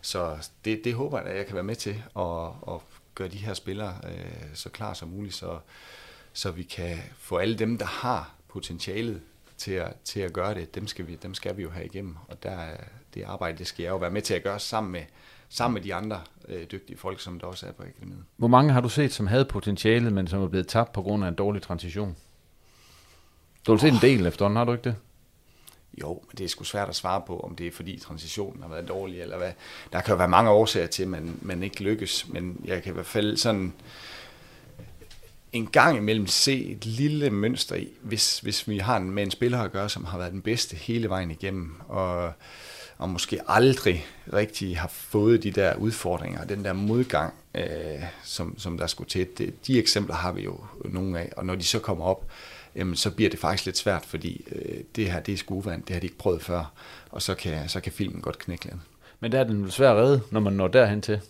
så 0.00 0.48
det, 0.64 0.84
det 0.84 0.94
håber 0.94 1.18
jeg, 1.18 1.26
at 1.26 1.36
jeg 1.36 1.46
kan 1.46 1.54
være 1.54 1.64
med 1.64 1.76
til, 1.76 2.02
at, 2.18 2.74
at 2.74 2.80
gøre 3.14 3.28
de 3.28 3.36
her 3.36 3.54
spillere 3.54 3.94
øh, 4.04 4.54
så 4.54 4.68
klar 4.68 4.94
som 4.94 5.08
muligt, 5.08 5.34
så, 5.34 5.58
så 6.32 6.50
vi 6.50 6.62
kan 6.62 6.98
få 7.18 7.36
alle 7.36 7.58
dem, 7.58 7.78
der 7.78 7.86
har 7.86 8.34
potentialet 8.48 9.20
til 9.58 9.72
at, 9.72 9.92
til 10.04 10.20
at 10.20 10.32
gøre 10.32 10.54
det, 10.54 10.74
dem 10.74 10.86
skal, 10.86 11.06
vi, 11.06 11.16
dem 11.22 11.34
skal 11.34 11.56
vi 11.56 11.62
jo 11.62 11.70
have 11.70 11.86
igennem. 11.86 12.16
Og 12.28 12.42
der, 12.42 12.68
det 13.14 13.22
arbejde, 13.22 13.58
det 13.58 13.66
skal 13.66 13.82
jeg 13.82 13.90
jo 13.90 13.96
være 13.96 14.10
med 14.10 14.22
til 14.22 14.34
at 14.34 14.42
gøre 14.42 14.60
sammen 14.60 14.92
med, 14.92 15.02
sammen 15.54 15.74
med 15.74 15.82
de 15.82 15.94
andre 15.94 16.20
øh, 16.48 16.66
dygtige 16.72 16.98
folk, 16.98 17.20
som 17.20 17.40
der 17.40 17.46
også 17.46 17.66
er 17.66 17.72
på 17.72 17.82
akademiet. 17.82 18.24
Hvor 18.36 18.48
mange 18.48 18.72
har 18.72 18.80
du 18.80 18.88
set, 18.88 19.12
som 19.12 19.26
havde 19.26 19.44
potentialet, 19.44 20.12
men 20.12 20.26
som 20.26 20.42
er 20.42 20.48
blevet 20.48 20.68
tabt 20.68 20.92
på 20.92 21.02
grund 21.02 21.24
af 21.24 21.28
en 21.28 21.34
dårlig 21.34 21.62
transition? 21.62 22.16
Du 23.66 23.72
har 23.72 23.78
set 23.78 23.92
en 23.92 24.00
del 24.02 24.26
efterhånden, 24.26 24.56
har 24.56 24.64
du 24.64 24.72
ikke 24.72 24.84
det? 24.84 24.96
Jo, 26.00 26.22
men 26.28 26.38
det 26.38 26.44
er 26.44 26.48
sgu 26.48 26.64
svært 26.64 26.88
at 26.88 26.96
svare 26.96 27.22
på, 27.26 27.40
om 27.40 27.56
det 27.56 27.66
er 27.66 27.70
fordi 27.70 27.98
transitionen 27.98 28.62
har 28.62 28.68
været 28.68 28.88
dårlig, 28.88 29.20
eller 29.20 29.36
hvad. 29.36 29.52
Der 29.92 30.00
kan 30.00 30.12
jo 30.12 30.16
være 30.16 30.28
mange 30.28 30.50
årsager 30.50 30.86
til, 30.86 31.02
at 31.02 31.08
man, 31.08 31.38
man 31.42 31.62
ikke 31.62 31.82
lykkes, 31.82 32.28
men 32.28 32.60
jeg 32.64 32.82
kan 32.82 32.92
i 32.92 32.94
hvert 32.94 33.06
fald 33.06 33.36
sådan 33.36 33.72
en 35.52 35.66
gang 35.66 35.96
imellem 35.96 36.26
se 36.26 36.64
et 36.64 36.86
lille 36.86 37.30
mønster 37.30 37.76
i, 37.76 37.88
hvis, 38.02 38.38
hvis 38.38 38.68
vi 38.68 38.78
har 38.78 38.96
en, 38.96 39.10
med 39.10 39.22
en 39.22 39.30
spiller 39.30 39.62
at 39.62 39.72
gøre, 39.72 39.88
som 39.88 40.04
har 40.04 40.18
været 40.18 40.32
den 40.32 40.42
bedste 40.42 40.76
hele 40.76 41.08
vejen 41.08 41.30
igennem, 41.30 41.74
og, 41.88 42.32
og 42.98 43.08
måske 43.08 43.40
aldrig 43.48 44.06
rigtig 44.32 44.78
har 44.78 44.88
fået 44.88 45.42
de 45.42 45.50
der 45.50 45.74
udfordringer, 45.74 46.44
den 46.44 46.64
der 46.64 46.72
modgang, 46.72 47.34
øh, 47.54 47.64
som, 48.24 48.58
som 48.58 48.78
der 48.78 48.86
skulle 48.86 49.10
til. 49.10 49.26
Det, 49.38 49.66
de 49.66 49.78
eksempler 49.78 50.14
har 50.14 50.32
vi 50.32 50.42
jo 50.42 50.58
nogle 50.84 51.20
af, 51.20 51.32
og 51.36 51.46
når 51.46 51.54
de 51.54 51.64
så 51.64 51.78
kommer 51.78 52.04
op, 52.04 52.26
jamen, 52.76 52.96
så 52.96 53.10
bliver 53.10 53.30
det 53.30 53.38
faktisk 53.38 53.66
lidt 53.66 53.78
svært, 53.78 54.04
fordi 54.04 54.44
øh, 54.52 54.80
det 54.96 55.12
her, 55.12 55.20
det 55.20 55.34
er 55.34 55.38
skuevand, 55.38 55.82
det 55.82 55.92
har 55.92 56.00
de 56.00 56.06
ikke 56.06 56.18
prøvet 56.18 56.42
før, 56.42 56.72
og 57.10 57.22
så 57.22 57.34
kan, 57.34 57.68
så 57.68 57.80
kan 57.80 57.92
filmen 57.92 58.20
godt 58.20 58.38
knække 58.38 58.64
lidt. 58.64 58.76
Men 59.20 59.32
der 59.32 59.40
er 59.40 59.44
den 59.44 59.62
vel 59.62 59.72
svær 59.72 59.90
at 59.90 59.96
redde, 59.96 60.20
når 60.30 60.40
man 60.40 60.52
når 60.52 60.68
derhen 60.68 61.02
til. 61.02 61.20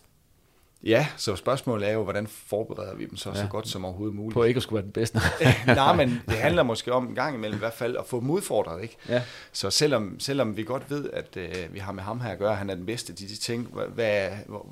Ja, 0.86 1.06
så 1.16 1.36
spørgsmålet 1.36 1.88
er 1.88 1.92
jo, 1.92 2.02
hvordan 2.02 2.26
forbereder 2.26 2.94
vi 2.94 3.06
dem 3.06 3.16
så, 3.16 3.30
ja. 3.30 3.34
så 3.36 3.46
godt 3.46 3.68
som 3.68 3.84
overhovedet 3.84 4.16
muligt. 4.16 4.34
På 4.34 4.42
ikke 4.44 4.58
at 4.58 4.62
skulle 4.62 4.76
være 4.76 4.84
den 4.84 4.92
bedste. 4.92 5.20
Nej, 5.66 5.96
men 5.96 6.22
det 6.28 6.34
handler 6.36 6.62
måske 6.62 6.92
om 6.92 7.06
en 7.08 7.14
gang 7.14 7.34
imellem 7.36 7.56
i 7.56 7.58
hvert 7.58 7.74
fald 7.74 7.96
at 7.96 8.06
få 8.06 8.20
dem 8.20 8.30
udfordret, 8.30 8.82
ikke? 8.82 8.96
Ja. 9.08 9.22
Så 9.52 9.70
selvom, 9.70 10.20
selvom 10.20 10.56
vi 10.56 10.62
godt 10.62 10.90
ved, 10.90 11.10
at 11.12 11.36
øh, 11.36 11.74
vi 11.74 11.78
har 11.78 11.92
med 11.92 12.02
ham 12.02 12.20
her 12.20 12.30
at 12.30 12.38
gøre, 12.38 12.54
han 12.54 12.70
er 12.70 12.74
den 12.74 12.86
bedste, 12.86 13.12
de, 13.12 13.28
de 13.28 13.36
ting, 13.36 13.66
hvad, 13.72 13.86
hvad, 13.86 14.30
hvor- 14.46 14.66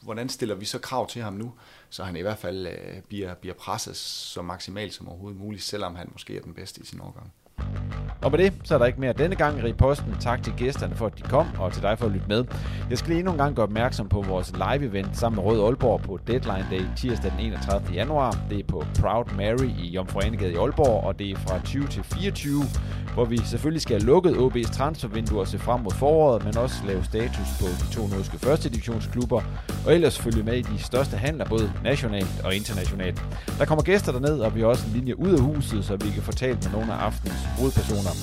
hvordan 0.00 0.28
stiller 0.28 0.54
vi 0.54 0.64
så 0.64 0.78
krav 0.78 1.08
til 1.08 1.22
ham 1.22 1.32
nu, 1.32 1.52
så 1.90 2.04
han 2.04 2.16
i 2.16 2.20
hvert 2.20 2.38
fald 2.38 2.66
øh, 2.66 3.00
bliver, 3.08 3.34
bliver 3.34 3.54
presset 3.54 3.96
så 3.96 4.42
maksimalt 4.42 4.94
som 4.94 5.08
overhovedet 5.08 5.40
muligt, 5.40 5.62
selvom 5.62 5.94
han 5.94 6.08
måske 6.12 6.36
er 6.36 6.40
den 6.40 6.54
bedste 6.54 6.80
i 6.82 6.86
sin 6.86 7.00
årgang. 7.00 7.32
Og 8.22 8.30
med 8.30 8.38
det, 8.38 8.52
så 8.64 8.74
er 8.74 8.78
der 8.78 8.86
ikke 8.86 9.00
mere 9.00 9.12
denne 9.12 9.36
gang 9.36 9.68
i 9.68 9.72
posten. 9.72 10.16
Tak 10.20 10.42
til 10.42 10.52
gæsterne 10.56 10.94
for, 10.96 11.06
at 11.06 11.18
de 11.18 11.22
kom, 11.22 11.46
og 11.58 11.72
til 11.72 11.82
dig 11.82 11.98
for 11.98 12.06
at 12.06 12.12
lytte 12.12 12.28
med. 12.28 12.44
Jeg 12.90 12.98
skal 12.98 13.08
lige 13.08 13.18
endnu 13.18 13.32
en 13.32 13.38
gang 13.38 13.56
gøre 13.56 13.64
opmærksom 13.64 14.08
på 14.08 14.22
vores 14.22 14.52
live-event 14.52 15.08
sammen 15.12 15.36
med 15.36 15.52
Rød 15.52 15.64
Aalborg 15.64 16.00
på 16.02 16.18
Deadline 16.26 16.66
Day 16.70 16.80
tirsdag 16.96 17.30
den 17.30 17.40
31. 17.46 17.94
januar. 17.94 18.38
Det 18.50 18.58
er 18.58 18.64
på 18.68 18.84
Proud 19.00 19.24
Mary 19.36 19.70
i 19.78 19.88
Jomfru 19.88 20.20
Anegade 20.24 20.52
i 20.52 20.56
Aalborg, 20.56 21.04
og 21.04 21.18
det 21.18 21.30
er 21.30 21.36
fra 21.36 21.58
20 21.64 21.86
til 21.86 22.02
24, 22.04 22.62
hvor 23.14 23.24
vi 23.24 23.36
selvfølgelig 23.36 23.82
skal 23.82 24.00
have 24.00 24.06
lukket 24.06 24.32
OB's 24.32 24.72
transfervindue 24.72 25.40
og 25.40 25.48
se 25.48 25.58
frem 25.58 25.80
mod 25.80 25.92
foråret, 25.92 26.44
men 26.44 26.56
også 26.56 26.76
lave 26.86 27.04
status 27.04 27.48
på 27.60 27.66
de 27.66 27.94
to 27.94 28.06
norske 28.06 28.38
første 28.38 28.68
divisionsklubber, 28.68 29.42
og 29.86 29.94
ellers 29.94 30.18
følge 30.18 30.42
med 30.42 30.56
i 30.56 30.62
de 30.62 30.78
største 30.78 31.16
handler, 31.16 31.44
både 31.48 31.72
nationalt 31.84 32.40
og 32.44 32.54
internationalt. 32.54 33.22
Der 33.58 33.64
kommer 33.64 33.82
gæster 33.84 34.12
derned, 34.12 34.40
og 34.40 34.54
vi 34.54 34.60
har 34.60 34.66
også 34.66 34.86
en 34.86 34.92
linje 34.92 35.18
ud 35.18 35.32
af 35.32 35.40
huset, 35.40 35.84
så 35.84 35.96
vi 35.96 36.10
kan 36.10 36.22
fortælle 36.22 36.58
med 36.62 36.72
nogle 36.72 36.92
af 36.92 36.96
aftenens 36.96 37.49
hovedpersoner. 37.58 38.14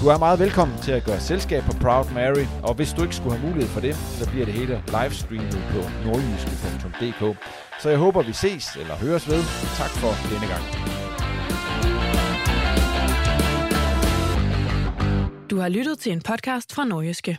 Du 0.00 0.08
er 0.08 0.18
meget 0.18 0.38
velkommen 0.38 0.78
til 0.78 0.92
at 0.92 1.04
gøre 1.04 1.20
selskab 1.20 1.62
på 1.62 1.72
Proud 1.80 2.06
Mary, 2.14 2.46
og 2.62 2.74
hvis 2.74 2.92
du 2.92 3.02
ikke 3.02 3.16
skulle 3.16 3.36
have 3.36 3.48
mulighed 3.48 3.70
for 3.74 3.80
det, 3.80 3.94
så 3.96 4.30
bliver 4.30 4.44
det 4.44 4.54
hele 4.54 4.82
livestreamet 4.86 5.58
på 5.72 5.80
nordjyske.dk. 6.06 7.22
Så 7.82 7.88
jeg 7.88 7.98
håber, 7.98 8.22
vi 8.22 8.32
ses 8.32 8.76
eller 8.80 8.94
høres 8.94 9.28
ved. 9.28 9.42
Tak 9.80 9.92
for 10.00 10.10
denne 10.32 10.46
gang. 10.52 10.64
Du 15.50 15.56
har 15.58 15.68
lyttet 15.68 15.98
til 15.98 16.12
en 16.12 16.22
podcast 16.22 16.74
fra 16.74 16.84
Nordjyske. 16.84 17.38